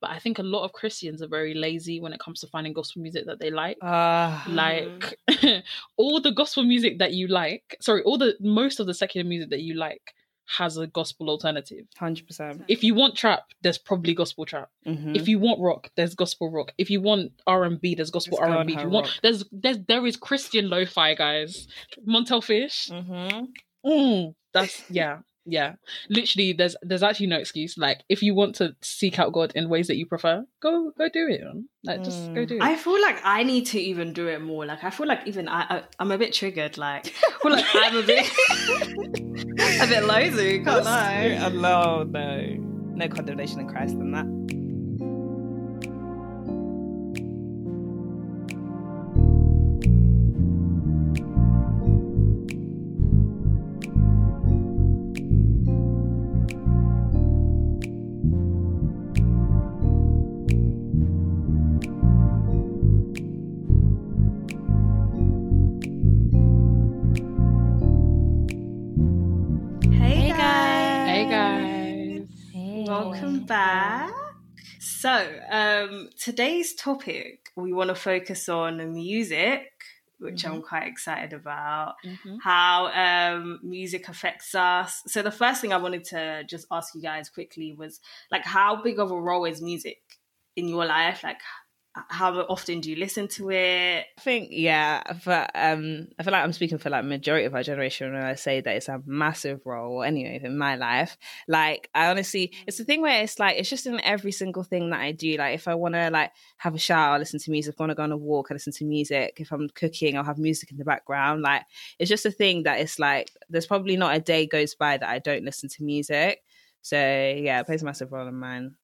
but 0.00 0.10
I 0.10 0.18
think 0.18 0.38
a 0.38 0.42
lot 0.42 0.64
of 0.64 0.72
Christians 0.72 1.22
are 1.22 1.28
very 1.28 1.54
lazy 1.54 2.00
when 2.00 2.12
it 2.12 2.20
comes 2.20 2.40
to 2.40 2.46
finding 2.46 2.72
gospel 2.72 3.02
music 3.02 3.26
that 3.26 3.40
they 3.40 3.50
like. 3.50 3.78
Uh, 3.82 4.42
like 4.48 5.18
all 5.96 6.20
the 6.20 6.32
gospel 6.32 6.62
music 6.64 6.98
that 6.98 7.12
you 7.12 7.26
like, 7.28 7.76
sorry, 7.80 8.02
all 8.02 8.18
the 8.18 8.36
most 8.40 8.80
of 8.80 8.86
the 8.86 8.94
secular 8.94 9.26
music 9.26 9.50
that 9.50 9.60
you 9.60 9.74
like 9.74 10.14
has 10.56 10.78
a 10.78 10.86
gospel 10.86 11.28
alternative. 11.28 11.84
100%. 12.00 12.64
If 12.68 12.82
you 12.82 12.94
want 12.94 13.14
trap, 13.16 13.44
there's 13.60 13.76
probably 13.76 14.14
gospel 14.14 14.46
trap. 14.46 14.70
Mhm. 14.86 15.14
If 15.14 15.28
you 15.28 15.38
want 15.38 15.60
rock, 15.60 15.90
there's 15.94 16.14
gospel 16.14 16.50
rock. 16.50 16.72
If 16.78 16.88
you 16.90 17.02
want 17.02 17.32
R 17.46 17.64
and 17.64 17.78
B, 17.78 17.94
there's 17.94 18.10
gospel 18.10 18.38
Let's 18.40 18.52
R&B. 18.56 18.72
If 18.72 18.80
you 18.82 18.88
want, 18.88 19.06
rock. 19.08 19.14
there's 19.22 19.44
there's 19.52 19.78
there 19.86 20.06
is 20.06 20.16
Christian 20.16 20.70
lo-fi 20.70 21.14
guys. 21.14 21.68
Montell 22.06 22.42
Fish. 22.42 22.88
Mhm. 22.90 23.48
Mm, 23.84 24.34
that's 24.54 24.82
yeah, 24.90 25.18
yeah. 25.48 25.74
Literally, 26.10 26.52
there's 26.52 26.76
there's 26.82 27.02
actually 27.02 27.26
no 27.28 27.38
excuse. 27.38 27.76
Like, 27.78 28.02
if 28.08 28.22
you 28.22 28.34
want 28.34 28.54
to 28.56 28.76
seek 28.82 29.18
out 29.18 29.32
God 29.32 29.52
in 29.54 29.68
ways 29.68 29.86
that 29.88 29.96
you 29.96 30.06
prefer, 30.06 30.44
go 30.60 30.92
go 30.96 31.08
do 31.08 31.26
it. 31.28 31.42
Like, 31.84 32.04
just 32.04 32.26
go 32.34 32.40
Mm. 32.44 32.48
do 32.48 32.56
it. 32.56 32.62
I 32.62 32.76
feel 32.76 33.00
like 33.00 33.18
I 33.24 33.42
need 33.42 33.66
to 33.66 33.80
even 33.80 34.12
do 34.12 34.28
it 34.28 34.40
more. 34.42 34.66
Like 34.66 34.84
I 34.84 34.90
feel 34.90 35.06
like 35.06 35.26
even 35.26 35.48
I, 35.48 35.62
I 35.62 35.82
I'm 35.98 36.10
a 36.12 36.18
bit 36.18 36.32
triggered. 36.34 36.76
Like 36.78 37.12
I 37.26 37.30
feel 37.42 37.52
like 37.52 37.64
I'm 37.74 37.96
a 37.96 38.02
bit 38.02 38.26
a 39.82 39.86
bit 39.86 40.04
lazy. 40.04 40.62
Can't 40.64 40.84
lie. 40.84 41.48
No, 41.52 42.02
no. 42.04 42.64
No 42.94 43.08
condemnation 43.08 43.60
in 43.60 43.68
Christ 43.68 43.96
than 43.96 44.10
that. 44.12 44.26
Back. 73.48 74.12
So, 74.80 75.40
um, 75.50 76.10
today's 76.18 76.74
topic 76.74 77.50
we 77.56 77.72
want 77.72 77.88
to 77.88 77.94
focus 77.94 78.48
on 78.48 78.92
music, 78.92 79.70
which 80.18 80.44
I'm 80.44 80.62
quite 80.62 80.86
excited 80.86 81.32
about. 81.32 81.94
Mhm. 82.04 82.38
How 82.42 82.86
um, 82.88 83.60
music 83.62 84.08
affects 84.08 84.54
us. 84.54 85.02
So, 85.06 85.22
the 85.22 85.30
first 85.30 85.60
thing 85.60 85.72
I 85.72 85.78
wanted 85.78 86.04
to 86.04 86.44
just 86.44 86.66
ask 86.70 86.94
you 86.94 87.02
guys 87.02 87.28
quickly 87.28 87.72
was 87.72 88.00
like, 88.30 88.44
how 88.44 88.82
big 88.82 88.98
of 88.98 89.10
a 89.10 89.20
role 89.20 89.44
is 89.44 89.60
music 89.62 89.98
in 90.56 90.68
your 90.68 90.84
life? 90.86 91.22
Like, 91.22 91.40
how 92.08 92.34
often 92.42 92.80
do 92.80 92.90
you 92.90 92.96
listen 92.96 93.28
to 93.28 93.50
it? 93.50 94.06
I 94.18 94.20
think 94.20 94.48
yeah, 94.50 95.02
but 95.24 95.50
um, 95.54 96.08
I 96.18 96.22
feel 96.22 96.32
like 96.32 96.44
I'm 96.44 96.52
speaking 96.52 96.78
for 96.78 96.90
like 96.90 97.04
majority 97.04 97.46
of 97.46 97.54
our 97.54 97.62
generation 97.62 98.12
when 98.12 98.22
I 98.22 98.34
say 98.34 98.60
that 98.60 98.76
it's 98.76 98.88
a 98.88 99.02
massive 99.06 99.64
role. 99.64 100.02
Anyway, 100.02 100.40
in 100.42 100.56
my 100.58 100.76
life, 100.76 101.16
like 101.46 101.90
I 101.94 102.08
honestly, 102.08 102.52
it's 102.66 102.78
the 102.78 102.84
thing 102.84 103.00
where 103.02 103.22
it's 103.22 103.38
like 103.38 103.56
it's 103.56 103.70
just 103.70 103.86
in 103.86 104.00
every 104.00 104.32
single 104.32 104.62
thing 104.62 104.90
that 104.90 105.00
I 105.00 105.12
do. 105.12 105.36
Like 105.36 105.54
if 105.54 105.68
I 105.68 105.74
want 105.74 105.94
to 105.94 106.10
like 106.10 106.32
have 106.58 106.74
a 106.74 106.78
shower, 106.78 107.14
I 107.14 107.18
listen 107.18 107.40
to 107.40 107.50
music. 107.50 107.74
If 107.74 107.80
I 107.80 107.84
want 107.84 107.90
to 107.90 107.94
go 107.96 108.02
on 108.02 108.12
a 108.12 108.16
walk, 108.16 108.48
I 108.50 108.54
listen 108.54 108.72
to 108.74 108.84
music. 108.84 109.34
If 109.38 109.52
I'm 109.52 109.68
cooking, 109.70 110.16
I'll 110.16 110.24
have 110.24 110.38
music 110.38 110.70
in 110.70 110.76
the 110.78 110.84
background. 110.84 111.42
Like 111.42 111.62
it's 111.98 112.08
just 112.08 112.26
a 112.26 112.30
thing 112.30 112.64
that 112.64 112.80
it's 112.80 112.98
like 112.98 113.30
there's 113.48 113.66
probably 113.66 113.96
not 113.96 114.14
a 114.16 114.20
day 114.20 114.46
goes 114.46 114.74
by 114.74 114.96
that 114.96 115.08
I 115.08 115.18
don't 115.18 115.44
listen 115.44 115.68
to 115.70 115.82
music. 115.84 116.42
So 116.82 116.96
yeah, 116.96 117.60
it 117.60 117.66
plays 117.66 117.82
a 117.82 117.84
massive 117.84 118.12
role 118.12 118.28
in 118.28 118.34
mine. 118.34 118.74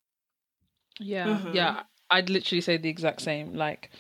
Yeah, 1.00 1.26
Mhm. 1.26 1.54
yeah. 1.54 1.82
I'd 2.14 2.30
literally 2.30 2.60
say 2.60 2.76
the 2.76 2.88
exact 2.88 3.20
same. 3.22 3.54
Like, 3.54 3.90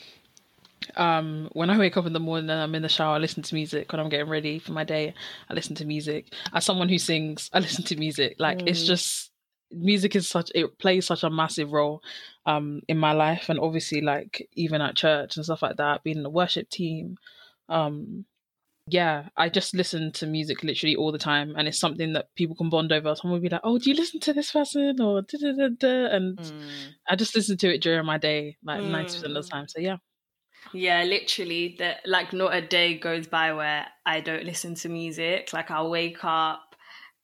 um, 0.96 1.48
when 1.52 1.70
I 1.70 1.78
wake 1.78 1.96
up 1.96 2.06
in 2.06 2.12
the 2.12 2.20
morning 2.20 2.48
and 2.50 2.60
I'm 2.60 2.74
in 2.74 2.82
the 2.82 2.88
shower, 2.88 3.16
I 3.16 3.18
listen 3.18 3.42
to 3.42 3.54
music. 3.54 3.90
When 3.92 4.00
I'm 4.00 4.08
getting 4.08 4.28
ready 4.28 4.58
for 4.58 4.72
my 4.72 4.84
day, 4.84 5.14
I 5.50 5.54
listen 5.54 5.74
to 5.76 5.84
music. 5.84 6.32
As 6.52 6.64
someone 6.64 6.88
who 6.88 6.98
sings, 6.98 7.50
I 7.52 7.58
listen 7.66 7.84
to 7.84 7.96
music. 7.96 8.36
Like, 8.38 8.62
it's 8.66 8.82
Mm. 8.82 8.86
just 8.86 9.30
music 9.72 10.14
is 10.14 10.28
such 10.28 10.52
it 10.54 10.78
plays 10.78 11.04
such 11.04 11.24
a 11.24 11.30
massive 11.30 11.72
role 11.72 12.00
um 12.46 12.80
in 12.86 12.96
my 12.96 13.10
life 13.10 13.48
and 13.48 13.58
obviously 13.58 14.00
like 14.00 14.46
even 14.52 14.80
at 14.80 14.94
church 14.94 15.34
and 15.34 15.44
stuff 15.44 15.62
like 15.62 15.78
that 15.78 16.04
being 16.04 16.18
in 16.18 16.22
the 16.22 16.30
worship 16.30 16.68
team 16.70 17.16
um 17.68 18.24
yeah 18.86 19.28
i 19.36 19.48
just 19.48 19.74
listen 19.74 20.12
to 20.12 20.26
music 20.26 20.62
literally 20.62 20.94
all 20.94 21.10
the 21.10 21.18
time 21.18 21.54
and 21.56 21.66
it's 21.66 21.78
something 21.78 22.12
that 22.12 22.26
people 22.36 22.54
can 22.54 22.68
bond 22.68 22.92
over 22.92 23.14
someone 23.14 23.40
will 23.40 23.42
be 23.42 23.48
like 23.48 23.60
oh 23.64 23.78
do 23.78 23.88
you 23.90 23.96
listen 23.96 24.20
to 24.20 24.32
this 24.34 24.52
person 24.52 25.00
or 25.00 25.22
da, 25.22 25.38
da, 25.40 25.52
da, 25.52 25.68
da, 25.78 26.06
and 26.16 26.38
I 27.08 27.16
just 27.16 27.36
listen 27.36 27.58
to 27.58 27.74
it 27.74 27.82
during 27.82 28.06
my 28.06 28.18
day, 28.18 28.56
like 28.64 28.82
ninety 28.82 29.12
percent 29.14 29.36
of 29.36 29.44
the 29.44 29.48
Mm. 29.48 29.50
time. 29.52 29.66
So 29.68 29.80
yeah, 29.80 29.98
Yeah, 30.72 31.04
literally, 31.04 31.76
that 31.78 32.00
like 32.06 32.32
not 32.32 32.54
a 32.54 32.60
day 32.60 32.98
goes 32.98 33.26
by 33.26 33.52
where 33.52 33.86
I 34.06 34.20
don't 34.20 34.44
listen 34.44 34.74
to 34.76 34.88
music. 34.88 35.52
Like 35.52 35.70
I'll 35.70 35.90
wake 35.90 36.24
up. 36.24 36.74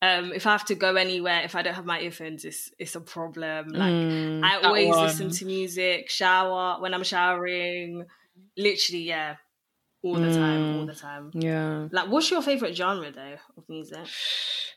Um, 0.02 0.32
if 0.32 0.46
I 0.46 0.52
have 0.52 0.64
to 0.66 0.74
go 0.74 0.94
anywhere, 0.96 1.42
if 1.42 1.54
I 1.54 1.62
don't 1.62 1.74
have 1.74 1.84
my 1.84 2.00
earphones, 2.00 2.44
it's 2.44 2.70
it's 2.78 2.94
a 2.94 3.00
problem. 3.00 3.68
Like 3.74 3.96
Mm. 4.02 4.42
I 4.42 4.58
always 4.62 5.02
listen 5.02 5.30
to 5.30 5.44
music, 5.46 6.08
shower 6.10 6.80
when 6.80 6.94
I'm 6.94 7.02
showering. 7.04 8.06
Literally, 8.56 9.02
yeah, 9.04 9.36
all 10.02 10.14
the 10.14 10.32
time, 10.32 10.78
all 10.78 10.84
Mm. 10.84 10.86
the 10.86 10.94
time. 10.94 11.30
yeah. 11.34 11.88
Like, 11.92 12.08
what's 12.08 12.30
your 12.30 12.42
favorite 12.42 12.76
genre 12.76 13.10
though 13.10 13.36
of 13.56 13.68
music? 13.68 14.06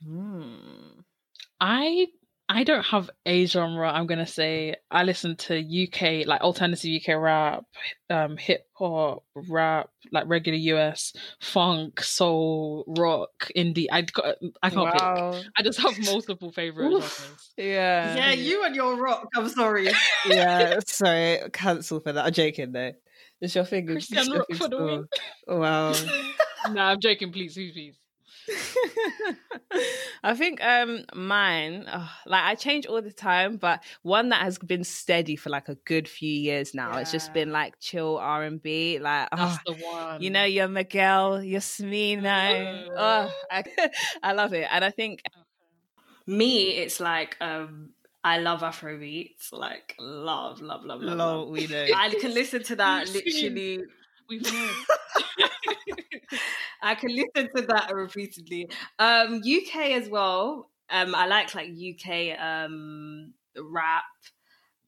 Mm. 0.07 1.03
I 1.59 2.07
I 2.49 2.65
don't 2.65 2.83
have 2.83 3.09
a 3.25 3.45
genre. 3.45 3.89
I'm 3.89 4.05
gonna 4.05 4.27
say 4.27 4.75
I 4.91 5.03
listen 5.03 5.37
to 5.37 5.55
UK 5.57 6.27
like 6.27 6.41
alternative 6.41 6.91
UK 7.01 7.15
rap, 7.17 7.63
um, 8.09 8.35
hip 8.35 8.67
hop, 8.73 9.23
rap, 9.33 9.89
like 10.11 10.25
regular 10.27 10.57
US 10.77 11.13
funk, 11.39 12.01
soul, 12.01 12.83
rock, 12.85 13.49
indie. 13.55 13.87
I 13.89 14.01
got 14.01 14.35
I 14.61 14.69
can't 14.69 14.91
pick. 14.91 15.01
I 15.57 15.61
just 15.63 15.79
have 15.79 15.97
multiple 16.03 16.51
favorite 16.51 16.91
genres. 16.91 17.29
Yeah. 17.57 18.15
yeah, 18.15 18.31
you 18.33 18.65
and 18.65 18.75
your 18.75 18.97
rock. 18.97 19.29
I'm 19.35 19.47
sorry. 19.47 19.89
yeah, 20.27 20.79
sorry, 20.85 21.39
cancel 21.53 22.01
for 22.01 22.11
that. 22.11 22.25
I'm 22.25 22.33
joking 22.33 22.73
though. 22.73 22.91
It's 23.43 23.55
your 23.55 23.65
thing. 23.65 23.89
it's 23.89 24.07
Christian 24.07 24.33
your 24.33 24.45
for 24.55 24.69
the 24.69 24.77
win. 24.77 25.07
Wow. 25.47 25.91
nah, 26.71 26.91
I'm 26.91 26.99
joking. 27.01 27.33
Please, 27.33 27.55
please, 27.55 27.73
please. 27.73 27.97
I 30.23 30.33
think 30.33 30.63
um 30.63 31.03
mine, 31.13 31.85
oh, 31.91 32.09
like 32.25 32.43
I 32.43 32.55
change 32.55 32.85
all 32.85 33.01
the 33.01 33.11
time, 33.11 33.57
but 33.57 33.83
one 34.01 34.29
that 34.29 34.41
has 34.41 34.57
been 34.57 34.85
steady 34.85 35.35
for 35.35 35.49
like 35.49 35.67
a 35.67 35.75
good 35.75 36.07
few 36.07 36.31
years 36.31 36.73
now. 36.73 36.97
It's 36.97 37.11
just 37.11 37.33
been 37.33 37.51
like 37.51 37.79
chill 37.81 38.17
R 38.17 38.43
and 38.43 38.63
B, 38.63 38.99
like 38.99 39.27
That's 39.35 39.57
oh, 39.67 39.73
the 39.73 39.83
one. 39.83 40.21
you 40.21 40.29
know 40.29 40.45
your 40.45 40.69
Miguel, 40.69 41.43
your 41.43 41.59
Smino. 41.59 42.87
Oh, 42.97 43.33
I, 43.51 43.63
I 44.23 44.33
love 44.33 44.53
it, 44.53 44.67
and 44.71 44.85
I 44.85 44.89
think 44.89 45.21
Me, 46.25 46.69
it's 46.69 47.01
like 47.01 47.35
um, 47.41 47.89
I 48.23 48.39
love 48.39 48.61
Afrobeats. 48.61 49.51
Like, 49.51 49.95
love, 49.99 50.61
love, 50.61 50.85
love, 50.85 51.01
love. 51.01 51.17
love. 51.17 51.49
we 51.49 51.67
know. 51.67 51.85
I 51.95 52.09
can 52.09 52.33
listen 52.33 52.63
to 52.63 52.75
that 52.77 53.09
literally. 53.09 53.83
we've 54.29 54.43
known. 54.43 54.69
I 56.81 56.95
can 56.95 57.15
listen 57.15 57.49
to 57.55 57.61
that 57.63 57.93
repeatedly. 57.93 58.69
Um, 58.99 59.41
UK 59.45 59.91
as 59.91 60.09
well. 60.09 60.69
Um, 60.89 61.15
I 61.15 61.27
like 61.27 61.55
like 61.55 61.69
UK 61.69 62.37
um 62.39 63.33
rap. 63.57 64.03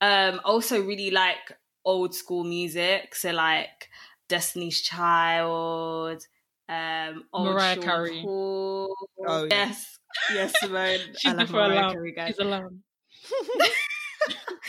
Um, 0.02 0.42
also 0.44 0.84
really 0.84 1.12
like 1.12 1.58
old 1.84 2.14
school 2.14 2.44
music. 2.44 3.16
So 3.16 3.32
like 3.32 3.90
Destiny's 4.28 4.82
Child. 4.82 6.26
Um, 6.68 7.26
old 7.32 7.54
Mariah 7.54 7.76
Sean 7.76 7.84
Carey. 7.84 8.22
Paul. 8.24 8.96
Oh, 9.28 9.44
yeah. 9.44 9.48
yes, 9.50 10.00
yes, 10.34 10.54
Simone. 10.60 11.00
She's 11.18 11.32
I 11.32 11.36
love 11.36 11.48
the 11.48 11.54
Mariah 11.54 11.76
lamb. 11.76 11.94
Carey, 11.94 12.12
guys. 12.12 12.28
She's 12.30 12.40
a 12.40 12.46
lamb. 12.46 12.84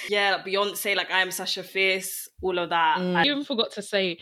Yeah, 0.08 0.36
like 0.36 0.44
Beyonce, 0.46 0.94
like 0.96 1.10
I 1.10 1.20
am 1.22 1.30
Sasha 1.30 1.62
Fierce, 1.62 2.28
all 2.42 2.58
of 2.58 2.70
that. 2.70 2.98
Mm. 2.98 3.16
I 3.16 3.24
even 3.24 3.44
forgot 3.44 3.72
to 3.72 3.82
say, 3.82 4.18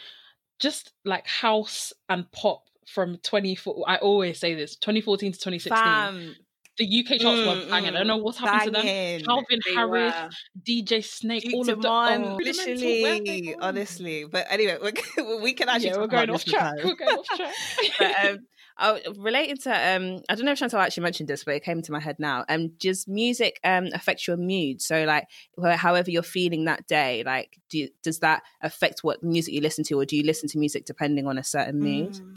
just 0.58 0.92
like 1.04 1.26
house 1.26 1.92
and 2.08 2.30
pop 2.32 2.64
from 2.86 3.18
24. 3.18 3.84
I 3.86 3.96
always 3.96 4.38
say 4.38 4.54
this 4.54 4.76
2014 4.76 5.32
to 5.32 5.38
2016. 5.38 5.82
Fam, 5.82 6.34
The 6.78 6.84
UK 7.04 7.20
charts 7.20 7.42
Mm, 7.42 7.46
were 7.64 7.70
banging. 7.70 7.90
I 7.90 7.98
don't 7.98 8.04
mm, 8.04 8.06
know 8.06 8.16
what's 8.18 8.38
happened 8.38 8.62
to 8.62 8.70
them. 8.70 8.86
Calvin 9.26 9.60
They 9.64 9.74
Harris, 9.74 10.14
were. 10.14 10.30
DJ 10.66 11.04
Snake, 11.04 11.42
Duke 11.42 11.54
all 11.54 11.60
of 11.62 11.66
the 11.66 11.74
Demand, 11.82 12.24
oh, 12.24 12.36
Rudimental, 12.38 13.00
where 13.00 13.20
they 13.26 13.40
literally, 13.40 13.56
honestly. 13.60 14.24
But 14.24 14.46
anyway, 14.50 14.78
we're, 14.82 15.54
can 15.54 15.68
actually 15.68 15.90
Yeah, 15.90 15.92
talk 15.92 16.00
we're 16.02 16.06
going 16.08 16.24
about 16.24 16.34
off 16.34 16.44
this 16.44 16.54
track. 16.54 16.74
We're 16.82 16.94
going 16.94 17.16
off 17.16 17.26
track. 17.26 17.54
but 17.98 18.24
um, 18.24 18.38
oh, 18.78 18.98
relating 19.16 19.56
to 19.58 19.70
um, 19.70 20.20
I 20.28 20.34
don't 20.34 20.44
know 20.44 20.52
if 20.52 20.58
Chantal 20.58 20.80
actually 20.80 21.02
mentioned 21.02 21.28
this, 21.28 21.44
but 21.44 21.54
it 21.54 21.64
came 21.64 21.82
to 21.82 21.92
my 21.92 22.00
head 22.00 22.16
now. 22.18 22.44
Um, 22.48 22.68
does 22.78 23.06
music 23.06 23.60
um 23.64 23.88
affect 23.94 24.26
your 24.26 24.36
mood? 24.36 24.82
So 24.82 25.04
like, 25.04 25.28
however 25.76 26.10
you're 26.10 26.22
feeling 26.22 26.64
that 26.64 26.86
day, 26.86 27.22
like, 27.24 27.60
do 27.68 27.78
you, 27.78 27.88
does 28.02 28.20
that 28.20 28.42
affect 28.62 29.04
what 29.04 29.22
music 29.22 29.54
you 29.54 29.60
listen 29.60 29.84
to, 29.84 29.98
or 29.98 30.04
do 30.04 30.16
you 30.16 30.22
listen 30.22 30.48
to 30.50 30.58
music 30.58 30.84
depending 30.84 31.26
on 31.26 31.38
a 31.38 31.44
certain 31.44 31.80
mood? 31.80 32.12
Mm. 32.12 32.36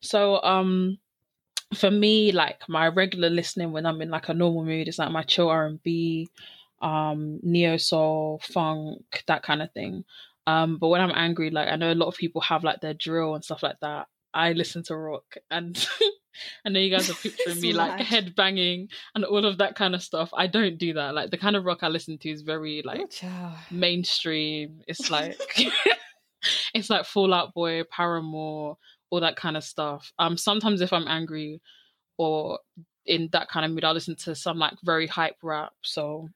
So 0.00 0.42
um 0.42 0.98
for 1.74 1.90
me, 1.90 2.32
like 2.32 2.68
my 2.68 2.88
regular 2.88 3.30
listening 3.30 3.72
when 3.72 3.86
I'm 3.86 4.02
in 4.02 4.10
like 4.10 4.28
a 4.28 4.34
normal 4.34 4.64
mood 4.64 4.88
is 4.88 4.98
like 4.98 5.10
my 5.10 5.22
chill 5.22 5.48
R 5.48 5.66
and 5.66 5.82
B. 5.82 6.28
um, 6.82 7.40
neo 7.42 7.76
soul, 7.76 8.40
funk, 8.42 9.22
that 9.26 9.42
kind 9.42 9.62
of 9.62 9.72
thing. 9.72 10.04
Um, 10.46 10.78
but 10.78 10.88
when 10.88 11.00
I'm 11.00 11.12
angry, 11.14 11.50
like 11.50 11.68
I 11.68 11.76
know 11.76 11.92
a 11.92 11.94
lot 11.94 12.08
of 12.08 12.16
people 12.16 12.40
have 12.42 12.64
like 12.64 12.80
their 12.80 12.94
drill 12.94 13.34
and 13.34 13.44
stuff 13.44 13.62
like 13.62 13.78
that. 13.80 14.08
I 14.32 14.52
listen 14.52 14.82
to 14.84 14.96
rock, 14.96 15.36
and 15.50 15.76
I 16.64 16.68
know 16.68 16.80
you 16.80 16.90
guys 16.90 17.10
are 17.10 17.14
picturing 17.22 17.60
me 17.60 17.72
like 17.72 18.00
head 18.00 18.34
banging 18.34 18.88
and 19.14 19.24
all 19.24 19.44
of 19.44 19.58
that 19.58 19.74
kind 19.74 19.94
of 19.94 20.02
stuff. 20.02 20.30
I 20.32 20.46
don't 20.46 20.78
do 20.78 20.94
that. 20.94 21.14
Like 21.14 21.30
the 21.30 21.38
kind 21.38 21.56
of 21.56 21.64
rock 21.64 21.78
I 21.82 21.88
listen 21.88 22.18
to 22.18 22.30
is 22.30 22.42
very 22.42 22.82
like 22.84 23.22
mainstream. 23.70 24.82
It's 24.86 25.10
like 25.10 25.38
it's 26.74 26.90
like 26.90 27.04
Fall 27.04 27.34
Out 27.34 27.54
Boy, 27.54 27.82
Paramore, 27.90 28.76
all 29.10 29.20
that 29.20 29.36
kind 29.36 29.56
of 29.56 29.64
stuff. 29.64 30.12
Um, 30.18 30.36
sometimes 30.36 30.80
if 30.80 30.92
I'm 30.92 31.08
angry 31.08 31.60
or 32.16 32.58
in 33.06 33.28
that 33.32 33.48
kind 33.48 33.64
of 33.64 33.72
mood, 33.72 33.84
I'll 33.84 33.94
listen 33.94 34.16
to 34.16 34.34
some 34.34 34.58
like 34.58 34.74
very 34.84 35.06
hype 35.06 35.36
rap. 35.42 35.72
So 35.82 36.28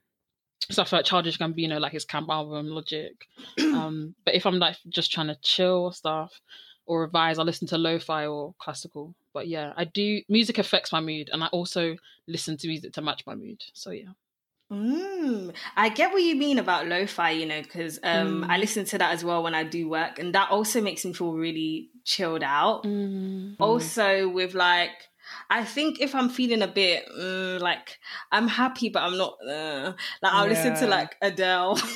stuff 0.71 0.91
like 0.91 1.05
Childish 1.05 1.37
Gambino, 1.37 1.79
like 1.79 1.93
his 1.93 2.05
camp 2.05 2.29
album, 2.29 2.67
Logic. 2.67 3.13
Um, 3.75 4.15
but 4.23 4.35
if 4.35 4.45
I'm 4.45 4.57
like 4.57 4.77
just 4.87 5.11
trying 5.11 5.27
to 5.27 5.37
chill 5.41 5.91
stuff 5.91 6.39
or 6.85 7.01
revise, 7.01 7.39
I 7.39 7.43
listen 7.43 7.67
to 7.69 7.77
lo-fi 7.77 8.27
or 8.27 8.53
classical. 8.59 9.15
But 9.33 9.47
yeah, 9.47 9.73
I 9.75 9.85
do. 9.85 10.21
Music 10.29 10.57
affects 10.57 10.91
my 10.91 10.99
mood, 10.99 11.29
and 11.31 11.43
I 11.43 11.47
also 11.47 11.95
listen 12.27 12.57
to 12.57 12.67
music 12.67 12.93
to 12.93 13.01
match 13.01 13.23
my 13.25 13.35
mood. 13.35 13.61
So 13.73 13.91
yeah. 13.91 14.11
Mm, 14.71 15.53
I 15.77 15.89
get 15.89 16.11
what 16.11 16.23
you 16.23 16.35
mean 16.35 16.57
about 16.57 16.87
lo-fi, 16.87 17.31
you 17.31 17.45
know, 17.45 17.61
because 17.61 17.99
um, 18.01 18.43
mm. 18.43 18.49
I 18.49 18.57
listen 18.57 18.83
to 18.85 18.97
that 18.97 19.13
as 19.13 19.23
well 19.23 19.43
when 19.43 19.53
I 19.53 19.63
do 19.63 19.87
work, 19.87 20.17
and 20.19 20.33
that 20.33 20.49
also 20.49 20.81
makes 20.81 21.05
me 21.05 21.13
feel 21.13 21.33
really 21.33 21.89
chilled 22.03 22.43
out. 22.43 22.83
Mm. 22.83 23.55
Also, 23.59 24.27
with 24.29 24.53
like 24.53 24.91
I 25.49 25.63
think 25.63 26.01
if 26.01 26.15
I'm 26.15 26.29
feeling 26.29 26.61
a 26.61 26.67
bit 26.67 27.05
uh, 27.09 27.59
like 27.59 27.99
I'm 28.31 28.47
happy, 28.47 28.89
but 28.89 29.03
I'm 29.03 29.17
not, 29.17 29.37
uh, 29.47 29.93
like 30.21 30.33
I'll 30.33 30.45
yeah. 30.45 30.53
listen 30.53 30.75
to 30.75 30.87
like 30.87 31.15
Adele. 31.21 31.79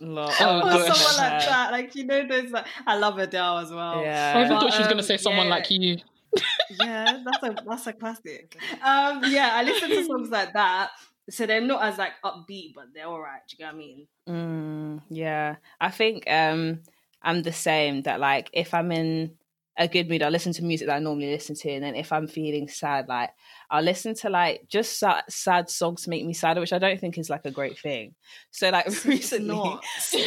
oh, 0.00 0.26
or 0.26 0.94
someone 0.94 1.16
like 1.16 1.46
that. 1.46 1.68
Like 1.72 1.94
you 1.94 2.04
know, 2.04 2.26
those 2.26 2.50
like 2.50 2.66
I 2.86 2.96
love 2.96 3.18
Adele 3.18 3.58
as 3.58 3.70
well. 3.70 4.02
Yeah, 4.02 4.34
I 4.36 4.44
even 4.44 4.58
thought 4.58 4.72
she 4.72 4.78
was 4.78 4.88
gonna 4.88 5.02
say 5.02 5.14
um, 5.14 5.18
someone 5.18 5.46
yeah. 5.46 5.54
like 5.54 5.70
you. 5.70 5.98
yeah, 6.80 7.22
that's 7.24 7.42
a 7.42 7.64
that's 7.66 7.86
a 7.86 7.92
classic. 7.92 8.56
Um, 8.84 9.22
yeah, 9.26 9.50
I 9.54 9.62
listen 9.62 9.88
to 9.90 10.04
songs 10.04 10.30
like 10.30 10.52
that. 10.52 10.90
So 11.30 11.46
they're 11.46 11.60
not 11.60 11.82
as 11.82 11.98
like 11.98 12.12
upbeat, 12.24 12.74
but 12.74 12.86
they're 12.94 13.06
all 13.06 13.20
right. 13.20 13.40
Do 13.48 13.54
you 13.54 13.58
get 13.58 13.66
what 13.66 13.74
I 13.74 13.78
mean? 13.78 14.06
Mm, 14.28 15.02
yeah, 15.10 15.56
I 15.80 15.90
think 15.90 16.30
um, 16.30 16.82
I'm 17.22 17.42
the 17.42 17.52
same. 17.52 18.02
That 18.02 18.20
like 18.20 18.50
if 18.52 18.74
I'm 18.74 18.92
in 18.92 19.32
a 19.76 19.88
good 19.88 20.08
mood, 20.08 20.22
I'll 20.22 20.30
listen 20.30 20.52
to 20.54 20.64
music 20.64 20.88
that 20.88 20.96
I 20.96 20.98
normally 20.98 21.30
listen 21.30 21.54
to. 21.54 21.70
And 21.70 21.84
then 21.84 21.94
if 21.94 22.12
I'm 22.12 22.26
feeling 22.26 22.68
sad, 22.68 23.08
like 23.08 23.30
I'll 23.70 23.82
listen 23.82 24.14
to 24.16 24.30
like 24.30 24.66
just 24.68 24.98
sad, 24.98 25.24
sad 25.28 25.68
songs 25.68 26.04
to 26.04 26.10
make 26.10 26.24
me 26.24 26.32
sadder, 26.32 26.60
which 26.60 26.72
I 26.72 26.78
don't 26.78 26.98
think 26.98 27.18
is 27.18 27.28
like 27.28 27.44
a 27.44 27.50
great 27.50 27.78
thing. 27.78 28.14
So 28.50 28.70
like 28.70 28.86
recently, 29.04 29.78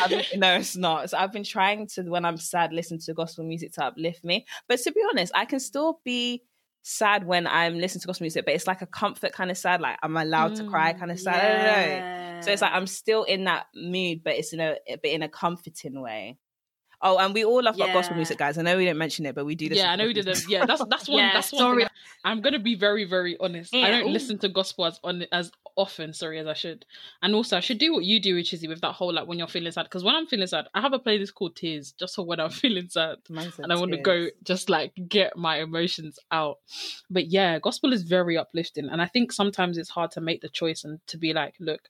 been, 0.10 0.24
no, 0.38 0.56
it's 0.56 0.78
not. 0.78 1.10
So 1.10 1.18
I've 1.18 1.32
been 1.32 1.44
trying 1.44 1.88
to 1.88 2.04
when 2.04 2.26
I'm 2.26 2.38
sad, 2.38 2.72
listen 2.72 3.00
to 3.00 3.14
gospel 3.14 3.44
music 3.44 3.74
to 3.74 3.86
uplift 3.86 4.24
me. 4.24 4.46
But 4.68 4.80
to 4.82 4.92
be 4.92 5.02
honest, 5.10 5.32
I 5.36 5.46
can 5.46 5.60
still 5.60 6.00
be 6.04 6.44
sad 6.84 7.26
when 7.26 7.48
I'm 7.48 7.80
listening 7.80 8.02
to 8.02 8.08
gospel 8.08 8.26
music, 8.26 8.46
but 8.46 8.54
it's 8.54 8.68
like 8.68 8.82
a 8.82 8.88
comfort 8.88 9.34
kind 9.34 9.50
of 9.50 9.58
sad, 9.58 9.82
like 9.82 9.98
I'm 10.04 10.18
allowed 10.18 10.54
mm, 10.54 10.58
to 10.58 10.70
cry 10.70 10.94
kind 10.94 11.12
of 11.12 11.20
sad. 11.20 11.36
Yeah. 11.36 11.62
I 11.62 11.66
don't 11.66 12.36
know. 12.36 12.42
So 12.42 12.52
it's 12.52 12.62
like 12.62 12.74
I'm 12.74 12.88
still 12.88 13.24
in 13.24 13.46
that 13.46 13.68
mood, 13.76 14.24
but 14.24 14.36
it's 14.36 14.54
in 14.54 14.60
a 14.60 14.78
but 14.88 15.06
in 15.06 15.24
a 15.24 15.30
comforting 15.30 16.00
way. 16.00 16.38
Oh, 17.04 17.18
and 17.18 17.34
we 17.34 17.44
all 17.44 17.64
love 17.64 17.78
yeah. 17.78 17.86
our 17.86 17.94
gospel 17.94 18.16
music, 18.16 18.38
guys. 18.38 18.58
I 18.58 18.62
know 18.62 18.78
we 18.78 18.86
didn't 18.86 19.00
mention 19.00 19.26
it, 19.26 19.34
but 19.34 19.46
we 19.46 19.56
do. 19.56 19.70
This. 19.70 19.80
Yeah, 19.80 19.92
I 19.92 19.96
know 19.96 20.06
we 20.06 20.14
did. 20.14 20.26
Them. 20.26 20.36
Yeah, 20.48 20.66
that's 20.66 20.84
that's 20.86 21.10
one. 21.10 21.18
yeah, 21.18 21.34
that's 21.34 21.52
one. 21.52 21.60
Sorry. 21.60 21.88
I'm 22.24 22.42
gonna 22.42 22.60
be 22.60 22.76
very 22.76 23.06
very 23.06 23.38
honest. 23.40 23.74
Yeah. 23.74 23.88
I 23.88 23.92
don't 23.92 24.08
Ooh. 24.08 24.12
listen 24.12 24.38
to 24.40 24.50
gospel 24.50 24.86
as 24.86 25.00
on 25.04 25.26
as 25.32 25.52
often, 25.76 26.14
sorry, 26.14 26.40
as 26.40 26.48
I 26.48 26.54
should. 26.54 26.86
And 27.22 27.34
also, 27.34 27.58
I 27.58 27.60
should 27.60 27.80
do 27.80 27.94
what 27.94 28.04
you 28.04 28.20
do, 28.20 28.36
which 28.36 28.54
is 28.54 28.66
with 28.68 28.82
that 28.82 28.94
whole 28.94 29.14
like 29.14 29.28
when 29.28 29.40
you're 29.40 29.48
feeling 29.48 29.72
sad. 29.72 29.84
Because 29.84 30.04
when 30.04 30.16
I'm 30.16 30.28
feeling 30.28 30.48
sad, 30.48 30.68
I 30.74 30.82
have 30.82 30.94
a 30.94 31.00
playlist 31.00 31.34
called 31.34 31.56
Tears, 31.56 31.94
just 31.94 32.16
for 32.16 32.26
when 32.26 32.40
I'm 32.40 32.50
feeling 32.64 32.90
sad, 32.90 33.18
and 33.30 33.72
I 33.72 33.76
want 33.76 33.92
to 33.92 33.98
go 33.98 34.28
just 34.44 34.70
like 34.70 34.94
get 35.08 35.36
my 35.36 35.58
emotions 35.60 36.20
out. 36.32 36.58
But 37.10 37.28
yeah, 37.28 37.60
gospel 37.60 37.94
is 37.94 38.04
very 38.04 38.38
uplifting, 38.38 38.90
and 38.90 39.02
I 39.02 39.08
think 39.08 39.32
sometimes 39.32 39.78
it's 39.78 39.90
hard 39.90 40.12
to 40.12 40.22
make 40.22 40.42
the 40.42 40.50
choice 40.50 40.84
and 40.84 41.00
to 41.08 41.18
be 41.18 41.34
like, 41.34 41.56
look, 41.60 41.82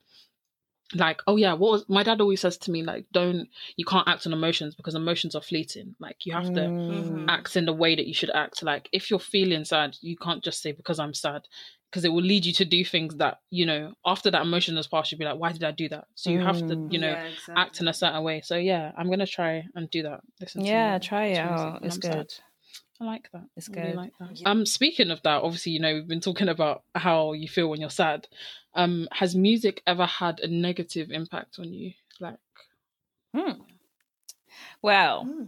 like 0.95 1.21
oh 1.27 1.35
yeah 1.35 1.53
what 1.53 1.71
was 1.71 1.85
my 1.87 2.03
dad 2.03 2.21
always 2.21 2.41
says 2.41 2.57
to 2.57 2.71
me 2.71 2.83
like 2.83 3.05
don't 3.11 3.47
you 3.77 3.85
can't 3.85 4.07
act 4.07 4.27
on 4.27 4.33
emotions 4.33 4.75
because 4.75 4.95
emotions 4.95 5.35
are 5.35 5.41
fleeting 5.41 5.95
like 5.99 6.25
you 6.25 6.33
have 6.33 6.53
to 6.53 6.61
mm-hmm. 6.61 7.29
act 7.29 7.55
in 7.55 7.65
the 7.65 7.73
way 7.73 7.95
that 7.95 8.07
you 8.07 8.13
should 8.13 8.31
act 8.31 8.63
like 8.63 8.89
if 8.91 9.09
you're 9.09 9.19
feeling 9.19 9.63
sad 9.63 9.95
you 10.01 10.17
can't 10.17 10.43
just 10.43 10.61
say 10.61 10.71
because 10.71 10.99
i'm 10.99 11.13
sad 11.13 11.43
because 11.89 12.05
it 12.05 12.09
will 12.09 12.21
lead 12.21 12.45
you 12.45 12.53
to 12.53 12.65
do 12.65 12.85
things 12.85 13.15
that 13.17 13.39
you 13.49 13.65
know 13.65 13.93
after 14.05 14.31
that 14.31 14.41
emotion 14.41 14.75
has 14.75 14.87
passed 14.87 15.11
you'll 15.11 15.19
be 15.19 15.25
like 15.25 15.37
why 15.37 15.51
did 15.51 15.63
i 15.63 15.71
do 15.71 15.89
that 15.89 16.05
so 16.15 16.29
you 16.29 16.39
mm. 16.39 16.45
have 16.45 16.59
to 16.59 16.75
mm. 16.75 16.91
you 16.91 16.99
know 16.99 17.11
yeah, 17.11 17.23
exactly. 17.25 17.55
act 17.57 17.81
in 17.81 17.87
a 17.87 17.93
certain 17.93 18.23
way 18.23 18.41
so 18.41 18.55
yeah 18.55 18.91
i'm 18.97 19.09
gonna 19.09 19.27
try 19.27 19.63
and 19.75 19.89
do 19.91 20.03
that 20.03 20.21
Listen 20.39 20.65
yeah 20.65 20.97
try 20.99 21.27
it 21.27 21.37
out 21.37 21.83
it's 21.83 21.97
good 21.97 22.31
sad. 22.31 22.33
I 23.01 23.03
like 23.03 23.31
that. 23.33 23.45
It's 23.57 23.67
good. 23.67 23.83
Really 23.83 23.95
like 23.95 24.13
that. 24.19 24.41
Um, 24.45 24.63
speaking 24.63 25.09
of 25.09 25.23
that, 25.23 25.41
obviously, 25.41 25.71
you 25.71 25.79
know, 25.79 25.93
we've 25.95 26.07
been 26.07 26.21
talking 26.21 26.49
about 26.49 26.83
how 26.93 27.33
you 27.33 27.47
feel 27.47 27.67
when 27.67 27.81
you're 27.81 27.89
sad. 27.89 28.27
Um, 28.75 29.07
has 29.11 29.35
music 29.35 29.81
ever 29.87 30.05
had 30.05 30.39
a 30.39 30.47
negative 30.47 31.09
impact 31.09 31.57
on 31.57 31.73
you? 31.73 31.93
Like, 32.19 32.37
hmm. 33.35 33.53
Well, 34.83 35.23
hmm. 35.25 35.45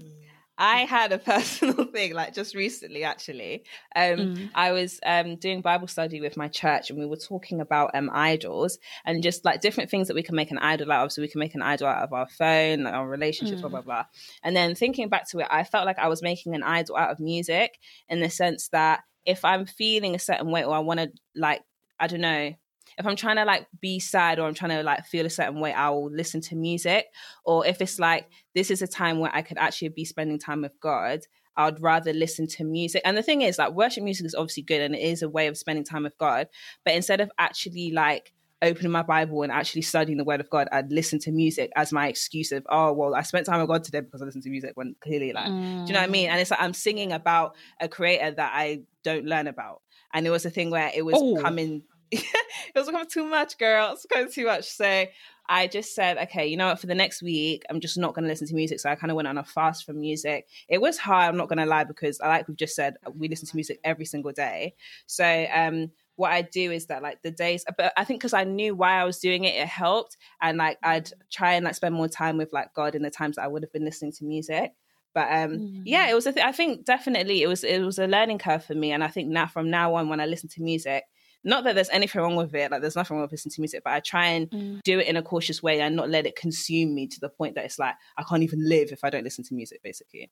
I 0.58 0.80
had 0.86 1.12
a 1.12 1.18
personal 1.34 1.86
thing, 1.86 2.14
like 2.14 2.34
just 2.34 2.56
recently, 2.56 3.04
actually. 3.04 3.64
Um, 3.96 4.18
mm. 4.18 4.50
I 4.54 4.72
was 4.72 5.00
um, 5.06 5.38
doing 5.38 5.62
Bible 5.62 5.88
study 5.88 6.22
with 6.22 6.38
my 6.38 6.48
church, 6.48 6.90
and 6.90 7.00
we 7.00 7.06
were 7.06 7.18
talking 7.18 7.62
about 7.62 7.92
um, 7.96 8.10
idols 8.14 8.78
and 9.06 9.24
just 9.24 9.44
like 9.46 9.62
different 9.62 9.90
things 9.90 10.08
that 10.08 10.16
we 10.16 10.24
can 10.24 10.36
make 10.36 10.52
an 10.52 10.60
idol 10.60 10.92
out 10.92 11.06
of. 11.06 11.12
So 11.12 11.22
we 11.22 11.28
can 11.28 11.40
make 11.40 11.56
an 11.56 11.62
idol 11.62 11.88
out 11.88 12.04
of 12.04 12.14
our 12.14 12.28
phone, 12.28 12.84
like 12.84 12.94
our 12.94 13.08
relationships, 13.08 13.60
mm. 13.60 13.62
blah 13.62 13.70
blah 13.70 13.82
blah. 13.82 14.06
And 14.44 14.56
then 14.56 14.76
thinking 14.76 15.10
back 15.10 15.30
to 15.30 15.40
it, 15.40 15.48
I 15.50 15.64
felt 15.64 15.86
like 15.86 16.00
I 16.00 16.08
was 16.08 16.22
making 16.22 16.56
an 16.56 16.64
idol 16.64 16.98
out 16.98 17.12
of 17.12 17.20
music 17.20 17.80
in 18.10 18.20
the 18.20 18.30
sense 18.30 18.70
that 18.70 19.02
if 19.26 19.46
I'm 19.46 19.66
feeling 19.66 20.16
a 20.16 20.20
certain 20.20 20.52
way 20.52 20.64
or 20.64 20.76
I 20.76 20.80
want 20.80 21.00
to 21.00 21.12
like 21.36 21.62
I 22.00 22.08
don't 22.08 22.22
know 22.22 22.54
if 22.98 23.06
I'm 23.06 23.16
trying 23.16 23.38
to 23.38 23.46
like 23.46 23.68
be 23.80 24.00
sad 24.00 24.40
or 24.40 24.48
I'm 24.48 24.54
trying 24.54 24.72
to 24.72 24.84
like 24.84 25.06
feel 25.06 25.26
a 25.26 25.30
certain 25.30 25.60
way, 25.60 25.74
I'll 25.74 26.12
listen 26.12 26.42
to 26.42 26.56
music. 26.56 27.06
Or 27.46 27.66
if 27.66 27.82
it's 27.82 28.00
like 28.00 28.28
this 28.56 28.72
is 28.72 28.82
a 28.82 28.88
time 28.88 29.20
where 29.20 29.34
I 29.34 29.42
could 29.42 29.58
actually 29.58 29.90
be 29.90 30.06
spending 30.06 30.40
time 30.40 30.62
with 30.62 30.80
God, 30.80 31.22
I'd 31.56 31.82
rather 31.82 32.14
listen 32.14 32.48
to 32.48 32.64
music. 32.64 33.02
And 33.06 33.16
the 33.16 33.24
thing 33.24 33.42
is, 33.42 33.58
like 33.58 33.74
worship 33.74 34.04
music 34.04 34.26
is 34.26 34.36
obviously 34.36 34.64
good 34.64 34.82
and 34.82 34.96
it 34.96 35.02
is 35.02 35.22
a 35.22 35.30
way 35.30 35.48
of 35.48 35.58
spending 35.58 35.84
time 35.84 36.04
with 36.04 36.18
God. 36.18 36.48
But 36.84 36.96
instead 36.96 37.22
of 37.22 37.32
actually 37.38 37.92
like 37.92 38.34
opening 38.62 38.92
my 38.92 39.04
Bible 39.04 39.44
and 39.44 39.52
actually 39.52 39.82
studying 39.82 40.18
the 40.18 40.24
Word 40.24 40.40
of 40.40 40.50
God, 40.50 40.68
I'd 40.72 40.92
listen 40.92 41.20
to 41.20 41.32
music 41.32 41.72
as 41.76 41.92
my 41.92 42.08
excuse 42.08 42.52
of, 42.52 42.66
oh, 42.70 42.94
well, 42.94 43.14
I 43.14 43.22
spent 43.22 43.46
time 43.46 43.60
with 43.60 43.70
God 43.70 43.84
today 43.84 44.00
because 44.00 44.22
I 44.22 44.26
listened 44.26 44.44
to 44.44 44.50
music. 44.50 44.72
When 44.76 44.96
clearly, 45.02 45.34
like, 45.34 45.50
mm. 45.50 45.86
do 45.86 45.88
you 45.88 45.94
know 45.94 46.00
what 46.00 46.10
I 46.10 46.12
mean? 46.12 46.30
And 46.30 46.40
it's 46.40 46.52
like 46.52 46.62
I'm 46.62 46.74
singing 46.74 47.12
about 47.12 47.56
a 47.80 47.88
creator 47.88 48.32
that 48.32 48.52
I 48.56 48.82
don't 49.04 49.26
learn 49.26 49.48
about. 49.48 49.82
And 50.14 50.26
it 50.26 50.30
was 50.30 50.46
a 50.46 50.50
thing 50.50 50.70
where 50.70 50.92
it 50.94 51.04
was 51.04 51.16
oh. 51.18 51.42
coming 51.42 51.84
it 52.76 52.76
was 52.76 52.88
becoming 52.88 53.08
too 53.08 53.26
much, 53.26 53.58
girl. 53.58 53.94
It's 53.94 54.06
becoming 54.06 54.32
too 54.32 54.46
much. 54.46 54.66
So 54.66 55.06
I 55.50 55.68
just 55.68 55.94
said, 55.94 56.18
okay, 56.18 56.48
you 56.48 56.56
know 56.56 56.68
what? 56.68 56.80
For 56.80 56.88
the 56.88 56.96
next 56.96 57.22
week, 57.22 57.64
I'm 57.70 57.80
just 57.80 57.98
not 57.98 58.14
going 58.14 58.24
to 58.24 58.30
listen 58.30 58.48
to 58.48 58.56
music. 58.56 58.80
So 58.80 58.90
I 58.90 58.96
kind 58.96 59.12
of 59.12 59.16
went 59.16 59.28
on 59.28 59.38
a 59.38 59.44
fast 59.44 59.86
from 59.86 60.00
music. 60.00 60.48
It 60.70 60.80
was 60.80 60.98
hard. 60.98 61.30
I'm 61.30 61.38
not 61.38 61.50
going 61.50 61.60
to 61.60 61.66
lie 61.66 61.84
because, 61.84 62.20
like 62.20 62.48
we've 62.48 62.58
just 62.58 62.76
said, 62.76 62.96
we 63.14 63.28
listen 63.28 63.48
to 63.48 63.56
music 63.56 63.80
every 63.84 64.06
single 64.06 64.32
day. 64.32 64.76
So 65.06 65.46
um, 65.54 65.92
what 66.16 66.32
I 66.32 66.44
do 66.44 66.72
is 66.72 66.88
that 66.88 67.02
like 67.02 67.22
the 67.24 67.32
days, 67.32 67.66
but 67.78 67.92
I 67.98 68.04
think 68.06 68.22
because 68.22 68.34
I 68.34 68.46
knew 68.46 68.76
why 68.76 68.94
I 68.94 69.04
was 69.04 69.20
doing 69.20 69.44
it, 69.44 69.56
it 69.56 69.68
helped. 69.68 70.18
And 70.42 70.58
like 70.58 70.78
I'd 70.82 71.12
try 71.32 71.54
and 71.54 71.66
like 71.66 71.76
spend 71.76 71.96
more 71.96 72.08
time 72.08 72.38
with 72.38 72.54
like 72.54 72.74
God 72.74 72.96
in 72.96 73.02
the 73.02 73.10
times 73.10 73.36
that 73.36 73.44
I 73.44 73.48
would 73.48 73.64
have 73.64 73.74
been 73.74 73.86
listening 73.86 74.14
to 74.14 74.26
music. 74.26 74.74
But 75.14 75.28
um, 75.32 75.52
mm. 75.52 75.82
yeah, 75.86 76.10
it 76.10 76.16
was 76.16 76.26
a 76.26 76.34
th- 76.34 76.46
I 76.46 76.52
think 76.52 76.86
definitely 76.86 77.44
it 77.44 77.48
was 77.48 77.64
it 77.64 77.82
was 77.82 78.00
a 78.00 78.08
learning 78.08 78.40
curve 78.40 78.66
for 78.66 78.74
me, 78.74 78.92
and 78.92 79.04
I 79.04 79.10
think 79.10 79.30
now 79.30 79.46
from 79.46 79.70
now 79.70 79.94
on 79.96 80.10
when 80.10 80.20
I 80.20 80.26
listen 80.26 80.50
to 80.50 80.64
music, 80.64 81.04
not 81.44 81.64
that 81.66 81.76
there's 81.76 81.90
anything 81.90 82.22
wrong 82.22 82.36
with 82.36 82.54
it, 82.56 82.72
like 82.72 82.82
there's 82.82 82.96
nothing 82.96 83.16
wrong 83.16 83.24
with 83.24 83.32
listening 83.32 83.52
to 83.52 83.62
music, 83.62 83.84
but 83.84 83.94
I 83.94 84.00
try 84.00 84.28
and 84.28 84.50
mm. 84.50 84.82
do 84.84 85.00
it 85.00 85.08
in 85.08 85.18
a 85.18 85.22
cautious 85.22 85.62
way 85.62 85.82
and 85.82 85.96
not 85.96 86.10
let 86.10 86.26
it 86.26 86.36
consume 86.36 86.96
me 86.96 87.08
to 87.08 87.20
the 87.20 87.30
point 87.30 87.56
that 87.56 87.66
it's 87.66 87.80
like 87.80 87.96
I 88.18 88.24
can't 88.24 88.44
even 88.44 88.68
live 88.68 88.92
if 88.92 89.04
I 89.04 89.10
don't 89.10 89.24
listen 89.24 89.44
to 89.46 89.54
music, 89.54 89.82
basically. 89.84 90.32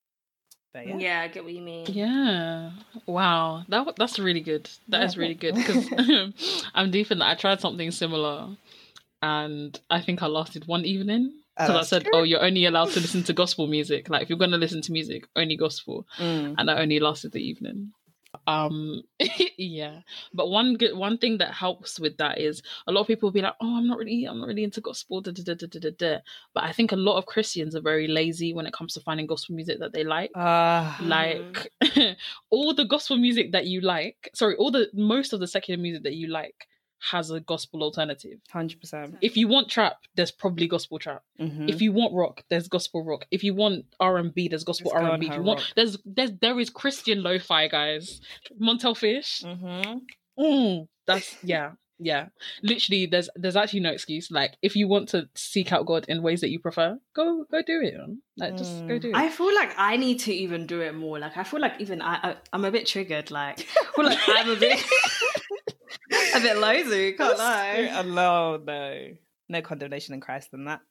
But 0.73 0.87
yeah. 0.87 0.97
yeah, 0.97 1.21
I 1.21 1.27
get 1.27 1.43
what 1.43 1.53
you 1.53 1.61
mean. 1.61 1.85
Yeah. 1.89 2.71
Wow. 3.05 3.63
That 3.67 3.93
that's 3.97 4.19
really 4.19 4.39
good. 4.39 4.69
That 4.87 5.01
yeah. 5.01 5.05
is 5.05 5.17
really 5.17 5.33
good 5.33 5.55
because 5.55 5.91
I'm 6.73 6.91
deep 6.91 7.11
in 7.11 7.19
that. 7.19 7.29
I 7.29 7.35
tried 7.35 7.59
something 7.59 7.91
similar, 7.91 8.55
and 9.21 9.77
I 9.89 10.01
think 10.01 10.23
I 10.23 10.27
lasted 10.27 10.67
one 10.67 10.85
evening 10.85 11.33
because 11.57 11.75
oh, 11.75 11.79
I 11.79 11.83
said, 11.83 12.03
true. 12.03 12.11
"Oh, 12.13 12.23
you're 12.23 12.41
only 12.41 12.65
allowed 12.65 12.91
to 12.91 13.01
listen 13.01 13.23
to 13.23 13.33
gospel 13.33 13.67
music. 13.67 14.09
Like, 14.09 14.23
if 14.23 14.29
you're 14.29 14.37
going 14.37 14.51
to 14.51 14.57
listen 14.57 14.81
to 14.83 14.93
music, 14.93 15.27
only 15.35 15.57
gospel." 15.57 16.07
Mm. 16.17 16.55
And 16.57 16.71
I 16.71 16.79
only 16.81 17.01
lasted 17.01 17.33
the 17.33 17.45
evening 17.45 17.91
um 18.51 19.03
yeah. 19.57 20.01
But 20.33 20.49
one 20.49 20.75
good 20.75 20.95
one 20.95 21.17
thing 21.17 21.37
that 21.39 21.53
helps 21.53 21.99
with 21.99 22.17
that 22.17 22.39
is 22.39 22.61
a 22.87 22.91
lot 22.91 23.01
of 23.01 23.07
people 23.07 23.27
will 23.27 23.33
be 23.33 23.41
like 23.41 23.55
oh 23.61 23.77
i'm 23.77 23.87
not 23.87 23.97
really 23.97 24.25
i'm 24.25 24.39
not 24.39 24.47
really 24.47 24.63
into 24.63 24.81
gospel 24.81 25.21
da, 25.21 25.31
da, 25.31 25.43
da, 25.43 25.53
da, 25.53 25.79
da, 25.79 25.89
da. 25.97 26.17
but 26.53 26.63
i 26.63 26.71
think 26.71 26.91
a 26.91 26.95
lot 26.95 27.17
of 27.17 27.25
christians 27.25 27.75
are 27.75 27.81
very 27.81 28.07
lazy 28.07 28.53
when 28.53 28.65
it 28.65 28.73
comes 28.73 28.93
to 28.93 28.99
finding 29.01 29.27
gospel 29.27 29.55
music 29.55 29.79
that 29.79 29.93
they 29.93 30.03
like. 30.03 30.31
Uh, 30.35 30.95
like 31.01 31.71
all 32.49 32.73
the 32.73 32.85
gospel 32.85 33.17
music 33.17 33.51
that 33.51 33.65
you 33.65 33.81
like 33.81 34.29
sorry 34.33 34.55
all 34.55 34.71
the 34.71 34.89
most 34.93 35.33
of 35.33 35.39
the 35.39 35.47
secular 35.47 35.79
music 35.81 36.03
that 36.03 36.13
you 36.13 36.27
like 36.27 36.67
has 37.09 37.31
a 37.31 37.39
gospel 37.39 37.81
alternative. 37.83 38.39
Hundred 38.51 38.79
percent. 38.79 39.15
If 39.21 39.35
you 39.35 39.47
want 39.47 39.69
trap, 39.69 39.97
there's 40.15 40.31
probably 40.31 40.67
gospel 40.67 40.99
trap. 40.99 41.23
Mm-hmm. 41.39 41.67
If 41.69 41.81
you 41.81 41.91
want 41.91 42.13
rock, 42.13 42.43
there's 42.49 42.67
gospel 42.67 43.03
rock. 43.03 43.25
If 43.31 43.43
you 43.43 43.55
want 43.55 43.85
R 43.99 44.17
and 44.17 44.33
B, 44.33 44.47
there's 44.47 44.63
gospel 44.63 44.91
Let's 44.93 45.05
R&B. 45.05 45.27
If 45.27 45.33
you 45.35 45.41
want, 45.41 45.59
rock. 45.61 45.69
there's 45.75 45.97
there's 46.05 46.31
there 46.41 46.59
is 46.59 46.69
Christian 46.69 47.23
lo-fi 47.23 47.67
guys. 47.67 48.21
Montell 48.59 48.95
Fish. 48.95 49.41
Mm-hmm. 49.43 49.97
Mm, 50.39 50.87
that's 51.07 51.35
yeah, 51.43 51.71
yeah. 51.99 52.27
Literally, 52.63 53.05
there's 53.07 53.29
there's 53.35 53.55
actually 53.55 53.81
no 53.81 53.91
excuse. 53.91 54.29
Like, 54.31 54.55
if 54.61 54.75
you 54.75 54.87
want 54.87 55.09
to 55.09 55.27
seek 55.35 55.71
out 55.73 55.85
God 55.85 56.05
in 56.07 56.21
ways 56.21 56.41
that 56.41 56.49
you 56.51 56.59
prefer, 56.59 56.97
go 57.15 57.45
go 57.51 57.61
do 57.61 57.81
it. 57.81 57.95
Like, 58.37 58.57
just 58.57 58.87
go 58.87 58.93
Mm. 58.97 59.01
do 59.01 59.09
it. 59.09 59.15
I 59.15 59.29
feel 59.29 59.53
like 59.53 59.73
I 59.77 59.97
need 59.97 60.19
to 60.21 60.33
even 60.33 60.67
do 60.67 60.81
it 60.81 60.93
more. 60.95 61.17
Like 61.19 61.35
I 61.37 61.43
feel 61.43 61.59
like 61.61 61.73
even 61.79 62.01
I, 62.01 62.15
I 62.23 62.35
I'm 62.53 62.63
a 62.65 62.71
bit 62.71 62.85
triggered. 62.87 63.31
Like 63.31 63.59
I 63.79 63.85
feel 63.95 64.05
like 64.05 64.19
I'm 64.27 64.49
a 64.49 64.55
bit 64.55 64.79
a 66.11 66.39
bit 66.39 66.57
lazy. 66.57 67.13
Can't 67.13 67.37
lie. 67.37 68.03
No, 68.05 68.57
no, 68.57 69.07
no 69.49 69.61
condemnation 69.61 70.13
in 70.13 70.21
Christ 70.21 70.51
than 70.51 70.65
that. 70.65 70.81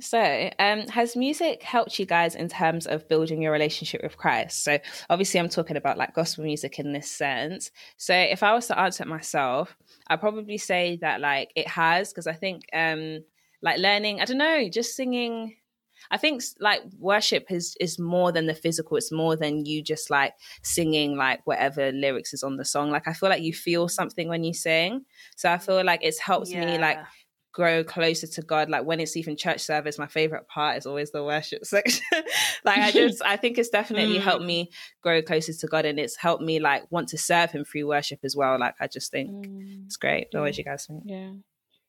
So, 0.00 0.50
um, 0.58 0.86
has 0.88 1.14
music 1.14 1.62
helped 1.62 1.98
you 1.98 2.06
guys 2.06 2.34
in 2.34 2.48
terms 2.48 2.86
of 2.86 3.06
building 3.08 3.42
your 3.42 3.52
relationship 3.52 4.02
with 4.02 4.16
Christ? 4.16 4.64
So, 4.64 4.78
obviously, 5.10 5.38
I'm 5.38 5.50
talking 5.50 5.76
about 5.76 5.98
like 5.98 6.14
gospel 6.14 6.44
music 6.44 6.78
in 6.78 6.92
this 6.92 7.10
sense. 7.10 7.70
So, 7.98 8.14
if 8.14 8.42
I 8.42 8.54
was 8.54 8.66
to 8.68 8.78
answer 8.78 9.02
it 9.04 9.08
myself, 9.08 9.76
I'd 10.08 10.20
probably 10.20 10.56
say 10.56 10.98
that 11.02 11.20
like 11.20 11.52
it 11.54 11.68
has, 11.68 12.10
because 12.10 12.26
I 12.26 12.32
think, 12.32 12.62
um, 12.72 13.24
like 13.62 13.78
learning, 13.78 14.20
I 14.20 14.24
don't 14.24 14.38
know, 14.38 14.68
just 14.70 14.96
singing. 14.96 15.56
I 16.10 16.16
think 16.16 16.42
like 16.58 16.82
worship 16.98 17.46
is 17.50 17.76
is 17.80 17.98
more 17.98 18.32
than 18.32 18.46
the 18.46 18.54
physical. 18.54 18.96
It's 18.96 19.12
more 19.12 19.36
than 19.36 19.64
you 19.64 19.82
just 19.82 20.10
like 20.10 20.34
singing 20.62 21.16
like 21.16 21.40
whatever 21.46 21.92
lyrics 21.92 22.34
is 22.34 22.42
on 22.42 22.56
the 22.56 22.64
song. 22.64 22.90
Like 22.90 23.06
I 23.08 23.12
feel 23.12 23.28
like 23.28 23.42
you 23.42 23.52
feel 23.52 23.88
something 23.88 24.28
when 24.28 24.42
you 24.44 24.52
sing. 24.54 25.04
So 25.36 25.50
I 25.50 25.58
feel 25.58 25.84
like 25.84 26.00
it's 26.02 26.18
helped 26.18 26.50
me 26.60 26.78
like 26.78 26.98
grow 27.52 27.82
closer 27.82 28.28
to 28.28 28.42
God. 28.42 28.70
Like 28.70 28.84
when 28.84 29.00
it's 29.00 29.16
even 29.16 29.36
church 29.36 29.60
service, 29.60 29.98
my 29.98 30.06
favorite 30.06 30.46
part 30.48 30.78
is 30.78 30.86
always 30.86 31.10
the 31.10 31.24
worship 31.24 31.64
section. 31.74 32.04
like 32.64 32.78
I 32.78 32.90
just, 32.92 33.22
I 33.24 33.36
think 33.36 33.58
it's 33.58 33.70
definitely 33.70 34.18
Mm. 34.18 34.22
helped 34.22 34.44
me 34.44 34.70
grow 35.02 35.20
closer 35.20 35.52
to 35.52 35.66
God, 35.66 35.84
and 35.84 35.98
it's 35.98 36.16
helped 36.16 36.42
me 36.44 36.60
like 36.60 36.84
want 36.92 37.08
to 37.08 37.18
serve 37.18 37.50
Him 37.50 37.64
through 37.64 37.88
worship 37.88 38.20
as 38.24 38.36
well. 38.36 38.58
Like 38.58 38.74
I 38.80 38.86
just 38.86 39.10
think 39.10 39.30
Mm, 39.30 39.86
it's 39.86 39.96
great. 39.96 40.28
What 40.32 40.42
would 40.42 40.58
you 40.58 40.64
guys 40.64 40.86
think? 40.86 41.02
yeah. 41.06 41.32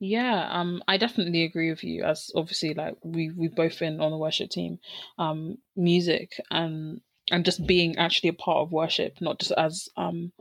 Yeah, 0.03 0.49
um, 0.49 0.83
I 0.87 0.97
definitely 0.97 1.43
agree 1.43 1.69
with 1.69 1.83
you. 1.83 2.03
As 2.03 2.31
obviously, 2.35 2.73
like 2.73 2.95
we 3.03 3.29
we've 3.29 3.55
both 3.55 3.77
been 3.77 4.01
on 4.01 4.09
the 4.09 4.17
worship 4.17 4.49
team, 4.49 4.79
um, 5.19 5.59
music 5.75 6.41
and 6.49 7.01
and 7.29 7.45
just 7.45 7.67
being 7.67 7.97
actually 7.97 8.29
a 8.29 8.33
part 8.33 8.57
of 8.57 8.71
worship, 8.71 9.21
not 9.21 9.39
just 9.39 9.51
as 9.51 9.89
um 9.97 10.31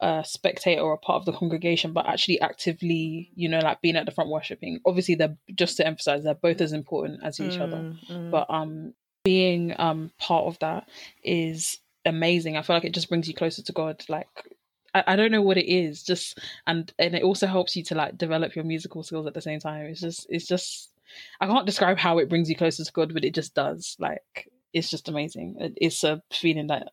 a 0.00 0.24
spectator 0.26 0.80
or 0.80 0.94
a 0.94 0.98
part 0.98 1.20
of 1.20 1.26
the 1.26 1.38
congregation, 1.38 1.92
but 1.92 2.06
actually 2.06 2.40
actively, 2.40 3.30
you 3.34 3.50
know, 3.50 3.58
like 3.58 3.82
being 3.82 3.96
at 3.96 4.06
the 4.06 4.12
front 4.12 4.30
worshiping. 4.30 4.80
Obviously, 4.86 5.14
they're 5.14 5.36
just 5.54 5.76
to 5.76 5.86
emphasize 5.86 6.24
they're 6.24 6.32
both 6.32 6.62
as 6.62 6.72
important 6.72 7.20
as 7.22 7.38
each 7.38 7.60
other. 7.60 7.76
Mm, 7.76 8.10
mm. 8.10 8.30
But 8.30 8.46
um, 8.48 8.94
being 9.24 9.74
um 9.78 10.10
part 10.18 10.46
of 10.46 10.58
that 10.60 10.88
is 11.22 11.80
amazing. 12.06 12.56
I 12.56 12.62
feel 12.62 12.76
like 12.76 12.86
it 12.86 12.94
just 12.94 13.10
brings 13.10 13.28
you 13.28 13.34
closer 13.34 13.62
to 13.62 13.72
God. 13.72 14.02
Like 14.08 14.28
I, 14.98 15.12
I 15.12 15.16
don't 15.16 15.32
know 15.32 15.42
what 15.42 15.58
it 15.58 15.70
is, 15.70 16.02
just 16.02 16.38
and 16.66 16.92
and 16.98 17.14
it 17.14 17.22
also 17.22 17.46
helps 17.46 17.76
you 17.76 17.82
to 17.84 17.94
like 17.94 18.16
develop 18.18 18.54
your 18.54 18.64
musical 18.64 19.02
skills 19.02 19.26
at 19.26 19.34
the 19.34 19.40
same 19.42 19.60
time. 19.60 19.86
It's 19.86 20.00
just 20.00 20.26
it's 20.28 20.46
just 20.46 20.90
I 21.40 21.46
can't 21.46 21.66
describe 21.66 21.98
how 21.98 22.18
it 22.18 22.28
brings 22.28 22.48
you 22.48 22.56
closer 22.56 22.84
to 22.84 22.92
God, 22.92 23.12
but 23.14 23.24
it 23.24 23.34
just 23.34 23.54
does. 23.54 23.96
Like 23.98 24.48
it's 24.72 24.90
just 24.90 25.08
amazing. 25.08 25.56
It, 25.60 25.72
it's 25.76 26.04
a 26.04 26.22
feeling 26.32 26.68
that 26.68 26.88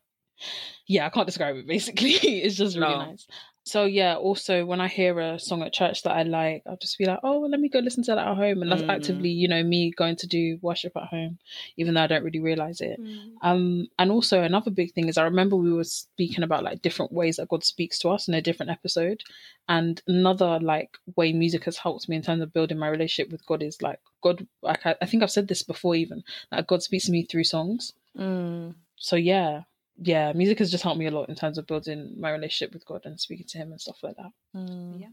yeah, 0.88 1.06
I 1.06 1.10
can't 1.10 1.26
describe 1.28 1.56
it 1.56 1.68
basically. 1.68 2.12
it's 2.14 2.56
just 2.56 2.78
really 2.78 2.94
No. 2.94 3.06
nice. 3.06 3.28
So 3.66 3.86
yeah, 3.86 4.16
also 4.18 4.66
when 4.66 4.82
I 4.82 4.90
hear 4.90 5.18
a 5.22 5.40
song 5.40 5.62
at 5.64 5.72
church 5.72 6.04
that 6.04 6.12
I 6.12 6.24
like, 6.24 6.64
I'll 6.68 6.76
just 6.76 6.98
be 6.98 7.06
like, 7.06 7.20
oh, 7.24 7.40
well, 7.40 7.50
let 7.50 7.62
me 7.62 7.70
go 7.70 7.80
listen 7.80 8.04
to 8.04 8.12
that 8.16 8.28
at 8.28 8.36
home, 8.36 8.62
and 8.62 8.70
that's 8.70 8.82
Mm. 8.84 8.90
actively, 8.90 9.30
you 9.30 9.48
know, 9.48 9.64
me 9.64 9.90
going 9.92 10.18
to 10.18 10.28
do 10.28 10.60
worship 10.62 10.92
at 10.98 11.04
home, 11.06 11.40
even 11.78 11.94
though 11.94 12.04
I 12.04 12.08
don't 12.08 12.26
really 12.26 12.42
realize 12.42 12.82
it. 12.82 13.00
Um, 13.42 13.88
and 13.98 14.12
also 14.12 14.42
another 14.42 14.70
big 14.70 14.92
thing 14.94 15.08
is 15.08 15.18
I 15.18 15.24
remember 15.24 15.56
we 15.56 15.72
were 15.72 15.86
speaking 15.86 16.44
about 16.44 16.64
like 16.64 16.82
different 16.82 17.14
ways 17.14 17.38
that 17.38 17.48
God 17.48 17.64
speaks 17.64 18.00
to 18.00 18.10
us 18.10 18.28
in 18.28 18.34
a 18.34 18.42
different 18.42 18.70
episode, 18.72 19.24
and 19.70 20.02
another 20.08 20.60
like 20.60 20.98
way 21.16 21.32
music 21.32 21.64
has 21.64 21.78
helped 21.78 22.10
me 22.10 22.18
in 22.18 22.22
terms 22.22 22.42
of 22.42 22.52
building 22.54 22.78
my 22.78 22.90
relationship 22.90 23.32
with 23.32 23.46
God 23.46 23.64
is 23.64 23.82
like 23.82 24.00
God. 24.22 24.46
Like 24.62 24.86
I, 24.86 24.96
I 25.02 25.06
think 25.06 25.24
I've 25.24 25.32
said 25.32 25.48
this 25.48 25.64
before, 25.64 25.96
even 25.96 26.24
like 26.52 26.68
God 26.68 26.84
speaks 26.84 27.06
to 27.06 27.12
me 27.12 27.24
through 27.24 27.46
songs. 27.46 27.94
Mm. 28.18 28.76
So 28.98 29.16
yeah, 29.16 29.62
yeah, 30.02 30.34
music 30.34 30.60
has 30.60 30.72
just 30.72 30.84
helped 30.84 31.00
me 31.00 31.08
a 31.08 31.12
lot 31.12 31.30
in 31.30 31.36
terms 31.36 31.58
of 31.58 31.68
building 31.68 32.16
my 32.20 32.32
relationship 32.32 32.74
with 32.74 32.86
God 32.86 33.02
and 33.06 33.20
speaking 33.20 33.46
to 33.50 33.58
Him 33.58 33.72
and 33.72 33.82
stuff 33.82 33.98
like 34.04 34.16
that. 34.18 34.32
Mm. 34.56 35.00
Yeah. 35.02 35.08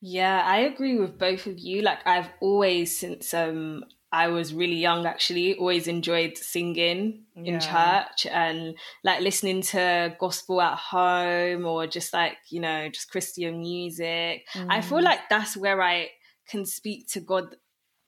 Yeah, 0.00 0.42
I 0.44 0.58
agree 0.60 0.98
with 0.98 1.18
both 1.18 1.46
of 1.46 1.58
you. 1.58 1.82
Like 1.82 2.04
I've 2.06 2.28
always 2.40 2.98
since 2.98 3.32
um 3.32 3.84
I 4.10 4.28
was 4.28 4.52
really 4.52 4.76
young 4.76 5.06
actually 5.06 5.54
always 5.54 5.86
enjoyed 5.86 6.36
singing 6.36 7.22
in 7.36 7.60
church 7.60 8.26
and 8.30 8.76
like 9.04 9.20
listening 9.20 9.62
to 9.62 10.14
gospel 10.18 10.60
at 10.60 10.76
home 10.76 11.64
or 11.64 11.86
just 11.86 12.12
like, 12.12 12.36
you 12.50 12.60
know, 12.60 12.88
just 12.90 13.10
Christian 13.10 13.60
music. 13.60 14.44
I 14.68 14.80
feel 14.82 14.98
Mm. 14.98 15.04
like 15.04 15.20
that's 15.30 15.56
where 15.56 15.80
I 15.80 16.10
can 16.48 16.66
speak 16.66 17.08
to 17.12 17.20
God 17.20 17.56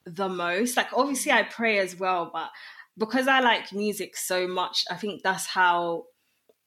the 0.05 0.29
most. 0.29 0.77
Like 0.77 0.89
obviously 0.93 1.31
I 1.31 1.41
pray 1.43 1.79
as 1.79 1.97
well, 1.97 2.29
but 2.31 2.49
because 2.97 3.27
I 3.27 3.39
like 3.41 3.73
music 3.73 4.15
so 4.17 4.47
much, 4.47 4.85
I 4.89 4.95
think 4.95 5.23
that's 5.23 5.47
how 5.47 6.05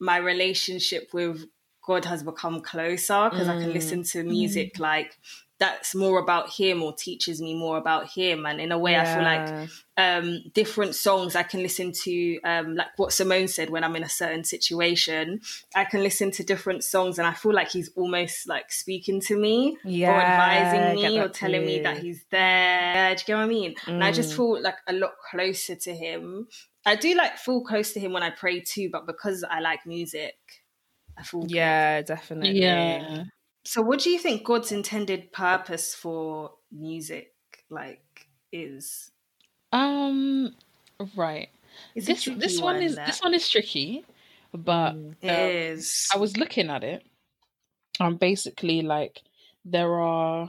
my 0.00 0.18
relationship 0.18 1.11
with 1.14 1.47
God 1.87 2.04
has 2.06 2.23
become 2.23 2.61
closer 2.62 3.30
because 3.30 3.49
I 3.49 3.56
can 3.56 3.70
Mm. 3.70 3.73
listen 3.73 4.02
to 4.04 4.25
music 4.25 4.78
like 4.78 5.18
that's 5.58 5.94
more 5.94 6.18
about 6.20 6.50
him 6.52 6.82
or 6.82 6.92
teaches 6.94 7.40
me 7.40 7.54
more 7.54 7.78
about 7.78 8.10
him 8.10 8.46
and 8.46 8.60
in 8.60 8.72
a 8.72 8.78
way 8.78 8.96
I 8.96 9.04
feel 9.04 9.22
like 9.24 9.48
um 9.96 10.40
different 10.54 10.94
songs 10.94 11.34
I 11.34 11.42
can 11.42 11.62
listen 11.62 11.92
to 12.04 12.40
um 12.44 12.74
like 12.76 12.96
what 12.96 13.12
Simone 13.12 13.48
said 13.48 13.70
when 13.70 13.84
I'm 13.84 13.96
in 13.96 14.02
a 14.04 14.08
certain 14.08 14.44
situation 14.44 15.40
I 15.74 15.84
can 15.84 16.02
listen 16.02 16.30
to 16.32 16.44
different 16.44 16.84
songs 16.84 17.18
and 17.18 17.26
I 17.26 17.34
feel 17.34 17.52
like 17.52 17.70
he's 17.70 17.90
almost 17.96 18.48
like 18.48 18.70
speaking 18.72 19.20
to 19.22 19.36
me 19.36 19.76
or 20.04 20.20
Yeah, 20.20 20.22
I 20.22 20.22
advising 20.22 20.92
me 20.92 21.20
or 21.20 21.28
that 21.28 21.34
telling 21.34 21.64
me 21.64 21.80
that 21.80 21.98
he's 21.98 22.24
there 22.30 23.14
do 23.14 23.20
you 23.20 23.26
get 23.26 23.36
what 23.36 23.42
I 23.42 23.46
mean 23.46 23.74
and 23.98 24.04
I 24.04 24.12
just 24.12 24.32
Mm. 24.32 24.36
feel 24.36 24.62
like 24.62 24.76
a 24.86 24.92
lot 24.92 25.12
closer 25.30 25.74
to 25.74 25.94
him 25.94 26.48
I 26.86 26.96
do 26.96 27.14
like 27.14 27.36
feel 27.36 27.62
close 27.64 27.92
to 27.94 28.00
him 28.00 28.12
when 28.12 28.22
I 28.22 28.30
pray 28.30 28.60
too 28.60 28.88
but 28.90 29.06
because 29.06 29.44
I 29.44 29.60
like 29.60 29.86
music 29.86 30.36
I 31.16 31.22
feel 31.24 31.46
good. 31.46 31.50
Yeah, 31.50 32.02
definitely. 32.02 33.06
Yeah. 33.10 33.24
So, 33.68 33.82
what 33.82 34.00
do 34.00 34.08
you 34.08 34.18
think 34.18 34.44
God's 34.44 34.72
intended 34.72 35.30
purpose 35.30 35.94
for 35.94 36.52
music 36.72 37.34
like 37.68 38.26
is? 38.50 39.10
Um. 39.75 40.54
Right. 41.14 41.50
It's 41.94 42.08
a 42.08 42.14
this 42.14 42.25
this 42.25 42.60
one 42.62 42.82
is 42.82 42.96
that. 42.96 43.06
this 43.06 43.20
one 43.20 43.34
is 43.34 43.46
tricky, 43.46 44.06
but 44.54 44.92
Mm. 44.94 45.16
It 45.20 45.28
um, 45.28 45.50
is. 45.50 46.08
I 46.14 46.16
was 46.16 46.38
looking 46.38 46.70
at 46.70 46.82
it. 46.82 47.04
Um, 48.00 48.16
basically, 48.16 48.80
like 48.80 49.20
there 49.66 50.00
are 50.00 50.48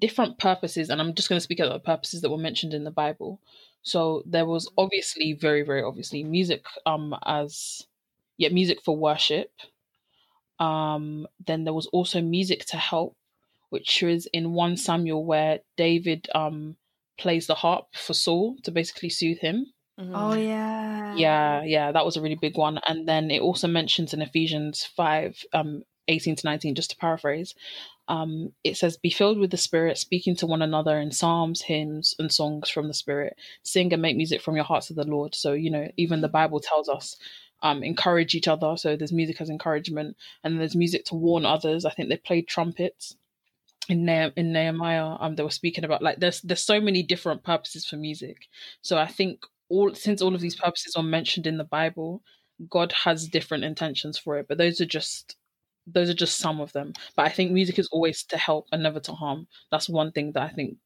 different 0.00 0.40
purposes, 0.40 0.90
and 0.90 1.00
I'm 1.00 1.14
just 1.14 1.28
going 1.28 1.36
to 1.36 1.44
speak 1.44 1.60
about 1.60 1.74
the 1.74 1.92
purposes 1.92 2.22
that 2.22 2.30
were 2.30 2.38
mentioned 2.38 2.74
in 2.74 2.82
the 2.82 2.90
Bible. 2.90 3.40
So 3.82 4.24
there 4.26 4.46
was 4.46 4.68
obviously, 4.76 5.32
very, 5.34 5.62
very 5.62 5.84
obviously, 5.84 6.24
music. 6.24 6.64
Um, 6.86 7.14
as 7.24 7.86
yeah, 8.36 8.48
music 8.48 8.82
for 8.82 8.96
worship. 8.96 9.52
Um, 10.58 11.26
then 11.46 11.64
there 11.64 11.74
was 11.74 11.86
also 11.88 12.20
music 12.22 12.64
to 12.66 12.76
help, 12.76 13.16
which 13.70 14.02
was 14.02 14.26
in 14.32 14.52
one 14.52 14.76
Samuel 14.76 15.24
where 15.24 15.60
David 15.76 16.28
um 16.34 16.76
plays 17.18 17.46
the 17.46 17.54
harp 17.54 17.86
for 17.94 18.14
Saul 18.14 18.56
to 18.64 18.70
basically 18.70 19.10
soothe 19.10 19.38
him. 19.38 19.72
Mhm. 19.98 20.10
Oh 20.14 20.34
yeah. 20.34 21.14
Yeah, 21.16 21.62
yeah, 21.64 21.92
that 21.92 22.04
was 22.04 22.16
a 22.16 22.20
really 22.20 22.34
big 22.36 22.56
one. 22.56 22.78
And 22.86 23.08
then 23.08 23.30
it 23.30 23.40
also 23.40 23.68
mentions 23.68 24.12
in 24.12 24.22
Ephesians 24.22 24.84
5, 24.84 25.44
um, 25.52 25.84
18 26.08 26.36
to 26.36 26.46
19, 26.46 26.74
just 26.74 26.90
to 26.90 26.96
paraphrase, 26.96 27.54
um, 28.08 28.52
it 28.64 28.76
says, 28.76 28.96
Be 28.96 29.10
filled 29.10 29.38
with 29.38 29.50
the 29.50 29.56
Spirit, 29.56 29.98
speaking 29.98 30.36
to 30.36 30.46
one 30.46 30.62
another 30.62 30.98
in 31.00 31.10
psalms, 31.12 31.62
hymns, 31.62 32.14
and 32.18 32.32
songs 32.32 32.70
from 32.70 32.88
the 32.88 32.94
Spirit. 32.94 33.36
Sing 33.62 33.92
and 33.92 34.02
make 34.02 34.16
music 34.16 34.40
from 34.40 34.56
your 34.56 34.64
hearts 34.64 34.88
to 34.88 34.94
the 34.94 35.04
Lord. 35.04 35.34
So, 35.34 35.52
you 35.52 35.70
know, 35.70 35.90
even 35.96 36.20
the 36.20 36.28
Bible 36.28 36.60
tells 36.60 36.88
us, 36.88 37.16
um, 37.62 37.82
encourage 37.82 38.34
each 38.34 38.48
other. 38.48 38.76
So 38.76 38.96
there's 38.96 39.12
music 39.12 39.40
as 39.40 39.50
encouragement, 39.50 40.16
and 40.44 40.60
there's 40.60 40.76
music 40.76 41.04
to 41.06 41.14
warn 41.14 41.46
others. 41.46 41.84
I 41.84 41.90
think 41.90 42.08
they 42.08 42.16
played 42.16 42.48
trumpets. 42.48 43.16
In, 43.88 44.04
ne- 44.04 44.32
in 44.36 44.52
Nehemiah, 44.52 45.16
um, 45.20 45.36
they 45.36 45.44
were 45.44 45.50
speaking 45.50 45.84
about 45.84 46.02
like 46.02 46.18
there's 46.18 46.40
there's 46.40 46.62
so 46.62 46.80
many 46.80 47.04
different 47.04 47.44
purposes 47.44 47.86
for 47.86 47.96
music. 47.96 48.48
So 48.82 48.98
I 48.98 49.06
think 49.06 49.44
all 49.68 49.94
since 49.94 50.20
all 50.20 50.34
of 50.34 50.40
these 50.40 50.56
purposes 50.56 50.94
are 50.96 51.04
mentioned 51.04 51.46
in 51.46 51.56
the 51.56 51.64
Bible, 51.64 52.22
God 52.68 52.92
has 53.04 53.28
different 53.28 53.64
intentions 53.64 54.18
for 54.18 54.38
it. 54.38 54.46
But 54.48 54.58
those 54.58 54.80
are 54.80 54.86
just 54.86 55.36
those 55.86 56.10
are 56.10 56.14
just 56.14 56.38
some 56.38 56.60
of 56.60 56.72
them. 56.72 56.92
But 57.16 57.26
I 57.26 57.28
think 57.28 57.52
music 57.52 57.78
is 57.78 57.88
always 57.92 58.24
to 58.24 58.36
help 58.36 58.66
and 58.72 58.82
never 58.82 58.98
to 59.00 59.12
harm. 59.12 59.46
That's 59.70 59.88
one 59.88 60.10
thing 60.10 60.32
that 60.32 60.42
I 60.42 60.48
think 60.48 60.78